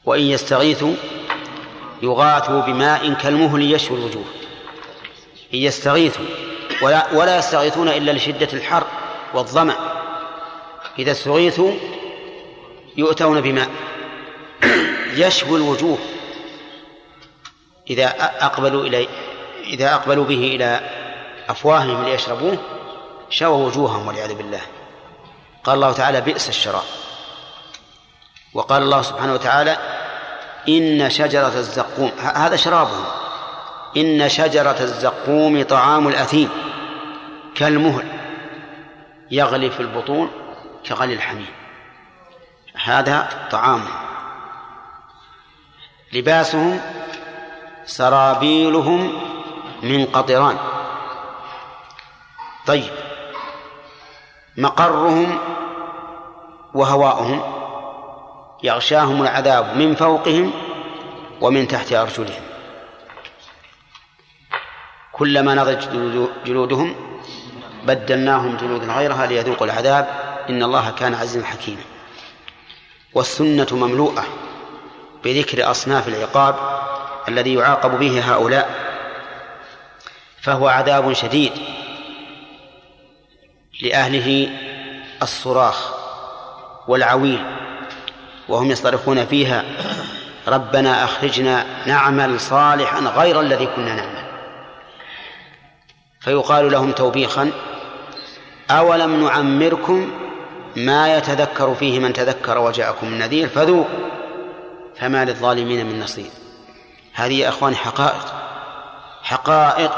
وإن 0.04 0.22
يستغيثوا 0.22 0.94
يغاثوا 2.02 2.60
بماء 2.60 3.12
كالمهل 3.12 3.72
يشوي 3.72 3.98
الوجوه. 3.98 4.24
إن 5.54 5.58
يستغيثوا 5.58 6.26
ولا, 6.82 7.06
ولا 7.12 7.38
يستغيثون 7.38 7.88
إلا 7.88 8.12
لشدة 8.12 8.48
الحر 8.52 8.84
والظمأ. 9.34 9.74
إذا 10.98 11.12
استغيثوا 11.12 11.72
يؤتون 12.96 13.40
بماء. 13.40 13.68
يشوي 15.14 15.58
الوجوه 15.58 15.98
إذا 17.90 18.14
أقبلوا 18.40 18.86
إليه 18.86 19.08
إذا 19.64 19.94
أقبلوا 19.94 20.24
به 20.24 20.56
إلى 20.56 20.80
أفواههم 21.48 22.04
ليشربوه 22.04 22.58
شوى 23.30 23.66
وجوههم 23.66 24.06
والعياذ 24.06 24.34
بالله. 24.34 24.60
قال 25.64 25.74
الله 25.74 25.92
تعالى 25.92 26.20
بئس 26.20 26.48
الشراب. 26.48 26.82
وقال 28.54 28.82
الله 28.82 29.02
سبحانه 29.02 29.32
وتعالى 29.32 29.76
إن 30.68 31.10
شجرة 31.10 31.58
الزقوم 31.58 32.12
هذا 32.34 32.56
شرابهم 32.56 33.04
إن 33.96 34.28
شجرة 34.28 34.76
الزقوم 34.80 35.62
طعام 35.62 36.08
الأثيم 36.08 36.48
كالمهل 37.54 38.06
يغلي 39.30 39.70
في 39.70 39.80
البطون 39.80 40.30
كغلي 40.88 41.14
الحميم. 41.14 41.52
هذا 42.84 43.28
طعامهم 43.50 44.09
لباسهم 46.12 46.80
سرابيلهم 47.86 49.12
من 49.82 50.06
قطران 50.06 50.56
طيب. 52.66 52.90
مقرهم 54.56 55.38
وهواؤهم 56.74 57.42
يغشاهم 58.62 59.22
العذاب 59.22 59.76
من 59.76 59.94
فوقهم 59.94 60.52
ومن 61.40 61.68
تحت 61.68 61.92
أرجلهم. 61.92 62.42
كلما 65.12 65.54
نضجت 65.54 65.88
جلود- 65.88 66.44
جلودهم 66.44 66.94
بدلناهم 67.84 68.56
جلودا 68.56 68.92
غيرها 68.92 69.26
ليذوقوا 69.26 69.66
العذاب. 69.66 70.06
إن 70.48 70.62
الله 70.62 70.90
كان 70.90 71.14
عزيزا 71.14 71.46
حكيما. 71.46 71.82
والسنة 73.14 73.66
مملوءة. 73.72 74.24
بذكر 75.24 75.70
أصناف 75.70 76.08
العقاب 76.08 76.56
الذي 77.28 77.54
يعاقب 77.54 77.98
به 77.98 78.34
هؤلاء 78.34 78.90
فهو 80.40 80.68
عذاب 80.68 81.12
شديد 81.12 81.52
لأهله 83.82 84.48
الصراخ 85.22 85.94
والعويل 86.88 87.44
وهم 88.48 88.70
يصطرخون 88.70 89.26
فيها 89.26 89.64
ربنا 90.48 91.04
أخرجنا 91.04 91.66
نعمل 91.86 92.40
صالحا 92.40 93.00
غير 93.00 93.40
الذي 93.40 93.66
كنا 93.66 93.94
نعمل. 93.94 94.24
فيقال 96.20 96.72
لهم 96.72 96.92
توبيخا 96.92 97.50
أولم 98.70 99.24
نعمركم 99.24 100.10
ما 100.76 101.16
يتذكر 101.16 101.74
فيه 101.74 101.98
من 101.98 102.12
تذكر 102.12 102.58
وجاءكم 102.58 103.06
النذير؟ 103.06 103.48
فذوقوا. 103.48 104.19
فما 105.00 105.24
للظالمين 105.24 105.86
من 105.86 106.00
نصير. 106.00 106.30
هذه 107.14 107.32
يا 107.32 107.48
أخواني 107.48 107.76
حقائق. 107.76 108.34
حقائق 109.22 109.92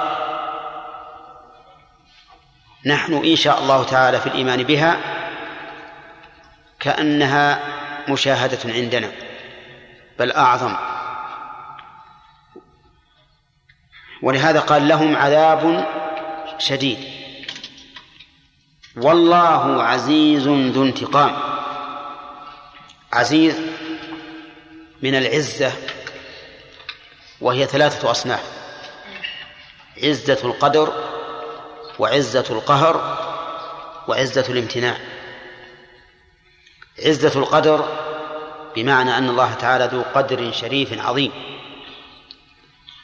نحن 2.86 3.14
إن 3.14 3.36
شاء 3.36 3.58
الله 3.58 3.84
تعالى 3.84 4.20
في 4.20 4.26
الإيمان 4.26 4.62
بها 4.62 4.96
كأنها 6.80 7.60
مشاهدة 8.08 8.58
عندنا 8.64 9.12
بل 10.18 10.32
أعظم. 10.32 10.76
ولهذا 14.22 14.60
قال 14.60 14.88
لهم 14.88 15.16
عذاب 15.16 15.86
شديد. 16.58 16.98
والله 18.96 19.82
عزيز 19.82 20.48
ذو 20.48 20.82
انتقام. 20.84 21.36
عزيز 23.12 23.71
من 25.02 25.14
العزة 25.14 25.72
وهي 27.40 27.66
ثلاثة 27.66 28.10
أصناف 28.10 28.42
عزة 30.04 30.38
القدر 30.44 30.92
وعزة 31.98 32.44
القهر 32.50 33.18
وعزة 34.08 34.44
الامتناع. 34.48 34.96
عزة 37.06 37.38
القدر 37.40 37.88
بمعنى 38.76 39.18
أن 39.18 39.28
الله 39.28 39.54
تعالى 39.54 39.88
ذو 39.92 40.02
قدر 40.14 40.52
شريف 40.52 41.06
عظيم. 41.06 41.32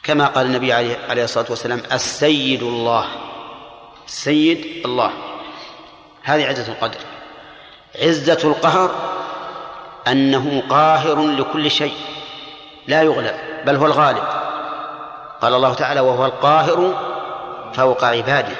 كما 0.03 0.27
قال 0.27 0.45
النبي 0.45 0.73
عليه 0.73 1.23
الصلاة 1.23 1.45
والسلام 1.49 1.81
السيد 1.91 2.63
الله. 2.63 3.07
السيد 4.07 4.85
الله. 4.85 5.11
هذه 6.23 6.45
عزة 6.45 6.71
القدر. 6.71 6.99
عزة 7.95 8.39
القهر 8.43 9.18
أنه 10.11 10.63
قاهر 10.69 11.27
لكل 11.27 11.71
شيء 11.71 11.97
لا 12.87 13.01
يغلب 13.03 13.35
بل 13.65 13.75
هو 13.75 13.85
الغالب. 13.85 14.23
قال 15.41 15.53
الله 15.53 15.73
تعالى 15.73 15.99
وهو 15.99 16.25
القاهر 16.25 16.93
فوق 17.73 18.03
عباده 18.03 18.55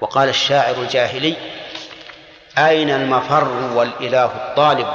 وقال 0.00 0.28
الشاعر 0.28 0.74
الجاهلي 0.74 1.36
أين 2.58 2.90
المفر 2.90 3.48
والإله 3.74 4.24
الطالب 4.24 4.86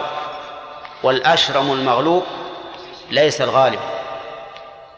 والأشرم 1.04 1.72
المغلوب؟ 1.72 2.24
ليس 3.12 3.42
الغالب 3.42 3.80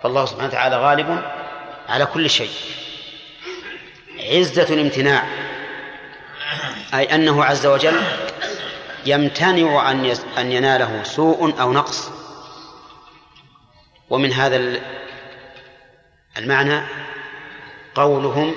فالله 0.04 0.26
سبحانه 0.26 0.48
وتعالى 0.48 0.78
غالب 0.78 1.22
على 1.90 2.06
كل 2.06 2.30
شيء. 2.30 2.52
عزة 4.32 4.74
الامتناع 4.74 5.24
أي 6.94 7.16
أنه 7.16 7.46
عز 7.46 7.66
وجل 7.66 8.02
يمتنع 9.06 9.92
أن 9.92 10.16
أن 10.38 10.52
يناله 10.52 11.04
سوء 11.04 11.62
أو 11.62 11.74
نقص. 11.74 12.12
ومن 14.10 14.34
هذا 14.34 14.56
ال- 14.56 14.82
المعنى 16.38 16.82
قولهم 17.96 18.56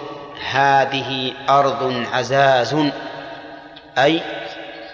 هذه 0.50 1.34
أرض 1.48 2.06
عزاز 2.12 2.76
أي 3.98 4.22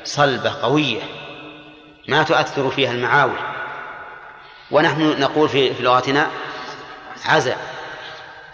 صلبة 0.04 0.50
قوية 0.62 1.02
ما 2.08 2.22
تؤثر 2.22 2.70
فيها 2.70 2.92
المعاول. 2.92 3.38
ونحن 4.70 5.20
نقول 5.20 5.48
في 5.48 5.74
في 5.74 5.82
لغتنا 5.82 6.30
عزا 7.24 7.56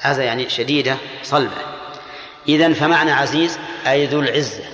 عزا 0.03 0.23
يعني 0.23 0.49
شديدة 0.49 0.97
صلبة. 1.23 1.57
إذا 2.49 2.73
فمعنى 2.73 3.13
عزيز 3.13 3.59
أي 3.87 4.07
ذو 4.07 4.21
العزة. 4.21 4.65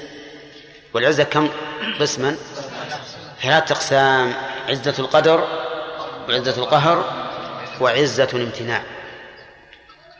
والعزة 0.97 1.25
كم 1.25 1.49
قسما؟ 2.01 2.37
ثلاثة 3.43 3.73
أقسام 3.73 4.35
عزة 4.69 4.95
القدر 4.99 5.45
وعزة 6.29 6.63
القهر 6.63 7.05
وعزة 7.81 8.29
الامتناع. 8.35 8.83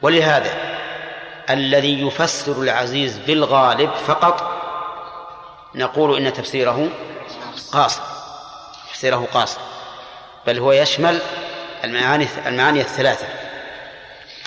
ولهذا 0.03 0.55
الذي 1.51 2.07
يفسر 2.07 2.63
العزيز 2.63 3.19
بالغالب 3.19 3.91
فقط 4.07 4.63
نقول 5.75 6.17
إن 6.17 6.33
تفسيره 6.33 6.89
قاصر 7.73 8.03
تفسيره 8.91 9.29
قاصر 9.35 9.61
بل 10.47 10.59
هو 10.59 10.73
يشمل 10.73 11.21
المعاني 11.85 12.29
المعاني 12.47 12.81
الثلاثة. 12.81 13.27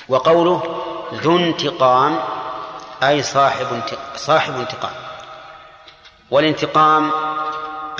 وقوله 0.09 0.83
ذو 1.13 1.37
انتقام 1.37 2.19
أي 3.03 3.23
صاحب 3.23 3.81
صاحب 4.15 4.59
انتقام. 4.59 5.08
والانتقام 6.31 7.11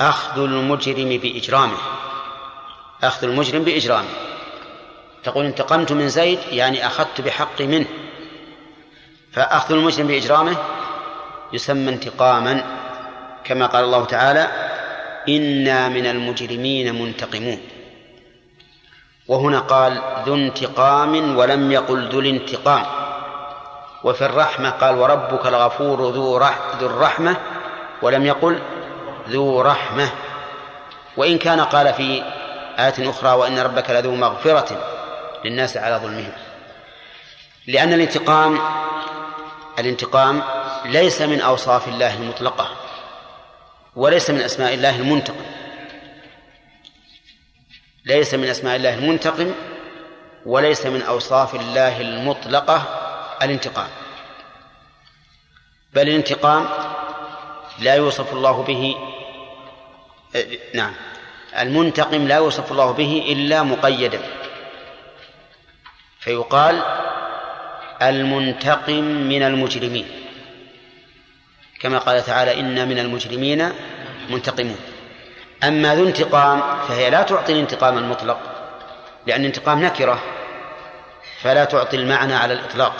أخذ 0.00 0.38
المجرم 0.42 1.08
بإجرامه. 1.08 1.76
أخذ 3.02 3.26
المجرم 3.26 3.64
بإجرامه. 3.64 4.08
تقول 5.22 5.44
انتقمت 5.44 5.92
من 5.92 6.08
زيد 6.08 6.38
يعني 6.52 6.86
أخذت 6.86 7.20
بحقي 7.20 7.66
منه. 7.66 7.86
فأخذ 9.32 9.74
المجرم 9.74 10.06
بإجرامه 10.06 10.56
يسمى 11.52 11.88
انتقاما. 11.88 12.64
كما 13.44 13.66
قال 13.66 13.84
الله 13.84 14.04
تعالى 14.04 14.48
إنا 15.28 15.88
من 15.88 16.06
المجرمين 16.06 17.02
منتقمون. 17.02 17.60
وهنا 19.28 19.58
قال 19.58 20.02
ذو 20.26 20.34
انتقام 20.34 21.36
ولم 21.36 21.72
يقل 21.72 22.08
ذو 22.08 22.20
الانتقام. 22.20 22.86
وفي 24.04 24.26
الرحمة 24.26 24.70
قال 24.70 24.98
وربك 24.98 25.46
الغفور 25.46 26.10
ذو, 26.10 26.36
رح 26.36 26.58
ذو 26.80 26.86
الرحمة 26.86 27.36
ولم 28.02 28.26
يقل 28.26 28.62
ذو 29.28 29.60
رحمة. 29.60 30.10
وإن 31.16 31.38
كان 31.38 31.60
قال 31.60 31.94
في 31.94 32.22
آية 32.78 33.10
أخرى 33.10 33.32
وإن 33.32 33.58
ربك 33.58 33.90
لذو 33.90 34.14
مغفرة 34.14 34.84
للناس 35.44 35.76
على 35.76 35.96
ظلمهم. 35.96 36.32
لأن 37.66 37.92
الانتقام 37.92 38.60
الانتقام 39.78 40.42
ليس 40.84 41.22
من 41.22 41.40
أوصاف 41.40 41.88
الله 41.88 42.14
المطلقة 42.14 42.68
وليس 43.96 44.30
من 44.30 44.40
أسماء 44.40 44.74
الله 44.74 44.96
المنتقم. 44.96 45.46
ليس 48.04 48.34
من 48.34 48.48
أسماء 48.48 48.76
الله 48.76 48.94
المنتقم 48.94 49.54
وليس 50.46 50.86
من 50.86 51.02
أوصاف 51.02 51.54
الله 51.54 52.00
المطلقة 52.00 52.82
الانتقام. 53.42 53.88
بل 55.94 56.08
الانتقام 56.08 56.68
لا 57.80 57.94
يوصف 57.94 58.32
الله 58.32 58.62
به 58.62 58.96
نعم 60.74 60.92
المنتقم 61.58 62.28
لا 62.28 62.36
يوصف 62.36 62.72
الله 62.72 62.92
به 62.92 63.24
إلا 63.28 63.62
مقيدا. 63.62 64.20
فيقال 66.20 66.82
المنتقم 68.02 69.04
من 69.04 69.42
المجرمين. 69.42 70.06
كما 71.80 71.98
قال 71.98 72.24
تعالى 72.24 72.60
إن 72.60 72.88
من 72.88 72.98
المجرمين 72.98 73.72
منتقمون. 74.30 74.78
أما 75.64 75.94
ذو 75.94 76.06
انتقام 76.06 76.62
فهي 76.88 77.10
لا 77.10 77.22
تعطي 77.22 77.52
الانتقام 77.52 77.98
المطلق 77.98 78.38
لأن 79.26 79.44
انتقام 79.44 79.84
نكرة 79.84 80.22
فلا 81.42 81.64
تعطي 81.64 81.96
المعنى 81.96 82.34
على 82.34 82.52
الإطلاق. 82.54 82.94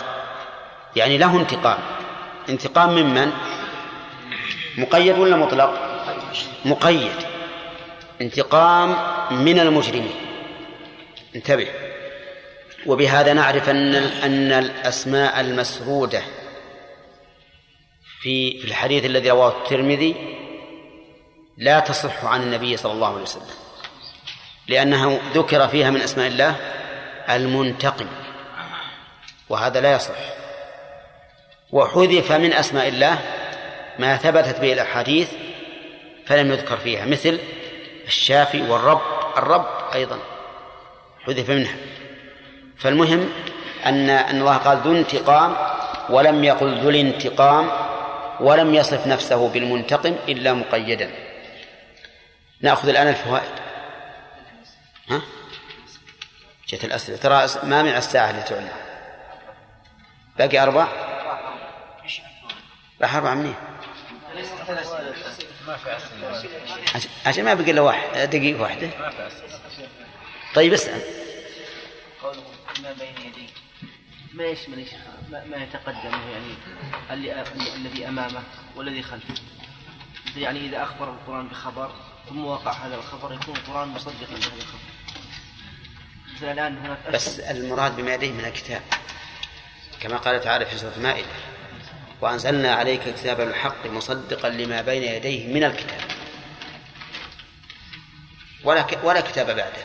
يعني 0.95 1.17
له 1.17 1.35
انتقام. 1.35 1.79
انتقام 2.49 2.89
ممن 2.89 3.31
مقيد 4.77 5.19
ولا 5.19 5.35
مطلق؟ 5.35 5.73
مقيد. 6.65 7.11
انتقام 8.21 8.95
من 9.31 9.59
المجرمين. 9.59 10.15
انتبه. 11.35 11.67
وبهذا 12.85 13.33
نعرف 13.33 13.69
أن 13.69 13.95
أن 13.95 14.51
الأسماء 14.51 15.39
المسرودة 15.39 16.21
في 18.21 18.59
في 18.59 18.67
الحديث 18.67 19.05
الذي 19.05 19.29
رواه 19.29 19.49
الترمذي 19.49 20.37
لا 21.57 21.79
تصح 21.79 22.25
عن 22.25 22.41
النبي 22.43 22.77
صلى 22.77 22.91
الله 22.91 23.07
عليه 23.07 23.21
وسلم. 23.21 23.55
لأنه 24.67 25.21
ذكر 25.33 25.67
فيها 25.67 25.89
من 25.89 26.01
أسماء 26.01 26.27
الله 26.27 26.55
المنتقم. 27.29 28.07
وهذا 29.49 29.81
لا 29.81 29.95
يصح. 29.95 30.15
وحذف 31.71 32.31
من 32.31 32.53
أسماء 32.53 32.87
الله 32.87 33.40
ما 33.99 34.17
ثبتت 34.17 34.59
به 34.59 34.73
الأحاديث 34.73 35.31
فلم 36.25 36.51
يذكر 36.51 36.77
فيها 36.77 37.05
مثل 37.05 37.39
الشافي 38.07 38.61
والرب 38.61 39.01
الرب 39.37 39.67
أيضا 39.93 40.19
حذف 41.25 41.49
منها. 41.49 41.75
فالمهم 42.77 43.29
أن 43.85 44.09
أن 44.09 44.41
الله 44.41 44.57
قال 44.57 44.77
ذو 44.77 44.91
انتقام 44.91 45.55
ولم 46.09 46.43
يقل 46.43 46.77
ذو 46.77 46.89
الانتقام 46.89 47.71
ولم 48.39 48.75
يصف 48.75 49.07
نفسه 49.07 49.49
بالمنتقم 49.49 50.15
إلا 50.29 50.53
مقيدا. 50.53 51.11
نأخذ 52.61 52.89
الآن 52.89 53.07
الفوائد. 53.07 53.51
ها؟ 55.09 55.21
جت 56.67 56.85
الأسئلة. 56.85 57.17
ترى 57.17 57.47
ما 57.63 57.83
مع 57.83 57.97
الساعة 57.97 58.29
اللي 58.29 58.41
تعلم؟ 58.41 58.69
باقي 60.37 60.59
أربع 60.63 60.87
راح 63.01 63.15
أربع 63.15 63.33
منين؟ 63.33 63.55
عشان 67.25 67.45
ما 67.45 67.53
بقي 67.53 67.71
إلا 67.71 67.81
واحد 67.81 68.29
دقيقة 68.29 68.61
واحدة. 68.61 68.89
طيب 70.55 70.73
اسأل. 70.73 71.01
قوله 72.23 72.43
ما 72.83 72.93
بين 72.93 73.27
يديه 73.27 73.49
ما 74.33 74.43
يشمل 74.43 74.85
ما, 75.29 75.45
ما 75.45 75.57
يتقدم 75.57 76.11
يعني 76.31 77.33
الذي 77.75 78.07
أمامه 78.07 78.43
والذي 78.75 79.03
خلفه. 79.03 79.33
يعني 80.37 80.59
إذا 80.59 80.83
أخبر 80.83 81.09
القرآن 81.09 81.47
بخبر 81.47 81.91
ثم 82.29 82.45
وقع 82.45 82.71
هذا 82.71 82.95
الخبر 82.95 83.33
يكون 83.33 83.55
القرآن 83.55 83.87
مصدقا 83.87 84.31
لهذا 84.31 84.55
الخبر. 84.55 84.91
الآن 86.41 86.77
هناك 86.77 86.97
بس 87.13 87.39
المراد 87.39 87.95
بما 87.95 88.13
يديه 88.13 88.31
من 88.31 88.45
الكتاب 88.45 88.81
كما 89.99 90.17
قال 90.17 90.41
تعالى 90.41 90.65
في 90.65 90.77
سورة 90.77 90.93
المائدة 90.97 91.27
وأنزلنا 92.21 92.73
عليك 92.75 93.07
الكتاب 93.07 93.37
بالحق 93.37 93.85
مصدقا 93.87 94.49
لما 94.49 94.81
بين 94.81 95.03
يديه 95.03 95.53
من 95.53 95.63
الكتاب. 95.63 96.01
ولا. 98.63 98.85
ولا 99.03 99.21
كتاب 99.21 99.45
بعده. 99.45 99.83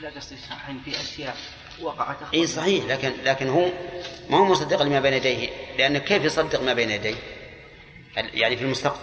لا 0.00 0.10
قصدي 0.10 0.36
في 0.84 1.00
أشياء 1.00 1.36
وقعت 1.80 2.16
اي 2.34 2.46
صحيح 2.46 2.84
لكن 2.84 3.12
لكن 3.24 3.48
هو 3.48 3.66
ما 4.30 4.38
هو 4.38 4.44
مصدق 4.44 4.82
لما 4.82 5.00
بين 5.00 5.12
يديه 5.12 5.48
لأنه 5.78 5.98
كيف 5.98 6.24
يصدق 6.24 6.62
ما 6.62 6.72
بين 6.74 6.90
يديه؟ 6.90 7.14
يعني 8.16 8.56
في 8.56 8.64
المستقبل. 8.64 8.98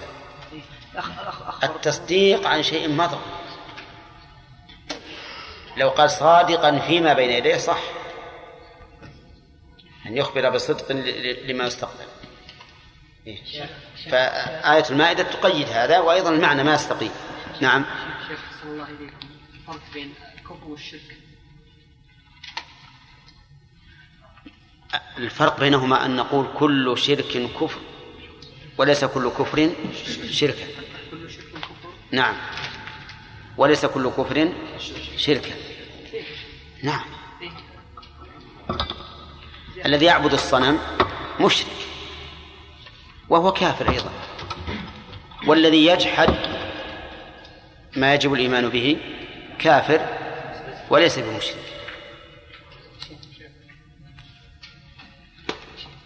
أخبر. 0.95 1.53
التصديق 1.63 2.47
عن 2.47 2.63
شيء 2.63 2.89
مضى 2.89 3.19
لو 5.77 5.89
قال 5.89 6.11
صادقا 6.11 6.79
فيما 6.79 7.13
بين 7.13 7.29
يديه 7.29 7.57
صح. 7.57 7.79
أن 10.11 10.17
يخبر 10.17 10.49
بصدق 10.49 10.91
لما 11.47 11.65
يستقبل. 11.65 12.05
إيه. 13.27 13.37
فآية 14.11 14.89
المائدة 14.89 15.23
تقيد 15.23 15.67
هذا 15.67 15.99
وأيضا 15.99 16.29
المعنى 16.29 16.63
ما 16.63 16.73
يستقيم. 16.73 17.11
نعم. 17.61 17.85
شيخ 18.27 18.39
صلى 18.61 18.71
الله 18.71 18.83
عليكم 18.83 19.27
فرق 19.67 19.81
بين 19.93 20.13
الكفر 20.37 20.67
والشرك. 20.67 21.17
الفرق 25.17 25.59
بينهما 25.59 26.05
أن 26.05 26.15
نقول 26.15 26.47
كل 26.59 26.97
شرك 26.97 27.49
كفر 27.61 27.79
وليس 28.77 29.05
كل 29.05 29.29
كفر 29.29 29.69
شركا 30.31 30.65
نعم. 32.11 32.35
وليس 33.57 33.85
كل 33.85 34.09
كفر 34.09 34.53
شركا 35.17 35.51
نعم. 36.83 37.20
الذي 39.85 40.05
يعبد 40.05 40.33
الصنم 40.33 40.79
مشرك 41.39 41.67
وهو 43.29 43.53
كافر 43.53 43.89
أيضا. 43.89 44.11
والذي 45.47 45.85
يجحد 45.85 46.29
ما 47.95 48.13
يجب 48.13 48.33
الإيمان 48.33 48.69
به 48.69 48.97
كافر 49.59 50.01
وليس 50.89 51.19
بمشرك. 51.19 51.57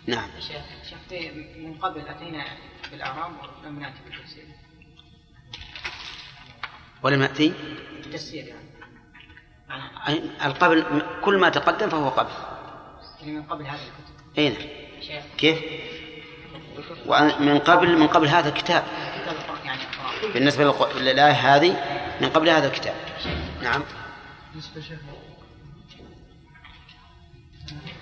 نعم. 0.08 0.30
شيخ 0.40 0.62
من 1.58 1.78
قبل 1.82 2.02
أتينا 2.08 2.46
بالاعرام 2.92 3.38
ولم 3.64 3.80
نأتي 3.80 3.98
بالتفسير. 4.06 4.46
ولم 7.04 7.22
يأتي؟ 7.22 7.54
التفسير 8.06 8.46
يعني. 8.48 8.66
القبل 10.46 11.04
كل 11.24 11.38
ما 11.38 11.50
تقدم 11.50 11.90
فهو 11.90 12.10
قبل. 12.10 12.55
يعني 13.26 13.38
من 13.38 13.44
قبل 13.44 13.64
هذه 13.66 13.74
الكتب. 13.74 14.38
أين 14.38 14.56
شيخ. 15.02 15.24
كيف؟ 15.38 15.60
ومن 17.06 17.60
قبل 17.60 17.98
من 18.00 18.08
قبل 18.08 18.28
هذا 18.28 18.50
الكتاب. 18.50 18.84
كتاب 19.24 19.36
القرآن 19.36 19.66
يعني 19.66 19.82
القرآن 19.84 20.34
بالنسبة 20.34 20.64
للق- 20.72 20.98
للآية 20.98 21.32
هذه 21.56 21.76
من 22.22 22.30
قبل 22.30 22.50
هذا 22.50 22.68
الكتاب. 22.68 22.96
نعم. 23.64 23.84
بالنسبة 24.52 24.82
شيخ 24.82 25.00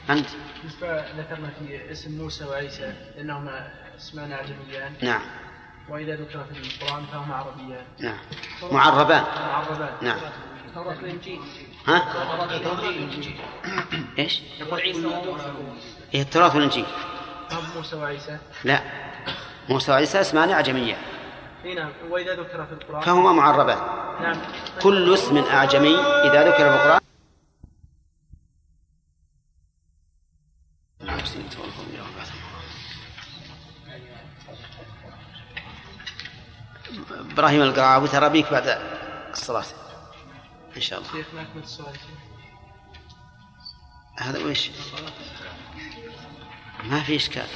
أنت. 0.09 0.28
بالنسبة 0.61 1.01
ذكرنا 1.21 1.49
في 1.59 1.91
اسم 1.91 2.17
موسى 2.21 2.45
وعيسى 2.45 2.93
لأنهما 3.15 3.74
اسمان 3.97 4.32
أعجميان 4.32 4.93
نعم. 5.01 5.21
وإذا 5.89 6.15
ذكر 6.15 6.45
في 6.53 6.59
القرآن 6.84 7.05
فهما 7.05 7.36
عربيان. 7.36 7.86
نعم. 7.99 8.17
معربان. 8.71 9.24
معربان. 9.24 9.93
نعم. 10.01 10.19
التوراة 10.67 10.97
والإنجيل 10.97 11.39
ها؟ 11.88 12.13
إيش؟ 14.19 14.41
يقول 14.59 14.79
عيسى 14.79 15.07
هي 16.11 16.21
التراث 16.21 16.55
والإنجيل. 16.55 16.86
هم 17.51 17.63
موسى 17.75 17.95
وعيسى؟ 17.95 18.38
لا. 18.63 18.81
موسى 19.69 19.91
وعيسى 19.91 20.21
اسمان 20.21 20.49
أعجميان 20.49 20.97
اي 21.65 21.73
نعم. 21.73 21.91
وإذا 22.09 22.34
ذكر 22.34 22.65
في 22.65 22.71
القرآن؟ 22.71 23.01
فهما 23.01 23.31
معربان 23.31 23.77
نعم. 24.21 24.41
كل 24.81 25.13
اسم 25.13 25.38
أعجمي 25.38 25.95
إذا 25.95 26.47
ذكر 26.47 26.69
في 26.69 26.75
القرآن. 26.75 26.99
إبراهيم 37.31 37.61
القرعاوي 37.61 38.07
ترى 38.07 38.29
بيك 38.29 38.51
بعد 38.51 38.79
الصلاة. 39.31 39.63
إن 40.76 40.82
شاء 40.82 40.99
الله. 40.99 41.11
شيخ 41.11 41.26
ما 41.34 41.41
أكمل 41.41 41.63
السؤال. 41.63 41.95
هذا 44.19 44.45
وش 44.45 44.69
ما 46.84 47.03
في 47.03 47.15
إشكال. 47.15 47.47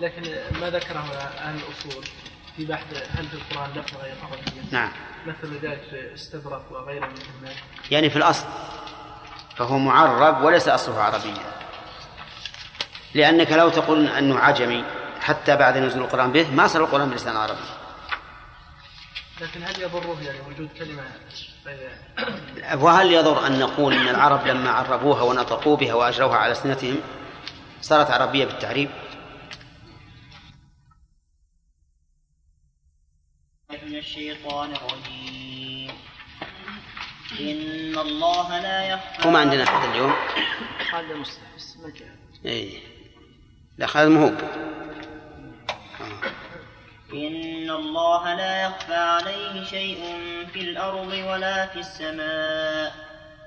لكن 0.00 0.22
ما 0.60 0.70
ذكره 0.70 0.98
أهل 0.98 1.56
الأصول 1.56 2.04
في 2.56 2.64
بحث 2.64 3.18
هل 3.18 3.28
في 3.28 3.34
القرآن 3.34 3.70
لفظ 3.70 3.96
غير 3.96 4.14
عربية 4.22 4.62
نعم. 4.70 4.92
مثل 5.26 5.58
ذلك 5.62 5.80
في 5.90 6.14
استبرق 6.14 6.72
وغيره 6.72 7.06
من 7.06 7.22
هناك 7.40 7.56
يعني 7.90 8.10
في 8.10 8.16
الأصل 8.16 8.46
فهو 9.56 9.78
معرب 9.78 10.44
وليس 10.44 10.68
أصله 10.68 11.02
عربيا. 11.02 11.56
لأنك 13.14 13.52
لو 13.52 13.68
تقول 13.68 14.06
أنه 14.06 14.38
عجمي 14.38 14.84
حتى 15.20 15.56
بعد 15.56 15.78
نزول 15.78 16.02
القرآن 16.02 16.32
به 16.32 16.50
ما 16.50 16.66
صار 16.66 16.84
القرآن 16.84 17.10
بلسان 17.10 17.36
عربي. 17.36 17.60
لكن 19.40 19.62
هل 19.62 19.82
يضره 19.82 20.22
يعني 20.22 20.40
وجود 20.40 20.68
كلمة 20.78 21.02
وهل 22.74 23.12
يضر 23.12 23.46
أن 23.46 23.58
نقول 23.58 23.92
أن 23.92 24.08
العرب 24.08 24.46
لما 24.46 24.70
عربوها 24.70 25.22
ونطقوا 25.22 25.76
بها 25.76 25.94
وأجروها 25.94 26.36
على 26.36 26.52
ألسنتهم 26.52 26.96
صارت 27.80 28.10
عربية 28.10 28.44
بالتعريب؟ 28.44 28.90
من 33.86 33.96
الشيطان 33.96 34.70
الرجيم. 34.72 35.90
إن 37.40 37.98
الله 37.98 38.60
لا 38.60 38.88
يخفى 38.88 39.28
وما 39.28 39.38
عندنا 39.38 39.64
أحد 39.64 39.88
اليوم. 39.88 40.14
هذا 40.92 41.14
مستحس 41.14 41.76
ما 41.82 41.90
جاء. 41.90 42.16
إيه. 42.44 42.78
لا 43.78 43.86
هذا 43.86 44.08
مهوب 44.08 44.34
إن 47.12 47.55
الله 47.76 48.34
لا 48.34 48.62
يخفى 48.62 48.94
عليه 48.94 49.64
شيء 49.64 49.98
في 50.52 50.60
الأرض 50.60 51.12
ولا 51.12 51.66
في 51.66 51.78
السماء. 51.78 52.92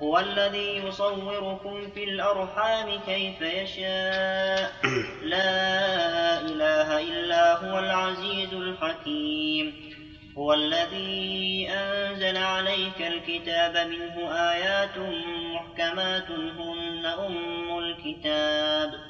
هو 0.02 0.18
الذي 0.18 0.76
يصوركم 0.76 1.90
في 1.94 2.04
الأرحام 2.04 3.00
كيف 3.06 3.40
يشاء. 3.40 4.72
لا 5.34 6.40
إله 6.40 7.00
إلا 7.00 7.56
هو 7.56 7.78
العزيز 7.78 8.54
الحكيم. 8.54 9.90
هو 10.38 10.54
الذي 10.54 11.68
أنزل 11.70 12.36
عليك 12.36 13.00
الكتاب 13.00 13.76
منه 13.88 14.32
آيات 14.32 14.98
محكمات 15.54 16.30
هن 16.30 17.06
أم 17.06 17.78
الكتاب. 17.78 19.09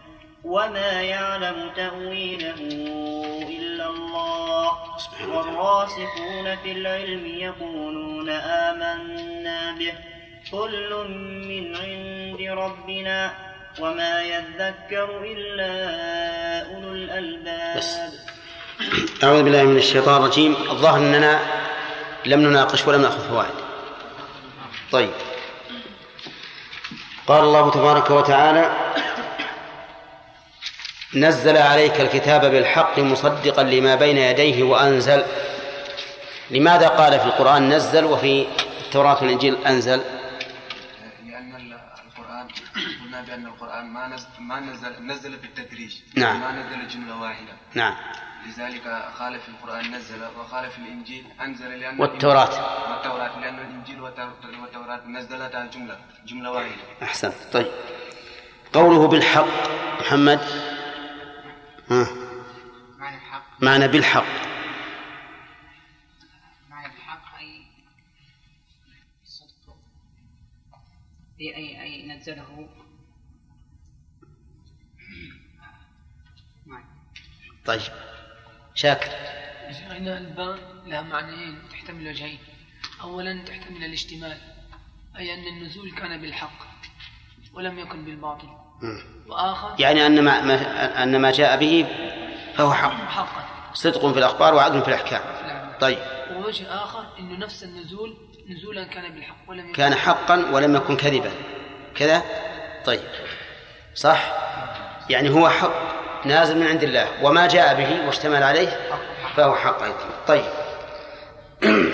وما 0.43 1.01
يعلم 1.01 1.71
تأويله 1.75 2.55
إلا 3.59 3.87
الله 3.87 4.71
والراسخون 5.27 6.55
في 6.63 6.71
العلم 6.71 7.25
يقولون 7.25 8.29
آمنا 8.29 9.75
به. 9.79 9.93
كل 10.51 11.05
من 11.47 11.75
عند 11.75 12.57
ربنا 12.59 13.33
وما 13.79 14.21
يذكر 14.21 15.23
إلا 15.23 15.73
أولو 16.75 16.93
الألباب. 16.93 17.77
بس. 17.77 17.97
أعوذ 19.23 19.43
بالله 19.43 19.63
من 19.63 19.77
الشيطان 19.77 20.21
الرجيم. 20.21 20.55
الظاهر 20.69 20.97
أننا 20.97 21.39
لم 22.25 22.39
نناقش 22.39 22.87
ولم 22.87 23.01
نأخذ 23.01 23.29
فوائد. 23.29 23.55
طيب. 24.91 25.11
قال 27.27 27.43
الله 27.43 27.71
تبارك 27.71 28.09
وتعالى 28.09 28.71
نزل 31.15 31.57
عليك 31.57 32.01
الكتاب 32.01 32.45
بالحق 32.45 32.99
مصدقا 32.99 33.63
لما 33.63 33.95
بين 33.95 34.17
يديه 34.17 34.63
وأنزل. 34.63 35.23
لماذا 36.51 36.87
قال 36.87 37.19
في 37.19 37.25
القرآن 37.25 37.69
نزل 37.73 38.05
وفي 38.05 38.45
التوراة 38.85 39.17
والإنجيل 39.21 39.65
أنزل؟ 39.67 40.01
لأن 41.25 41.55
القرآن 42.07 42.47
قلنا 43.03 43.21
بأن 43.21 43.45
القرآن 43.45 43.85
ما 43.85 44.07
نزل 44.07 44.27
ما 44.39 44.59
نزل 44.59 45.05
نزل 45.05 45.37
بالتدريج. 45.37 45.95
نعم. 46.15 46.39
ما 46.41 46.51
نزل 46.51 46.87
جملة 46.87 47.21
واحدة. 47.21 47.53
نعم. 47.73 47.95
لذلك 48.47 48.87
قال 49.19 49.39
في 49.39 49.49
القرآن 49.49 49.95
نزل 49.95 50.21
وقال 50.39 50.69
في 50.69 50.77
الإنجيل 50.79 51.23
أنزل 51.41 51.79
لأن 51.79 52.01
والتوراة. 52.01 52.49
والتوراة 52.91 53.39
لأن 53.39 53.59
الإنجيل 53.59 53.95
والتو- 54.01 54.61
والتوراة 54.61 55.01
نزلتا 55.07 55.69
جملة 55.73 55.97
جملة 56.27 56.51
واحدة. 56.51 56.75
أحسنت. 57.03 57.33
طيب. 57.53 57.67
قوله 58.73 59.07
بالحق 59.07 59.45
محمد 59.99 60.39
ها 61.91 62.07
معنى 62.97 63.17
معنى 63.61 63.87
بالحق 63.87 64.25
أي 71.39 71.55
أي 71.55 71.81
أي 71.81 72.07
نزله. 72.07 72.69
طيب 77.65 77.81
شاكر 78.73 79.11
هنا 79.71 80.17
الباء 80.17 80.83
لها 80.85 81.01
معنيين 81.01 81.69
تحتمل 81.69 82.07
وجهين 82.07 82.39
أولا 83.01 83.43
تحتمل 83.45 83.83
الاشتمال 83.83 84.41
أي 85.17 85.33
أن 85.33 85.47
النزول 85.47 85.91
كان 85.91 86.21
بالحق 86.21 86.59
ولم 87.53 87.79
يكن 87.79 88.05
بالباطل. 88.05 88.60
وآخر؟ 89.27 89.75
يعني 89.79 90.05
أن 90.05 90.23
ما, 90.23 90.41
ما 90.41 91.03
أن 91.03 91.21
ما 91.21 91.31
جاء 91.31 91.57
به 91.57 91.85
فهو 92.57 92.73
حق. 92.73 92.91
حقا 93.09 93.43
صدق 93.73 94.11
في 94.11 94.19
الأخبار 94.19 94.55
وعدل 94.55 94.81
في 94.81 94.87
الأحكام. 94.87 95.21
طيب. 95.79 95.97
ووجه 96.35 96.83
آخر 96.83 97.05
أنه 97.19 97.37
نفس 97.37 97.63
النزول 97.63 98.17
نزولا 98.49 98.83
كان 98.83 99.11
بالحق 99.13 99.35
ولم 99.47 99.59
يكن 99.59 99.73
كان 99.73 99.95
حقا 99.95 100.45
ولم 100.51 100.75
يكن 100.75 100.97
كذبا. 100.97 101.31
كذا؟ 101.95 102.23
طيب. 102.85 103.01
صح؟ 103.95 104.33
يعني 105.09 105.29
هو 105.29 105.49
حق 105.49 105.73
نازل 106.25 106.59
من 106.59 106.67
عند 106.67 106.83
الله. 106.83 107.07
وما 107.23 107.47
جاء 107.47 107.75
به 107.75 108.05
واشتمل 108.05 108.43
عليه 108.43 108.79
فهو 109.35 109.55
حق 109.55 109.83
أيضا. 109.83 110.09
طيب. 110.27 110.45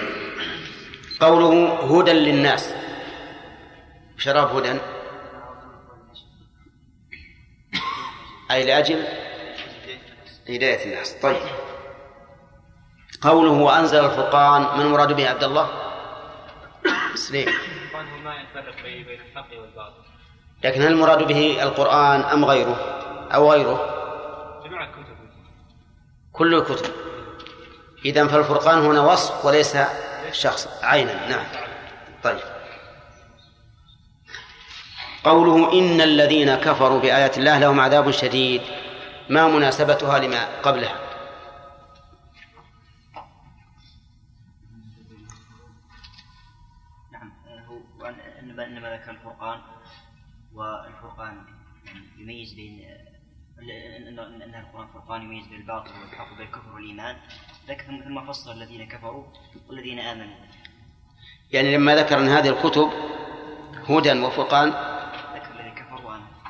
قوله 1.22 1.74
هدى 2.00 2.12
للناس. 2.12 2.74
شراب 4.18 4.56
هدى؟ 4.56 4.80
أي 8.52 8.66
لأجل 8.66 9.04
هداية 10.50 10.86
الناس. 10.86 11.14
طيب. 11.14 11.38
قوله 13.22 13.52
وأنزل 13.52 14.06
الفرقان 14.06 14.78
من 14.78 14.86
المراد 14.86 15.14
به 15.14 15.30
عبد 15.30 15.44
الله؟ 15.44 15.70
سليم. 17.16 17.54
ما 18.24 18.36
يفرق 18.36 18.84
بين 18.84 19.22
الحق 19.22 19.60
والباطل 19.60 20.04
لكن 20.64 20.82
هل 20.82 20.88
المراد 20.88 21.24
به 21.24 21.64
القرآن 21.64 22.22
أم 22.22 22.46
غيره؟ 22.46 22.76
أو 23.34 23.52
غيره؟ 23.52 23.78
جميع 24.66 24.84
الكتب 24.84 25.18
كل 26.32 26.56
الكتب. 26.56 26.94
إذا 28.06 28.28
فالفرقان 28.28 28.80
هنا 28.80 29.02
وصف 29.02 29.46
وليس 29.46 29.78
شخص 30.32 30.68
عينا. 30.84 31.28
نعم. 31.28 31.46
طيب. 32.24 32.57
قوله 35.30 35.56
إن 35.80 36.02
الذين 36.02 36.56
كفروا 36.56 37.00
بآيات 37.00 37.38
الله 37.38 37.60
لهم 37.60 37.80
عذاب 37.80 38.12
شديد. 38.12 38.62
ما 39.30 39.48
مناسبتها 39.48 40.20
لما 40.20 40.42
قبلها 40.62 40.96
نعم 47.12 47.32
هو 47.70 48.06
انما 48.60 48.88
ذكر 48.96 49.12
الفرقان 49.12 49.60
والفرقان 50.54 51.36
يعني 51.86 52.06
يميز 52.18 52.54
بين 52.54 52.74
أن 54.44 54.56
القرآن 54.56 54.88
فرقان 54.94 55.22
يميز 55.22 55.48
بين 55.48 55.60
الباطل 55.62 55.92
والحق 56.02 56.34
وبين 56.34 56.48
الكفر 56.48 56.72
والإيمان. 56.76 57.16
ذكر 57.70 57.84
ثم 57.84 58.28
فصل 58.28 58.52
الذين 58.52 58.88
كفروا 58.88 59.24
والذين 59.68 60.00
آمنوا. 60.00 60.36
يعني 61.52 61.76
لما 61.76 61.96
ذكر 61.96 62.20
أن 62.20 62.28
هذه 62.28 62.50
الكتب 62.50 62.90
هدى 63.90 64.22
وفرقان 64.22 64.74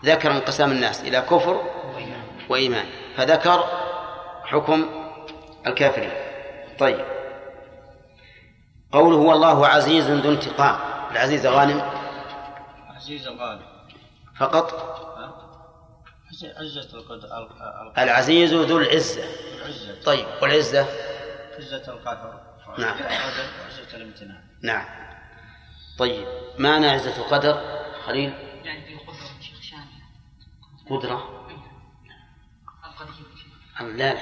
ذكر 0.06 0.32
انقسام 0.32 0.72
الناس 0.72 1.02
إلى 1.02 1.22
كفر 1.22 1.61
وإيمان. 2.49 2.86
فذكر 3.18 3.64
حكم 4.44 4.86
الكافرين. 5.68 6.11
طيب. 6.80 7.06
قوله 8.91 9.18
هو 9.18 9.34
الله 9.34 9.68
عزيز 9.68 10.11
ذو 10.11 10.32
انتقام. 10.32 10.80
العزيز 11.11 11.45
غانم. 11.45 11.82
عزيز 12.95 13.28
الغالب 13.28 13.61
فقط. 14.40 14.98
عزة 16.44 16.98
القدر 16.98 17.49
العزيز 17.98 18.53
ذو 18.53 18.78
العزة. 18.78 19.24
العزة. 19.57 20.03
طيب. 20.06 20.26
والعزة؟ 20.41 20.86
عزة 21.57 21.84
القهر 21.88 22.41
نعم. 22.78 22.98
القدر 22.98 23.49
وعزة 23.61 23.98
الامتنان 23.98 24.41
نعم. 24.64 24.86
طيب. 25.99 26.28
معنى 26.57 26.90
عزة 26.90 27.18
القدر؟ 27.18 27.61
خليل. 28.06 28.47
قدرة؟ 30.89 31.45
لا 33.81 34.14
لا. 34.14 34.22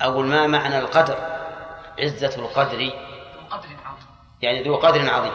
أقول 0.00 0.26
ما 0.26 0.46
معنى 0.46 0.78
القدر؟ 0.78 1.16
عزة 1.98 2.36
القدر. 2.36 2.92
يعني 4.42 4.62
ذو 4.62 4.76
قدر 4.76 5.10
عظيم. 5.10 5.32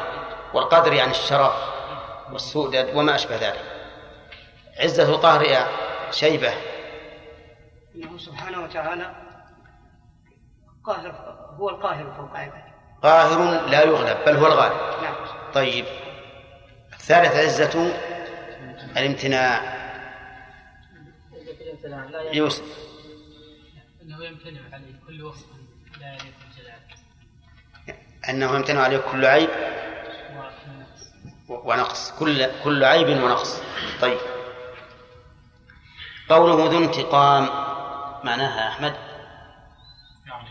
والقدر 0.53 0.93
يعني 0.93 1.11
الشرف 1.11 1.53
والسؤدد 2.31 2.95
وما 2.95 3.15
أشبه 3.15 3.35
ذلك. 3.35 3.89
عزة 4.79 5.09
القهر 5.09 5.41
يا 5.41 5.67
شيبة. 6.11 6.53
إنه 7.95 8.17
سبحانه 8.17 8.63
وتعالى 8.63 9.15
قاهر 10.83 11.11
هو 11.59 11.69
القاهر 11.69 12.13
فوق 12.17 12.37
عباده. 12.37 12.73
قاهر 13.03 13.67
لا 13.67 13.83
يغلب 13.83 14.25
بل 14.25 14.37
هو 14.37 14.47
الغالب. 14.47 15.03
نعم. 15.03 15.15
طيب. 15.53 15.85
الثالث 17.03 17.35
عزة 17.35 17.93
الامتناع. 18.97 19.73
يوسف 22.33 22.63
أنه 24.01 24.25
يمتنع 24.25 24.61
عليه 24.73 24.99
كل 25.07 25.23
وصف 25.23 25.45
لا 25.99 26.07
يليق 26.07 26.33
بالجلال. 26.41 26.79
أنه 28.29 28.55
يمتنع 28.55 28.81
عليه 28.81 28.97
كل 28.97 29.25
عيب 29.25 29.49
ونقص. 31.49 32.11
كل 32.11 32.47
كل 32.63 32.83
عيب 32.83 33.07
ونقص. 33.07 33.61
طيب. 34.01 34.19
قوله 36.29 36.71
ذو 36.71 36.83
انتقام 36.83 37.43
معناها 38.23 38.69
أحمد؟ 38.69 38.95
يعني 40.25 40.49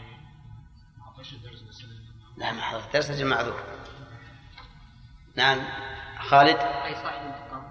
ما 0.99 1.23
الدرس 1.33 1.85
لا 2.37 2.53
ما 2.53 2.63
حضرت 2.63 2.93
درس 2.93 3.11
أجل 3.11 3.27
معذور 3.27 3.61
نعم. 5.37 5.92
خالد؟ 6.29 6.57
أي 6.57 6.95
صاحب 6.95 7.23
انتقام 7.27 7.63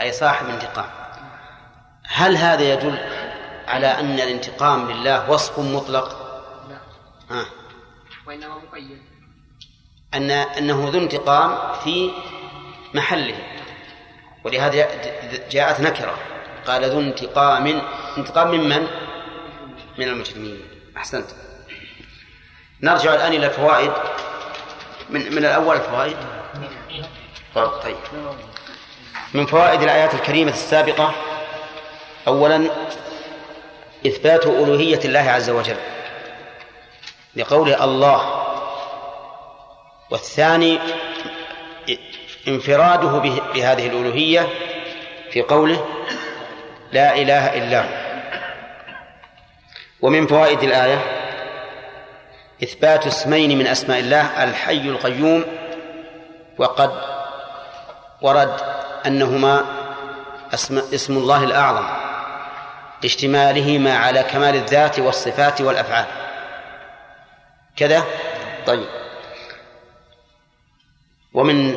أي 0.00 0.12
صاحب 0.12 0.48
انتقام 0.48 0.90
هل 2.08 2.36
هذا 2.36 2.62
يدل 2.62 2.98
على 3.68 3.86
أن 3.86 4.14
الانتقام 4.14 4.90
لله 4.90 5.30
وصف 5.30 5.58
مطلق؟ 5.58 6.08
لا. 6.68 6.78
آه. 7.36 7.46
وإنما 8.26 8.54
مقيد. 8.54 9.02
أن 10.14 10.30
أنه 10.30 10.88
ذو 10.92 10.98
انتقام 10.98 11.72
في 11.84 12.10
محله. 12.94 13.38
ولهذا 14.44 14.88
جاءت 15.50 15.80
نكرة. 15.80 16.18
قال 16.66 16.84
ذو 16.84 17.00
انتقام 17.00 17.80
انتقام 18.18 18.50
ممن؟ 18.50 18.86
من 19.98 20.08
المجرمين. 20.08 20.60
أحسنت. 20.96 21.26
نرجع 22.82 23.14
الآن 23.14 23.32
إلى 23.32 23.46
الفوائد. 23.46 23.92
من 25.10 25.20
من 25.20 25.38
الأول 25.38 25.76
الفوائد. 25.76 26.16
طيب. 27.66 27.96
من 29.34 29.46
فوائد 29.46 29.82
الآيات 29.82 30.14
الكريمة 30.14 30.50
السابقة 30.50 31.12
أولا 32.28 32.70
إثبات 34.06 34.46
ألوهية 34.46 35.00
الله 35.04 35.30
عز 35.30 35.50
وجل 35.50 35.76
لقوله 37.36 37.84
الله 37.84 38.44
والثاني 40.10 40.78
انفراده 42.48 43.18
بهذه 43.54 43.86
الألوهية 43.86 44.48
في 45.30 45.42
قوله 45.42 45.84
لا 46.92 47.16
إله 47.16 47.58
إلا 47.58 47.80
هو. 47.80 48.08
ومن 50.02 50.26
فوائد 50.26 50.62
الآية 50.62 50.98
إثبات 52.62 53.06
اسمين 53.06 53.58
من 53.58 53.66
أسماء 53.66 53.98
الله 53.98 54.44
الحي 54.44 54.88
القيوم 54.88 55.44
وقد 56.58 57.17
ورد 58.22 58.60
أنهما 59.06 59.64
اسم, 60.54 60.78
اسم 60.94 61.16
الله 61.16 61.44
الأعظم 61.44 61.88
لاشتمالهما 63.02 63.98
على 63.98 64.22
كمال 64.22 64.54
الذات 64.54 64.98
والصفات 64.98 65.60
والأفعال. 65.60 66.06
كذا؟ 67.76 68.04
طيب. 68.66 68.88
ومن 71.34 71.76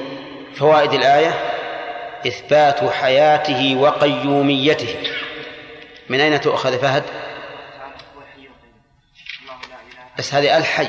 فوائد 0.56 0.94
الآية 0.94 1.34
إثبات 2.28 2.90
حياته 2.90 3.76
وقيوميته. 3.76 4.96
من 6.10 6.20
أين 6.22 6.42
تؤخذ 6.42 6.80
فهد؟ 6.80 7.04
بس 10.18 10.34
هذه 10.34 10.58
الحي 10.58 10.88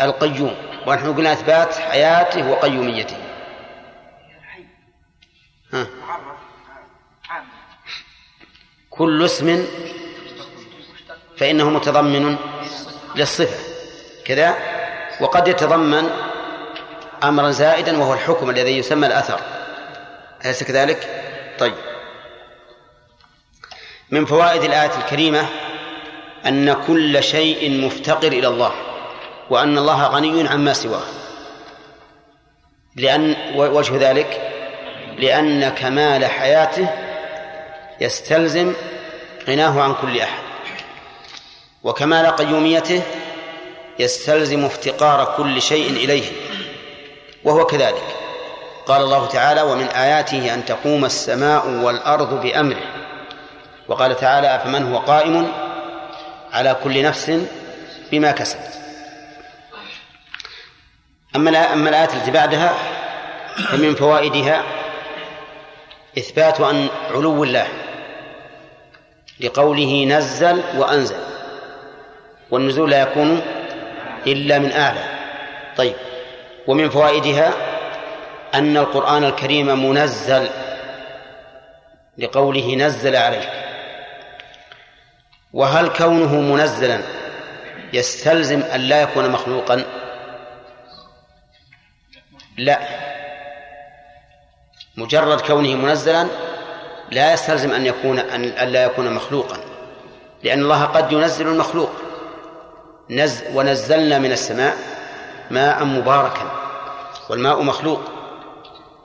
القيوم. 0.00 0.56
ونحن 0.86 1.16
قلنا 1.16 1.32
إثبات 1.32 1.74
حياته 1.74 2.50
وقيوميته. 2.50 3.31
ها. 5.72 5.86
كل 8.90 9.24
اسم 9.24 9.66
فإنه 11.36 11.70
متضمن 11.70 12.36
للصفة. 13.16 13.58
كذا؟ 14.24 14.56
وقد 15.20 15.48
يتضمن 15.48 16.10
أمرا 17.22 17.50
زائدا 17.50 17.98
وهو 17.98 18.14
الحكم 18.14 18.50
الذي 18.50 18.78
يسمى 18.78 19.06
الأثر. 19.06 19.40
أليس 20.44 20.62
كذلك؟ 20.62 21.24
طيب. 21.58 21.74
من 24.10 24.24
فوائد 24.24 24.62
الآية 24.62 24.98
الكريمة 24.98 25.46
أن 26.46 26.72
كل 26.72 27.22
شيء 27.22 27.86
مفتقر 27.86 28.32
إلى 28.32 28.48
الله 28.48 28.72
وأن 29.50 29.78
الله 29.78 30.06
غني 30.06 30.48
عما 30.48 30.72
سواه. 30.72 31.06
لأن 32.96 33.36
وجه 33.56 34.10
ذلك 34.10 34.51
لأن 35.18 35.68
كمال 35.68 36.24
حياته 36.24 36.88
يستلزم 38.00 38.72
غناه 39.48 39.82
عن 39.82 39.94
كل 39.94 40.20
أحد. 40.20 40.42
وكمال 41.82 42.26
قيوميته 42.26 43.02
يستلزم 43.98 44.64
افتقار 44.64 45.34
كل 45.36 45.62
شيء 45.62 45.90
إليه 45.90 46.24
وهو 47.44 47.66
كذلك. 47.66 48.16
قال 48.86 49.02
الله 49.02 49.26
تعالى 49.26 49.62
ومن 49.62 49.86
آياته 49.86 50.54
أن 50.54 50.64
تقوم 50.64 51.04
السماء 51.04 51.68
والأرض 51.68 52.42
بأمره. 52.42 52.82
وقال 53.88 54.16
تعالى 54.16 54.56
أفمن 54.56 54.92
هو 54.92 54.98
قائم 54.98 55.52
على 56.52 56.76
كل 56.84 57.02
نفس 57.02 57.40
بما 58.12 58.30
كسبت. 58.30 58.78
أما 61.36 61.50
الآية 61.88 62.08
التي 62.16 62.30
بعدها 62.30 62.74
فمن 63.70 63.94
فوائدها 63.94 64.62
إثبات 66.18 66.60
أن 66.60 66.88
علو 67.10 67.44
الله 67.44 67.68
لقوله 69.40 70.04
نزل 70.04 70.62
وأنزل 70.76 71.16
والنزول 72.50 72.90
لا 72.90 73.02
يكون 73.02 73.42
إلا 74.26 74.58
من 74.58 74.72
أعلى 74.72 75.04
طيب 75.76 75.94
ومن 76.66 76.90
فوائدها 76.90 77.52
أن 78.54 78.76
القرآن 78.76 79.24
الكريم 79.24 79.90
منزل 79.90 80.48
لقوله 82.18 82.74
نزل 82.74 83.16
عليك. 83.16 83.48
وهل 85.52 85.88
كونه 85.88 86.40
منزلا 86.40 87.00
يستلزم 87.92 88.60
أن 88.60 88.80
لا 88.80 89.02
يكون 89.02 89.30
مخلوقا؟ 89.30 89.84
لا. 92.58 92.78
مجرد 94.96 95.40
كونه 95.40 95.74
منزلا 95.74 96.26
لا 97.10 97.32
يستلزم 97.32 97.72
أن 97.72 97.86
يكون 97.86 98.18
أن 98.18 98.68
لا 98.68 98.84
يكون 98.84 99.14
مخلوقا. 99.14 99.56
لأن 100.42 100.60
الله 100.62 100.84
قد 100.84 101.12
ينزل 101.12 101.46
المخلوق. 101.46 101.90
نز 103.10 103.42
ونزلنا 103.54 104.18
من 104.18 104.32
السماء 104.32 104.76
ماء 105.50 105.84
مباركا. 105.84 106.52
والماء 107.30 107.62
مخلوق. 107.62 108.00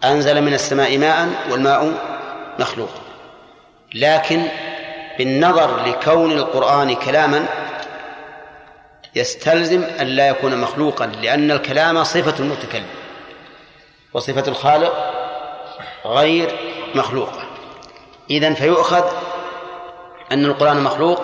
أنزل 0.04 0.42
من 0.42 0.54
السماء 0.54 0.98
ماء 0.98 1.30
والماء 1.52 1.94
مخلوق. 2.60 2.90
لكن 3.94 4.44
بالنظر 5.18 5.86
لكون 5.86 6.32
القرآن 6.32 6.96
كلاما 6.96 7.46
يستلزم 9.16 9.84
أن 9.84 10.08
لا 10.08 10.28
يكون 10.28 10.58
مخلوقا 10.58 11.06
لأن 11.06 11.52
الكلام 11.52 12.04
صفة 12.04 12.40
المتكلم. 12.40 12.88
وصفة 14.14 14.44
الخالق 14.48 15.07
غير 16.06 16.56
مخلوقة 16.95 17.44
إذن 18.32 18.54
فيؤخذ 18.54 19.04
أن 20.32 20.45
القرآن 20.45 20.84
مخلوق 20.84 21.22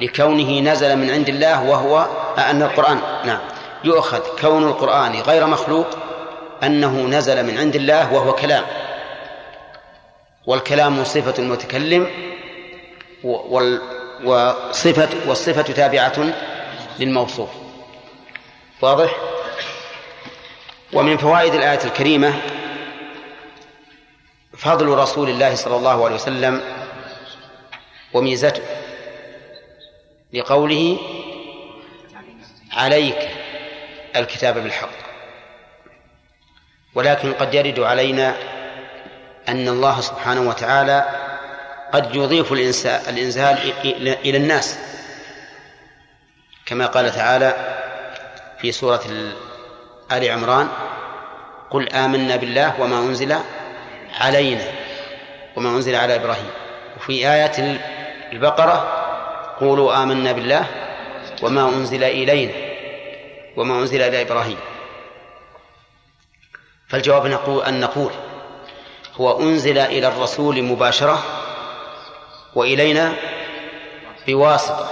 لكونه 0.00 0.60
نزل 0.60 0.96
من 0.96 1.10
عند 1.10 1.28
الله 1.28 1.70
وهو 1.70 2.06
أن 2.38 2.62
القرآن 2.62 3.00
نعم 3.24 3.40
يؤخذ 3.84 4.20
كون 4.40 4.68
القرآن 4.68 5.20
غير 5.20 5.46
مخلوق 5.46 5.86
أنه 6.62 7.06
نزل 7.06 7.46
من 7.46 7.58
عند 7.58 7.76
الله 7.76 8.14
وهو 8.14 8.32
كلام. 8.32 8.64
والكلام 10.46 11.04
صفة 11.04 11.34
المتكلم 11.38 12.10
وصفة 14.24 15.08
والصفة 15.26 15.62
تابعة 15.62 16.32
للموصوف. 16.98 17.48
واضح؟ 18.82 19.10
ومن 20.92 21.16
فوائد 21.16 21.54
الآية 21.54 21.84
الكريمة 21.84 22.34
فضل 24.58 24.88
رسول 24.88 25.30
الله 25.30 25.54
صلى 25.54 25.76
الله 25.76 26.04
عليه 26.04 26.14
وسلم 26.14 26.60
وميزته 28.12 28.62
لقوله 30.32 30.98
عليك 32.72 33.28
الكتاب 34.16 34.58
بالحق. 34.58 34.88
ولكن 36.94 37.32
قد 37.32 37.54
يرد 37.54 37.80
علينا 37.80 38.36
أن 39.48 39.68
الله 39.68 40.00
سبحانه 40.00 40.48
وتعالى 40.48 41.04
قد 41.92 42.14
يضيف 42.14 42.52
الإنزال 42.52 43.72
إلى 44.24 44.36
الناس. 44.36 44.78
كما 46.66 46.86
قال 46.86 47.12
تعالى 47.12 47.56
في 48.60 48.72
سورة 48.72 49.02
آل 50.12 50.30
عمران 50.30 50.68
قل 51.70 51.88
آمنا 51.88 52.36
بالله 52.36 52.80
وما 52.80 52.98
أنزل 52.98 53.36
علينا 54.18 54.64
وما 55.56 55.68
أنزل 55.68 55.94
على 55.94 56.14
إبراهيم. 56.14 56.50
وفي 56.96 57.12
آية 57.12 57.80
البقرة 58.32 59.04
قولوا 59.60 60.02
آمنا 60.02 60.32
بالله 60.32 60.66
وما 61.42 61.68
أنزل 61.68 62.04
إلينا 62.04 62.52
وما 63.56 63.74
أنزل 63.74 64.02
إلى 64.02 64.22
إبراهيم. 64.22 64.56
فالجواب 66.88 67.26
نقول 67.26 67.64
أن 67.64 67.80
نقول 67.80 68.10
هو 69.16 69.40
أنزل 69.40 69.78
إلى 69.78 70.08
الرسول 70.08 70.62
مباشرة 70.62 71.22
وإلينا 72.54 73.12
بواسطة. 74.26 74.90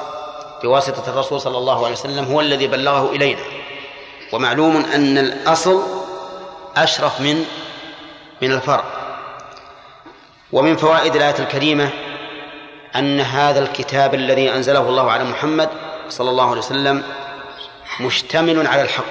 بواسطة 0.62 1.10
الرسول 1.10 1.40
صلى 1.40 1.58
الله 1.58 1.84
عليه 1.84 1.94
وسلم 1.94 2.24
هو 2.24 2.40
الذي 2.40 2.66
بلغه 2.66 3.10
إلينا. 3.10 3.42
ومعلوم 4.32 4.76
أن 4.76 5.18
الأصل 5.18 5.82
أشرف 6.76 7.20
من 7.20 7.44
من 8.42 8.52
الفرع. 8.52 8.84
ومن 10.52 10.76
فوائد 10.76 11.16
الآية 11.16 11.38
الكريمة 11.38 11.90
أن 12.96 13.20
هذا 13.20 13.58
الكتاب 13.58 14.14
الذي 14.14 14.52
أنزله 14.52 14.88
الله 14.88 15.10
على 15.10 15.24
محمد 15.24 15.68
صلى 16.08 16.30
الله 16.30 16.50
عليه 16.50 16.58
وسلم 16.58 17.02
مشتمل 18.00 18.66
على 18.66 18.82
الحق. 18.82 19.04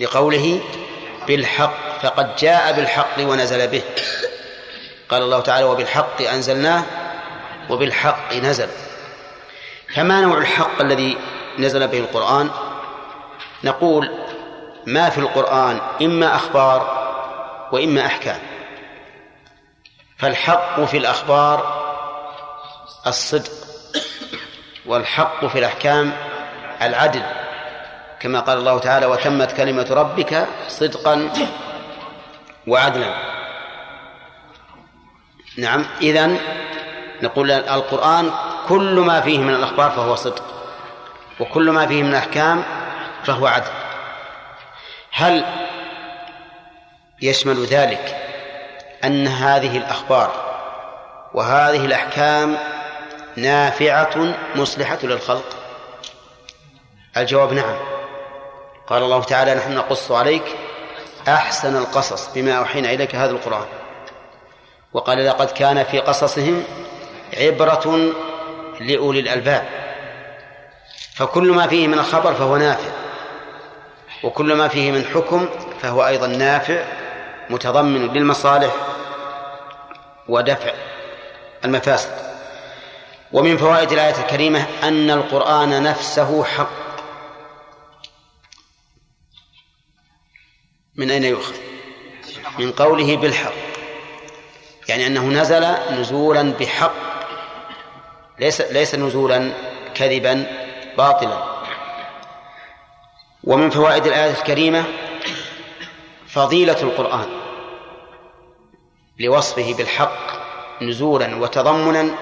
لقوله 0.00 0.60
بالحق 1.26 2.00
فقد 2.02 2.36
جاء 2.36 2.72
بالحق 2.72 3.18
ونزل 3.20 3.68
به. 3.68 3.82
قال 5.08 5.22
الله 5.22 5.40
تعالى 5.40 5.64
وبالحق 5.64 6.22
أنزلناه 6.22 6.82
وبالحق 7.70 8.34
نزل. 8.34 8.68
فما 9.94 10.20
نوع 10.20 10.38
الحق 10.38 10.80
الذي 10.80 11.18
نزل 11.58 11.88
به 11.88 11.98
القرآن؟ 11.98 12.50
نقول 13.64 14.10
ما 14.86 15.10
في 15.10 15.18
القرآن 15.18 15.80
إما 16.02 16.36
أخبار 16.36 17.06
وإما 17.72 18.06
أحكام. 18.06 18.55
فالحق 20.18 20.80
في 20.80 20.96
الأخبار 20.96 21.86
الصدق 23.06 23.52
والحق 24.86 25.46
في 25.46 25.58
الأحكام 25.58 26.12
العدل 26.82 27.22
كما 28.20 28.40
قال 28.40 28.58
الله 28.58 28.78
تعالى 28.78 29.06
وتمت 29.06 29.52
كلمة 29.52 29.86
ربك 29.90 30.46
صدقا 30.68 31.30
وعدلا. 32.66 33.14
نعم 35.58 35.86
إذن 36.02 36.38
نقول 37.22 37.50
القرآن 37.50 38.30
كل 38.68 39.00
ما 39.00 39.20
فيه 39.20 39.38
من 39.38 39.54
الأخبار 39.54 39.90
فهو 39.90 40.14
صدق 40.14 40.42
وكل 41.40 41.70
ما 41.70 41.86
فيه 41.86 42.02
من 42.02 42.10
الأحكام 42.10 42.64
فهو 43.24 43.46
عدل. 43.46 43.70
هل 45.12 45.44
يشمل 47.22 47.64
ذلك 47.64 48.16
أن 49.06 49.26
هذه 49.26 49.76
الأخبار 49.76 50.32
وهذه 51.34 51.84
الأحكام 51.84 52.58
نافعة 53.36 54.34
مصلحة 54.54 54.98
للخلق؟ 55.02 55.56
الجواب 57.16 57.52
نعم. 57.52 57.76
قال 58.86 59.02
الله 59.02 59.22
تعالى 59.22 59.54
نحن 59.54 59.74
نقص 59.74 60.12
عليك 60.12 60.56
أحسن 61.28 61.76
القصص 61.76 62.28
بما 62.34 62.52
أوحينا 62.52 62.92
إليك 62.92 63.14
هذا 63.14 63.30
القرآن. 63.30 63.66
وقال 64.92 65.26
لقد 65.26 65.50
كان 65.50 65.84
في 65.84 65.98
قصصهم 65.98 66.64
عبرة 67.36 68.12
لأولي 68.80 69.20
الألباب. 69.20 69.64
فكل 71.14 71.52
ما 71.52 71.66
فيه 71.66 71.88
من 71.88 71.98
الخبر 71.98 72.34
فهو 72.34 72.56
نافع 72.56 72.90
وكل 74.22 74.54
ما 74.54 74.68
فيه 74.68 74.92
من 74.92 75.04
حكم 75.04 75.48
فهو 75.82 76.06
أيضا 76.06 76.26
نافع 76.26 76.84
متضمن 77.50 78.12
للمصالح 78.12 78.85
ودفع 80.28 80.72
المفاسد. 81.64 82.10
ومن 83.32 83.56
فوائد 83.56 83.92
الآية 83.92 84.20
الكريمة 84.20 84.66
أن 84.82 85.10
القرآن 85.10 85.82
نفسه 85.82 86.44
حق. 86.44 86.86
من 90.96 91.10
أين 91.10 91.24
يؤخذ؟ 91.24 91.54
من 92.58 92.72
قوله 92.72 93.16
بالحق. 93.16 93.52
يعني 94.88 95.06
أنه 95.06 95.24
نزل 95.24 95.66
نزولا 96.00 96.42
بحق. 96.42 96.94
ليس 98.38 98.60
ليس 98.60 98.94
نزولا 98.94 99.52
كذبا 99.94 100.46
باطلا. 100.98 101.56
ومن 103.44 103.70
فوائد 103.70 104.06
الآية 104.06 104.30
الكريمة 104.30 104.84
فضيلة 106.28 106.82
القرآن. 106.82 107.45
لوصفه 109.18 109.74
بالحق 109.74 110.18
نزولا 110.82 111.36
وتضمنا 111.36 112.14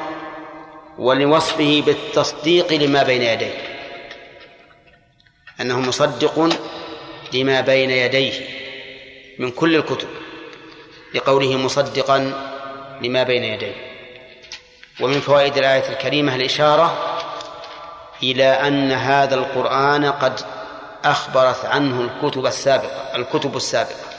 ولوصفه 0.98 1.82
بالتصديق 1.86 2.72
لما 2.72 3.02
بين 3.02 3.22
يديه 3.22 3.54
أنه 5.60 5.80
مصدق 5.80 6.58
لما 7.34 7.60
بين 7.60 7.90
يديه 7.90 8.32
من 9.38 9.50
كل 9.50 9.76
الكتب 9.76 10.08
لقوله 11.14 11.56
مصدقا 11.56 12.18
لما 13.02 13.22
بين 13.22 13.44
يديه. 13.44 13.74
ومن 15.00 15.20
فوائد 15.20 15.58
الآية 15.58 15.88
الكريمة 15.88 16.34
الإشارة 16.34 17.18
إلى 18.22 18.44
أن 18.44 18.92
هذا 18.92 19.34
القرآن 19.34 20.04
قد 20.04 20.40
أخبرت 21.04 21.64
عنه 21.64 22.00
الكتب 22.00 22.46
السابقة 22.46 23.16
الكتب 23.16 23.56
السابقة. 23.56 24.13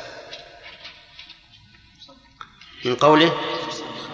من 2.85 2.95
قوله 2.95 3.37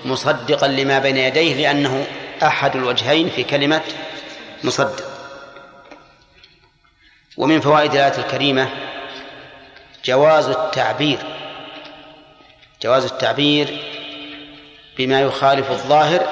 مصدقا 0.06 0.68
لما 0.68 1.00
بين 1.00 1.18
يديه 1.18 1.56
لأنه 1.56 2.08
أحد 2.44 2.76
الوجهين 2.76 3.30
في 3.30 3.44
كلمة 3.44 3.82
مصدق. 4.64 5.12
ومن 7.38 7.62
فوائد 7.62 7.92
الآية 7.92 8.18
الكريمة 8.18 8.70
جواز 10.06 10.48
التعبير 10.48 11.20
جواز 12.84 13.06
التعبير 13.06 13.80
بما 14.98 15.22
يخالف 15.22 15.72
الظاهر 15.72 16.28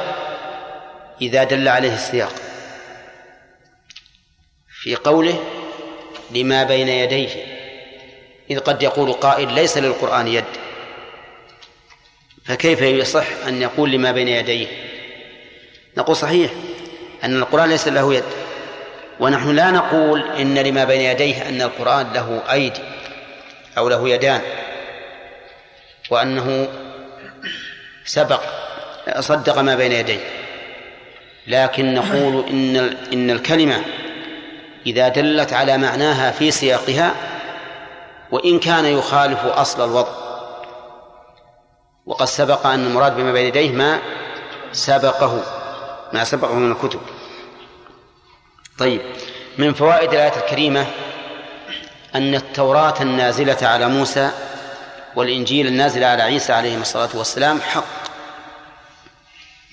إذا 1.22 1.44
دل 1.44 1.68
عليه 1.68 1.94
السياق. 1.94 2.34
في 4.82 4.96
قوله 4.96 5.44
لما 6.32 6.64
بين 6.64 6.88
يديه 6.88 7.30
إذ 8.52 8.60
قد 8.60 8.84
يقول 8.84 9.14
قائل 9.14 9.54
ليس 9.54 9.78
للقرآن 9.78 10.28
يد. 10.28 10.69
فكيف 12.50 12.82
يصح 12.82 13.26
أن 13.48 13.62
يقول 13.62 13.92
لما 13.92 14.12
بين 14.12 14.28
يديه؟ 14.28 14.68
نقول 15.98 16.16
صحيح 16.16 16.52
أن 17.24 17.38
القرآن 17.38 17.70
ليس 17.70 17.88
له 17.88 18.14
يد 18.14 18.24
ونحن 19.20 19.56
لا 19.56 19.72
نقول 19.72 20.32
إن 20.32 20.58
لما 20.58 20.84
بين 20.84 21.02
يديه 21.02 21.50
أن 21.50 21.62
القرآن 21.62 22.08
له 22.14 22.42
أيدي 22.52 22.80
أو 23.78 23.90
له 23.90 24.10
يدان 24.10 24.42
وأنه 26.10 26.68
سبق 28.06 28.42
صدق 29.20 29.60
ما 29.60 29.76
بين 29.76 29.92
يديه. 29.92 30.20
لكن 31.48 31.94
نقول 31.94 32.46
إن 32.50 32.78
إن 33.14 33.30
الكلمة 33.30 33.82
إذا 34.86 35.08
دلت 35.08 35.54
على 35.54 35.78
معناها 35.78 36.32
في 36.32 36.52
سياقها 36.52 37.16
وإن 38.32 38.60
كان 38.60 38.86
يخالف 38.86 39.46
أصل 39.46 39.90
الوضع. 39.90 40.29
وقد 42.10 42.26
سبق 42.26 42.68
أن 42.68 42.86
المراد 42.86 43.16
بما 43.16 43.32
بين 43.32 43.46
يديه 43.46 43.72
ما 43.72 44.00
سبقه 44.72 45.44
ما 46.14 46.24
سبقه 46.24 46.54
من 46.54 46.72
الكتب. 46.72 47.00
طيب 48.80 49.02
من 49.58 49.74
فوائد 49.74 50.14
الآية 50.14 50.38
الكريمة 50.38 50.88
أن 52.16 52.36
التوراة 52.36 52.94
النازلة 53.02 53.58
على 53.62 53.88
موسى 53.88 54.32
والإنجيل 55.16 55.68
النازل 55.68 56.04
على 56.04 56.24
عيسى 56.24 56.54
عليه 56.54 56.78
الصلاة 56.78 57.10
والسلام 57.14 57.62
حق 57.62 57.84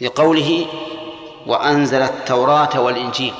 لقوله 0.00 0.66
وأنزل 1.46 2.02
التوراة 2.02 2.80
والإنجيل. 2.80 3.34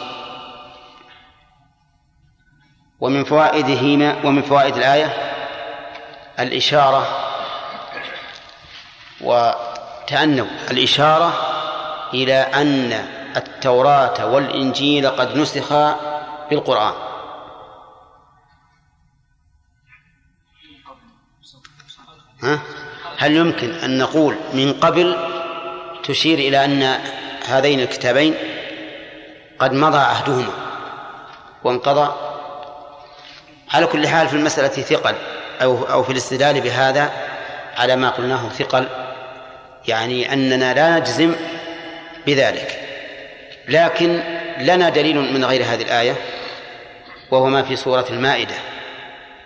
ومن 3.00 3.24
فوائدهما 3.24 4.16
ومن 4.24 4.42
فوائد 4.42 4.76
الآية 4.76 5.32
الإشارة 6.38 7.25
وتأنوا 9.26 10.46
الإشارة 10.70 11.32
إلى 12.14 12.34
أن 12.34 12.92
التوراة 13.36 14.26
والإنجيل 14.26 15.08
قد 15.08 15.36
نسخا 15.36 15.96
بالقرآن. 16.50 16.92
ها؟ 22.42 22.58
هل 23.18 23.36
يمكن 23.36 23.70
أن 23.70 23.98
نقول 23.98 24.36
من 24.54 24.72
قبل 24.72 25.16
تشير 26.04 26.38
إلى 26.38 26.64
أن 26.64 27.00
هذين 27.46 27.80
الكتابين 27.80 28.34
قد 29.58 29.72
مضى 29.72 29.98
عهدهما 29.98 30.52
وانقضى؟ 31.64 32.12
على 33.74 33.86
كل 33.86 34.08
حال 34.08 34.28
في 34.28 34.36
المسألة 34.36 34.68
ثقل 34.68 35.14
أو 35.62 35.84
أو 35.84 36.02
في 36.02 36.12
الاستدلال 36.12 36.60
بهذا 36.60 37.10
على 37.76 37.96
ما 37.96 38.10
قلناه 38.10 38.48
ثقل. 38.48 39.05
يعني 39.88 40.32
أننا 40.32 40.74
لا 40.74 40.98
نجزم 40.98 41.34
بذلك. 42.26 42.80
لكن 43.68 44.20
لنا 44.60 44.88
دليل 44.88 45.16
من 45.16 45.44
غير 45.44 45.64
هذه 45.64 45.82
الآية 45.82 46.16
وهو 47.30 47.46
ما 47.46 47.62
في 47.62 47.76
سورة 47.76 48.06
المائدة 48.10 48.54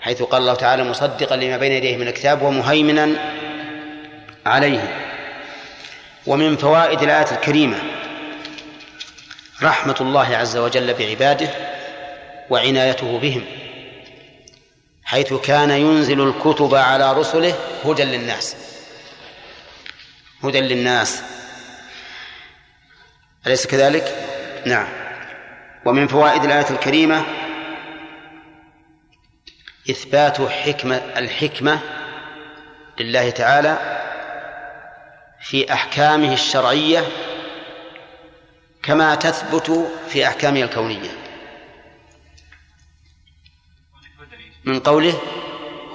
حيث 0.00 0.22
قال 0.22 0.42
الله 0.42 0.54
تعالى 0.54 0.84
مصدقا 0.84 1.36
لما 1.36 1.56
بين 1.56 1.72
يديه 1.72 1.96
من 1.96 2.08
الكتاب 2.08 2.42
ومهيمنا 2.42 3.34
عليه. 4.46 4.96
ومن 6.26 6.56
فوائد 6.56 7.02
الآية 7.02 7.30
الكريمة 7.32 7.78
رحمة 9.62 9.96
الله 10.00 10.36
عز 10.36 10.56
وجل 10.56 10.94
بعباده 10.94 11.48
وعنايته 12.50 13.18
بهم 13.18 13.44
حيث 15.04 15.34
كان 15.34 15.70
ينزل 15.70 16.28
الكتب 16.28 16.74
على 16.74 17.12
رسله 17.12 17.54
هدى 17.84 18.04
للناس. 18.04 18.56
هدى 20.44 20.60
للناس. 20.60 21.22
أليس 23.46 23.66
كذلك؟ 23.66 24.28
نعم. 24.66 24.88
ومن 25.84 26.06
فوائد 26.06 26.44
الآية 26.44 26.70
الكريمة 26.70 27.24
إثبات 29.90 30.40
حكمة 30.40 30.96
الحكمة 30.96 31.80
لله 33.00 33.30
تعالى 33.30 33.78
في 35.40 35.72
أحكامه 35.72 36.32
الشرعية 36.32 37.08
كما 38.82 39.14
تثبت 39.14 39.90
في 40.08 40.26
أحكامه 40.26 40.62
الكونية. 40.62 41.10
من 44.64 44.80
قوله 44.80 45.20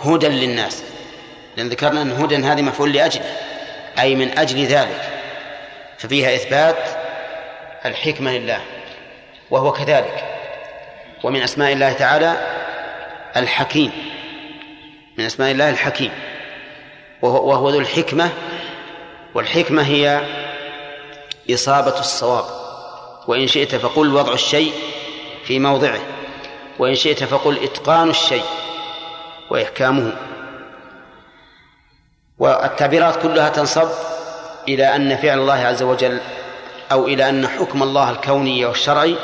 هدى 0.01 0.27
للناس. 0.27 0.83
لأن 1.57 1.69
ذكرنا 1.69 2.01
أن 2.01 2.11
هدى 2.11 2.35
هذه 2.35 2.61
مفعول 2.61 2.93
لأجله. 2.93 3.54
أي 3.99 4.15
من 4.15 4.37
أجل 4.37 4.65
ذلك 4.65 5.01
ففيها 5.97 6.35
إثبات 6.35 6.77
الحكمة 7.85 8.37
لله 8.37 8.61
وهو 9.51 9.71
كذلك 9.71 10.23
ومن 11.23 11.41
أسماء 11.41 11.73
الله 11.73 11.93
تعالى 11.93 12.33
الحكيم 13.37 13.91
من 15.17 15.25
أسماء 15.25 15.51
الله 15.51 15.69
الحكيم 15.69 16.11
وهو, 17.21 17.69
ذو 17.69 17.79
الحكمة 17.79 18.29
والحكمة 19.35 19.81
هي 19.81 20.21
إصابة 21.51 21.99
الصواب 21.99 22.45
وإن 23.27 23.47
شئت 23.47 23.75
فقل 23.75 24.13
وضع 24.13 24.33
الشيء 24.33 24.73
في 25.43 25.59
موضعه 25.59 25.99
وإن 26.79 26.95
شئت 26.95 27.23
فقل 27.23 27.63
إتقان 27.63 28.09
الشيء 28.09 28.43
وإحكامه. 29.49 30.11
والتعبيرات 32.39 33.21
كلها 33.21 33.49
تنصب 33.49 33.89
إلى 34.67 34.95
أن 34.95 35.17
فعل 35.17 35.39
الله 35.39 35.65
عز 35.65 35.83
وجل 35.83 36.19
أو 36.91 37.07
إلى 37.07 37.29
أن 37.29 37.47
حكم 37.47 37.83
الله 37.83 38.09
الكوني 38.09 38.65
والشرعي 38.65 39.15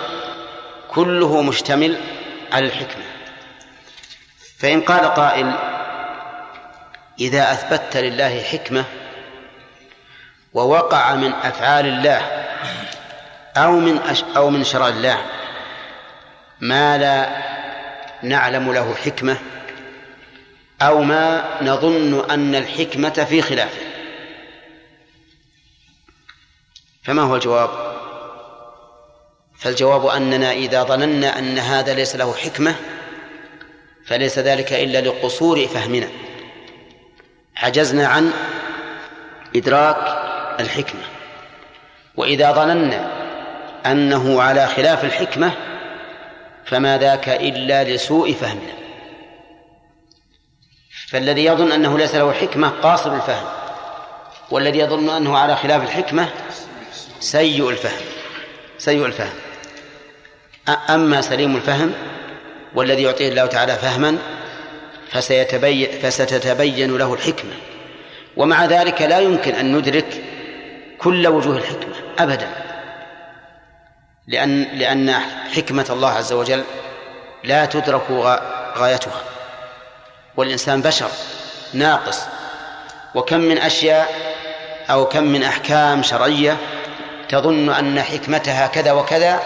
كله 0.89 1.41
مشتمل 1.41 1.97
على 2.51 2.65
الحكمة. 2.65 3.03
فإن 4.59 4.81
قال 4.81 5.13
قائل 5.13 5.53
إذا 7.19 7.51
أثبتت 7.51 7.97
لله 7.97 8.43
حكمة 8.43 8.83
ووقع 10.53 11.15
من 11.15 11.33
أفعال 11.43 11.85
الله 11.85 12.21
أو 13.57 13.71
من 13.71 13.97
أش 13.97 14.23
أو 14.37 14.49
من 14.49 14.63
شرع 14.63 14.87
الله 14.87 15.17
ما 16.59 16.97
لا 16.97 17.29
نعلم 18.23 18.73
له 18.73 18.95
حكمة 19.05 19.37
أو 20.81 21.03
ما 21.03 21.43
نظن 21.61 22.29
أن 22.29 22.55
الحكمة 22.55 23.09
في 23.09 23.41
خلافه 23.41 23.81
فما 27.03 27.21
هو 27.21 27.35
الجواب؟ 27.35 27.69
فالجواب 29.59 30.05
أننا 30.05 30.51
إذا 30.51 30.83
ظننا 30.83 31.39
أن 31.39 31.59
هذا 31.59 31.93
ليس 31.93 32.15
له 32.15 32.33
حكمة 32.33 32.75
فليس 34.05 34.39
ذلك 34.39 34.73
إلا 34.73 35.01
لقصور 35.01 35.67
فهمنا. 35.67 36.07
عجزنا 37.57 38.07
عن 38.07 38.31
إدراك 39.55 40.21
الحكمة. 40.59 41.01
وإذا 42.15 42.51
ظننا 42.51 43.11
أنه 43.85 44.41
على 44.41 44.67
خلاف 44.67 45.05
الحكمة 45.05 45.51
فما 46.65 46.97
ذاك 46.97 47.29
إلا 47.29 47.83
لسوء 47.83 48.33
فهمنا. 48.33 48.80
فالذي 51.11 51.45
يظن 51.45 51.71
أنه 51.71 51.97
ليس 51.97 52.15
له 52.15 52.31
حكمة 52.33 52.69
قاصر 52.69 53.15
الفهم 53.15 53.45
والذي 54.51 54.79
يظن 54.79 55.09
أنه 55.09 55.37
على 55.37 55.55
خلاف 55.55 55.83
الحكمة 55.83 56.29
سيء 57.19 57.69
الفهم 57.69 58.01
سيء 58.77 59.05
الفهم. 59.05 59.33
أما 60.89 61.21
سليم 61.21 61.55
الفهم 61.55 61.93
والذي 62.75 63.03
يعطيه 63.03 63.29
الله 63.29 63.45
تعالى 63.45 63.75
فهما 63.75 64.17
فسيتبين 65.11 65.99
فستتبين 66.01 66.97
له 66.97 67.13
الحكمة. 67.13 67.53
ومع 68.37 68.65
ذلك 68.65 69.01
لا 69.01 69.19
يمكن 69.19 69.55
أن 69.55 69.77
ندرك 69.77 70.23
كل 70.97 71.27
وجوه 71.27 71.57
الحكمة 71.57 71.95
أبدا 72.19 72.49
لأن 74.27 74.63
لأن 74.63 75.13
حكمة 75.55 75.85
الله 75.89 76.09
عز 76.09 76.33
وجل 76.33 76.63
لا 77.43 77.65
تدرك 77.65 78.11
غايتها. 78.77 79.21
والإنسان 80.37 80.81
بشر 80.81 81.09
ناقص. 81.73 82.19
وكم 83.15 83.39
من 83.39 83.57
أشياء 83.57 84.35
أو 84.89 85.05
كم 85.05 85.23
من 85.23 85.43
أحكام 85.43 86.03
شرعية 86.03 86.57
تظن 87.29 87.69
أن 87.69 88.01
حكمتها 88.01 88.67
كذا 88.67 88.91
وكذا 88.91 89.39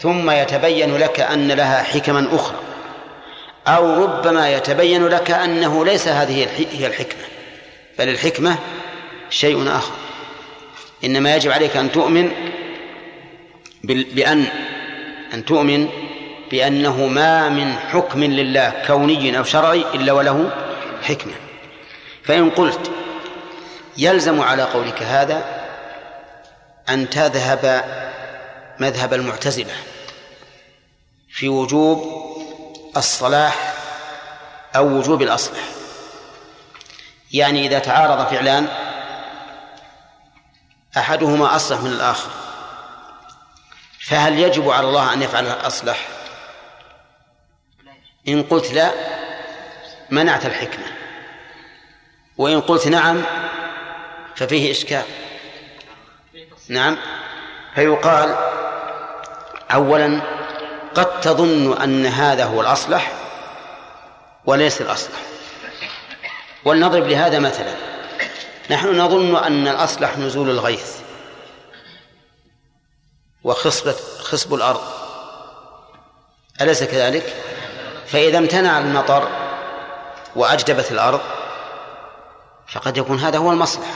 ثم 0.00 0.30
يتبين 0.30 0.96
لك 0.96 1.20
أن 1.20 1.52
لها 1.52 1.82
حكما 1.82 2.28
أخرى 2.32 2.58
أو 3.66 4.04
ربما 4.04 4.50
يتبين 4.50 5.06
لك 5.06 5.30
أنه 5.30 5.84
ليس 5.84 6.08
هذه 6.08 6.48
هي 6.72 6.86
الحكمة. 6.86 7.22
بل 7.98 8.08
الحكمة 8.08 8.58
شيء 9.30 9.68
آخر. 9.68 9.92
إنما 11.04 11.36
يجب 11.36 11.50
عليك 11.50 11.76
أن 11.76 11.92
تؤمن 11.92 12.30
بأن 13.84 14.46
أن 15.34 15.44
تؤمن 15.44 15.88
بأنه 16.50 17.06
ما 17.06 17.48
من 17.48 17.78
حكم 17.78 18.24
لله 18.24 18.82
كوني 18.86 19.38
أو 19.38 19.44
شرعي 19.44 19.84
إلا 19.94 20.12
وله 20.12 20.50
حكمة. 21.02 21.32
فإن 22.24 22.50
قلت 22.50 22.90
يلزم 23.96 24.40
على 24.40 24.62
قولك 24.62 25.02
هذا 25.02 25.44
أن 26.88 27.10
تذهب 27.10 27.84
مذهب 28.78 29.14
المعتزلة 29.14 29.74
في 31.32 31.48
وجوب 31.48 32.30
الصلاح 32.96 33.74
أو 34.76 34.86
وجوب 34.86 35.22
الأصلح. 35.22 35.60
يعني 37.32 37.66
إذا 37.66 37.78
تعارض 37.78 38.26
فعلان 38.26 38.68
أحدهما 40.96 41.56
أصلح 41.56 41.80
من 41.80 41.90
الآخر. 41.92 42.30
فهل 44.06 44.38
يجب 44.38 44.70
على 44.70 44.88
الله 44.88 45.12
أن 45.12 45.22
يفعل 45.22 45.46
الأصلح؟ 45.46 46.19
إن 48.28 48.42
قلت 48.42 48.72
لا 48.72 48.90
منعت 50.10 50.46
الحكمة. 50.46 50.84
وإن 52.38 52.60
قلت 52.60 52.88
نعم 52.88 53.22
ففيه 54.36 54.70
إشكال. 54.70 55.02
نعم. 56.68 56.98
فيقال 57.74 58.36
أولا 59.70 60.20
قد 60.94 61.20
تظن 61.20 61.82
أن 61.82 62.06
هذا 62.06 62.44
هو 62.44 62.60
الأصلح 62.60 63.12
وليس 64.44 64.80
الأصلح. 64.80 65.18
ولنضرب 66.64 67.06
لهذا 67.06 67.38
مثلا. 67.38 67.74
نحن 68.70 68.98
نظن 68.98 69.36
أن 69.36 69.68
الأصلح 69.68 70.18
نزول 70.18 70.50
الغيث 70.50 70.96
وخصبة 73.44 73.96
خصب 74.18 74.54
الأرض. 74.54 74.82
أليس 76.60 76.84
كذلك؟ 76.84 77.36
فإذا 78.12 78.38
امتنع 78.38 78.78
المطر 78.78 79.28
وأجدبت 80.36 80.92
الأرض 80.92 81.20
فقد 82.68 82.96
يكون 82.96 83.18
هذا 83.18 83.38
هو 83.38 83.52
المصلحة. 83.52 83.92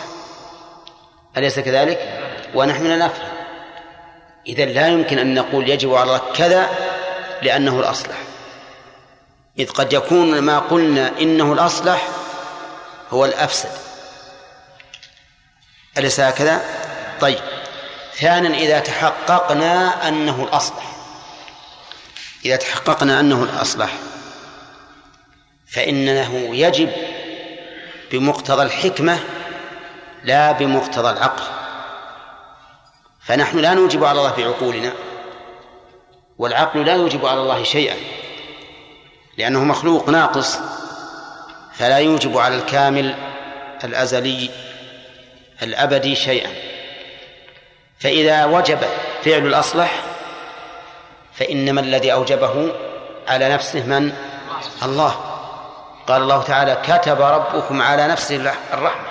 أليس 1.36 1.58
كذلك؟ 1.58 2.20
ونحن 2.54 2.86
لا 2.86 2.96
نفهم. 2.96 3.28
إذا 4.46 4.64
لا 4.64 4.88
يمكن 4.88 5.18
أن 5.18 5.34
نقول 5.34 5.68
يجب 5.68 5.94
على 5.94 6.20
كذا 6.34 6.68
لأنه 7.42 7.80
الأصلح. 7.80 8.16
إذ 9.58 9.70
قد 9.70 9.92
يكون 9.92 10.38
ما 10.38 10.58
قلنا 10.58 11.12
إنه 11.20 11.52
الأصلح 11.52 12.08
هو 13.10 13.24
الأفسد. 13.24 13.70
أليس 15.98 16.20
هكذا؟ 16.20 16.60
طيب. 17.20 17.40
ثانيا 18.14 18.58
إذا 18.58 18.78
تحققنا 18.78 20.08
أنه 20.08 20.44
الأصلح. 20.44 20.93
إذا 22.44 22.56
تحققنا 22.56 23.20
أنه 23.20 23.42
الأصلح 23.42 23.92
فإنه 25.66 26.56
يجب 26.56 26.90
بمقتضى 28.12 28.62
الحكمة 28.62 29.18
لا 30.24 30.52
بمقتضى 30.52 31.10
العقل. 31.10 31.44
فنحن 33.20 33.58
لا 33.58 33.74
نوجب 33.74 34.04
على 34.04 34.18
الله 34.18 34.34
بعقولنا 34.36 34.92
والعقل 36.38 36.84
لا 36.86 36.94
يوجب 36.94 37.26
على 37.26 37.40
الله 37.40 37.62
شيئا 37.64 37.96
لأنه 39.38 39.64
مخلوق 39.64 40.08
ناقص 40.08 40.58
فلا 41.74 41.98
يوجب 41.98 42.38
على 42.38 42.56
الكامل 42.56 43.14
الأزلي 43.84 44.50
الأبدي 45.62 46.14
شيئا. 46.14 46.50
فإذا 47.98 48.44
وجب 48.44 48.78
فعل 49.24 49.46
الأصلح 49.46 50.03
فإنما 51.34 51.80
الذي 51.80 52.12
أوجبه 52.12 52.72
على 53.28 53.48
نفسه 53.48 53.86
من؟ 53.86 54.12
الله. 54.82 55.10
قال 56.06 56.22
الله 56.22 56.42
تعالى 56.42 56.82
كتب 56.86 57.20
ربكم 57.20 57.82
على 57.82 58.08
نفسه 58.08 58.36
الرحمة. 58.72 59.06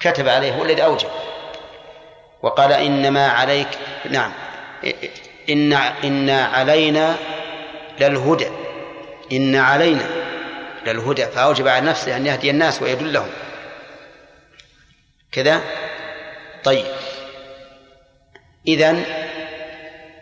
كتب 0.00 0.28
عليه 0.28 0.54
هو 0.54 0.64
الذي 0.64 0.84
أوجب. 0.84 1.08
وقال 2.42 2.72
إنما 2.72 3.28
عليك 3.28 3.68
نعم. 4.10 4.32
إن 5.50 5.72
إن 6.04 6.30
علينا 6.30 7.16
للهدى. 8.00 8.50
إن 9.32 9.56
علينا 9.56 10.06
للهدى. 10.86 11.26
فأوجب 11.26 11.68
على 11.68 11.86
نفسه 11.86 12.16
أن 12.16 12.26
يهدي 12.26 12.50
الناس 12.50 12.82
ويدلهم 12.82 13.30
كذا؟ 15.32 15.60
طيب. 16.64 16.86
إذن 18.68 19.04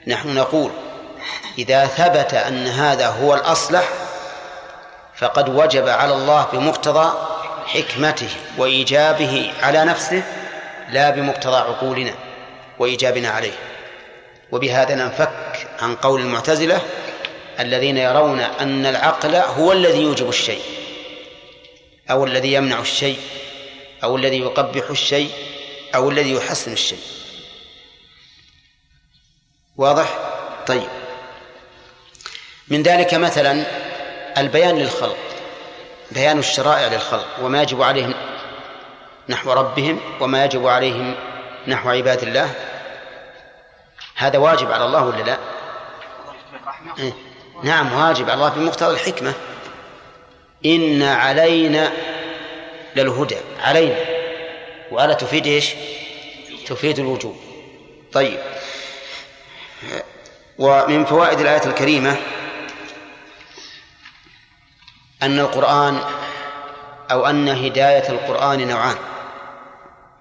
نحن 0.07 0.35
نقول 0.35 0.71
إذا 1.59 1.87
ثبت 1.87 2.35
أن 2.35 2.67
هذا 2.67 3.09
هو 3.09 3.35
الأصلح 3.35 3.89
فقد 5.17 5.49
وجب 5.49 5.89
على 5.89 6.15
الله 6.15 6.49
بمقتضى 6.53 7.13
حكمته 7.67 8.29
وإيجابه 8.59 9.53
على 9.63 9.85
نفسه 9.85 10.23
لا 10.91 11.11
بمقتضى 11.11 11.57
عقولنا 11.57 12.15
وإيجابنا 12.79 13.29
عليه. 13.29 13.53
وبهذا 14.53 14.95
ننفك 14.95 15.69
عن 15.81 15.95
قول 15.95 16.21
المعتزلة 16.21 16.81
الذين 17.61 17.97
يرون 17.97 18.41
أن 18.41 18.87
العقل 18.87 19.35
هو 19.35 19.73
الذي 19.73 20.03
يوجب 20.03 20.29
الشيء 20.29 20.63
أو 22.11 22.25
الذي 22.25 22.53
يمنع 22.53 22.81
الشيء 22.81 23.19
أو 24.05 24.17
الذي 24.17 24.39
يقبح 24.41 24.91
الشيء 24.91 25.31
أو 25.95 26.11
الذي 26.11 26.33
يحسن 26.33 26.73
الشيء. 26.73 26.99
واضح؟ 29.77 30.19
طيب. 30.67 30.98
من 32.71 32.83
ذلك 32.83 33.15
مثلا 33.15 33.65
البيان 34.39 34.79
للخلق 34.79 35.17
بيان 36.11 36.39
الشرائع 36.39 36.89
للخلق 36.89 37.27
وما 37.43 37.63
يجب 37.63 37.83
عليهم 37.83 38.15
نحو 39.29 39.53
ربهم 39.53 40.01
وما 40.21 40.45
يجب 40.45 40.67
عليهم 40.67 41.15
نحو 41.67 41.91
عباد 41.91 42.23
الله 42.23 42.51
هذا 44.17 44.39
واجب 44.39 44.73
على 44.73 44.85
الله 44.85 45.05
ولا 45.05 45.23
لا؟ 45.23 45.39
إيه؟ 46.99 47.13
نعم 47.63 47.93
واجب 47.93 48.25
على 48.25 48.35
الله 48.35 48.49
بمقتضى 48.49 48.95
الحكمة 48.95 49.33
إن 50.67 51.03
علينا 51.03 51.93
للهدى 52.97 53.37
علينا 53.61 53.97
وعلى 54.93 55.15
تفيد 55.15 55.47
إيش؟ 55.47 55.75
تفيد 56.67 56.99
الوجوب 56.99 57.37
طيب 58.13 58.39
ومن 60.59 61.05
فوائد 61.05 61.41
الآية 61.41 61.67
الكريمة 61.67 62.17
أن 65.23 65.39
القرآن 65.39 66.01
أو 67.11 67.27
أن 67.27 67.49
هداية 67.49 68.09
القرآن 68.09 68.69
نوعان 68.69 68.97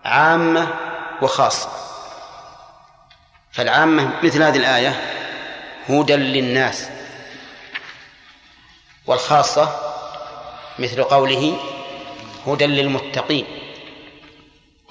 عامة 0.06 0.68
وخاصة. 1.22 1.70
فالعامة 3.52 4.12
مثل 4.24 4.44
هذه 4.44 4.58
الآية 4.58 5.02
هدى 5.90 6.16
للناس. 6.16 6.90
والخاصة 9.08 9.80
مثل 10.80 11.04
قوله 11.04 11.58
هدى 12.48 12.66
للمتقين. 12.66 13.46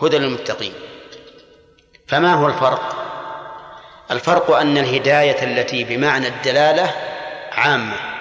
هدى 0.02 0.18
للمتقين. 0.18 0.72
فما 2.08 2.34
هو 2.34 2.46
الفرق؟ 2.46 2.96
الفرق 4.10 4.50
أن 4.50 4.78
الهداية 4.78 5.44
التي 5.44 5.84
بمعنى 5.84 6.28
الدلالة 6.28 6.94
عامة. 7.52 8.15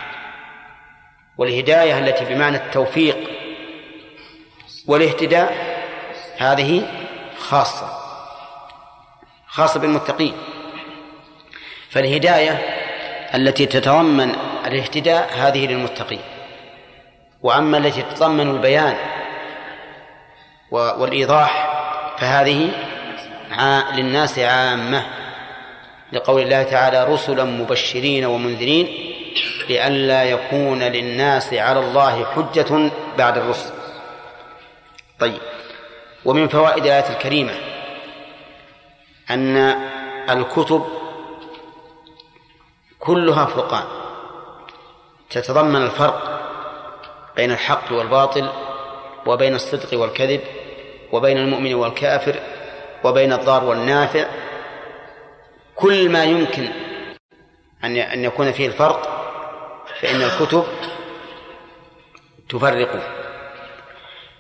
والهداية 1.38 2.00
التي 2.00 2.26
بمعنى 2.26 2.58
التوفيق 2.58 3.18
والاهتداء 4.88 5.76
هذه 6.38 6.88
خاصة 7.38 7.88
خاصة 9.48 9.80
بالمتقين. 9.80 10.34
فالهداية 11.90 12.52
التي 13.36 13.66
تتضمن 13.66 14.36
الاهتداء 14.66 15.30
هذه 15.34 15.68
للمتقين. 15.68 16.22
وأما 17.42 17.78
التي 17.78 18.02
تتضمن 18.02 18.50
البيان 18.52 18.96
والإيضاح 20.72 21.76
فهذه 22.20 22.70
للناس 23.96 24.40
عامة 24.40 25.06
لقول 26.12 26.42
الله 26.42 26.64
تعالى 26.64 27.04
رسلا 27.14 27.44
مبشرين 27.44 28.26
ومنذرين 28.26 29.15
لئلا 29.70 30.24
يكون 30.24 30.84
للناس 30.84 31.54
على 31.54 31.80
الله 31.80 32.26
حجة 32.26 32.92
بعد 33.18 33.38
الرسل. 33.38 33.74
طيب. 35.20 35.42
ومن 36.26 36.48
فوائد 36.48 36.86
الآية 36.86 37.10
الكريمة 37.10 37.54
أن 39.30 39.58
الكتب 40.30 40.86
كلها 43.00 43.46
فرقان. 43.46 43.84
تتضمن 45.30 45.82
الفرق 45.82 46.42
بين 47.36 47.52
الحق 47.52 47.92
والباطل 47.92 48.50
وبين 49.26 49.56
الصدق 49.56 50.00
والكذب 50.00 50.42
وبين 51.12 51.38
المؤمن 51.38 51.74
والكافر 51.74 52.36
وبين 53.04 53.34
الضار 53.34 53.64
والنافع. 53.64 54.26
كل 55.76 56.10
ما 56.10 56.24
يمكن 56.24 56.68
أن 57.84 57.98
أن 57.98 58.24
يكون 58.24 58.52
فيه 58.52 58.68
الفرق 58.68 59.25
فإن 60.06 60.22
الكتب 60.22 60.66
تفرقه 62.50 63.02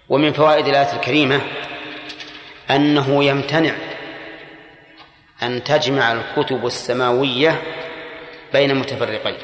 ومن 0.09 0.33
فوائد 0.33 0.67
الآية 0.67 0.93
الكريمة 0.93 1.41
أنه 2.71 3.23
يمتنع 3.23 3.75
أن 5.43 5.63
تجمع 5.63 6.11
الكتب 6.11 6.65
السماوية 6.65 7.61
بين 8.53 8.75
متفرقين 8.75 9.37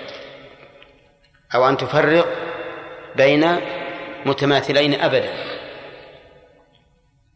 أو 1.56 1.70
أن 1.70 1.78
تفرق 1.78 2.28
بين 3.16 3.60
متماثلين 4.26 5.02
أبدا 5.02 5.34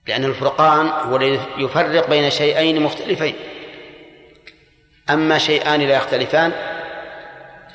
لأن 0.07 0.25
الفرقان 0.25 0.87
هو 0.87 1.15
الذي 1.15 1.39
يفرق 1.57 2.09
بين 2.09 2.29
شيئين 2.29 2.81
مختلفين. 2.81 3.35
أما 5.09 5.37
شيئان 5.37 5.81
لا 5.81 5.95
يختلفان 5.95 6.74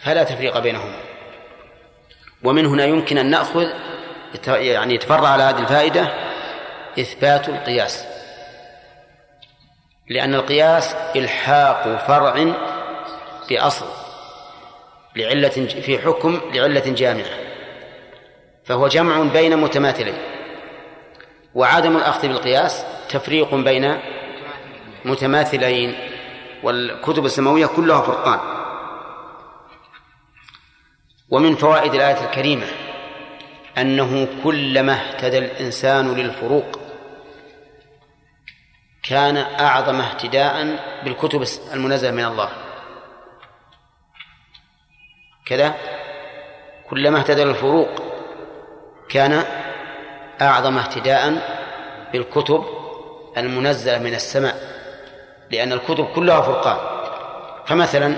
فلا 0.02 0.22
تفريق 0.22 0.58
بينهما 0.58 0.96
ومن 2.44 2.66
هنا 2.66 2.84
يمكن 2.84 3.18
أن 3.18 3.30
نأخذ 3.30 3.66
يعني 4.46 4.94
يتفرع 4.94 5.28
على 5.28 5.42
هذه 5.42 5.58
الفائدة 5.58 6.14
إثبات 7.00 7.48
القياس. 7.48 8.04
لأن 10.08 10.34
القياس 10.34 10.94
إلحاق 11.16 12.06
فرع 12.06 12.54
بأصل 13.50 13.86
لعلة 15.16 15.48
في 15.82 15.98
حكم 15.98 16.40
لعلة 16.54 16.80
جامعة. 16.86 17.38
فهو 18.64 18.88
جمع 18.88 19.22
بين 19.32 19.56
متماثلين. 19.56 20.18
وعدم 21.54 21.96
الأخذ 21.96 22.28
بالقياس 22.28 22.84
تفريق 23.08 23.54
بين 23.54 23.98
متماثلين. 25.04 25.98
والكتب 26.62 27.24
السماوية 27.24 27.66
كلها 27.66 28.00
فرقان. 28.00 28.59
ومن 31.30 31.56
فوائد 31.56 31.94
الآية 31.94 32.24
الكريمة 32.24 32.66
أنه 33.78 34.28
كلما 34.44 34.92
اهتدى 34.92 35.38
الإنسان 35.38 36.14
للفروق 36.14 36.80
كان 39.02 39.36
أعظم 39.36 40.00
اهتداء 40.00 40.78
بالكتب 41.04 41.44
المنزلة 41.72 42.10
من 42.10 42.24
الله. 42.24 42.48
كذا 45.46 45.74
كلما 46.90 47.18
اهتدى 47.18 47.44
للفروق 47.44 47.88
كان 49.08 49.44
أعظم 50.40 50.78
اهتداء 50.78 51.42
بالكتب 52.12 52.64
المنزلة 53.36 53.98
من 53.98 54.14
السماء 54.14 54.56
لأن 55.50 55.72
الكتب 55.72 56.04
كلها 56.04 56.40
فرقان. 56.40 56.78
فمثلا 57.66 58.16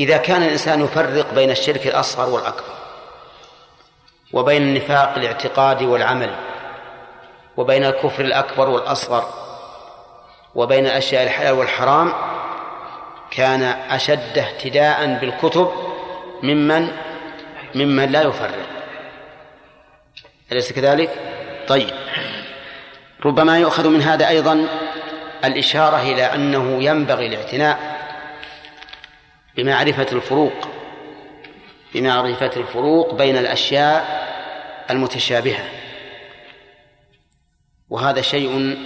إذا 0.00 0.16
كان 0.16 0.42
الإنسان 0.42 0.84
يفرق 0.84 1.34
بين 1.34 1.50
الشرك 1.50 1.86
الأصغر 1.86 2.28
والأكبر 2.28 2.74
وبين 4.32 4.62
النفاق 4.62 5.14
الاعتقادي 5.16 5.86
والعملي 5.86 6.36
وبين 7.56 7.84
الكفر 7.84 8.24
الأكبر 8.24 8.68
والأصغر 8.68 9.24
وبين 10.54 10.86
الأشياء 10.86 11.22
الحلال 11.22 11.52
والحرام 11.52 12.12
كان 13.30 13.62
أشد 13.90 14.38
اهتداء 14.38 15.18
بالكتب 15.20 15.72
ممن 16.42 16.88
ممن 17.74 18.12
لا 18.12 18.22
يفرق 18.22 18.66
أليس 20.52 20.72
كذلك؟ 20.72 21.10
طيب 21.68 21.90
ربما 23.24 23.58
يؤخذ 23.58 23.88
من 23.88 24.02
هذا 24.02 24.28
أيضا 24.28 24.66
الإشارة 25.44 26.02
إلى 26.02 26.22
أنه 26.22 26.82
ينبغي 26.82 27.26
الاعتناء 27.26 27.93
بمعرفة 29.56 30.06
الفروق 30.12 30.68
بمعرفة 31.94 32.50
الفروق 32.56 33.14
بين 33.14 33.36
الأشياء 33.36 34.24
المتشابهة. 34.90 35.64
وهذا 37.90 38.20
شيء 38.20 38.76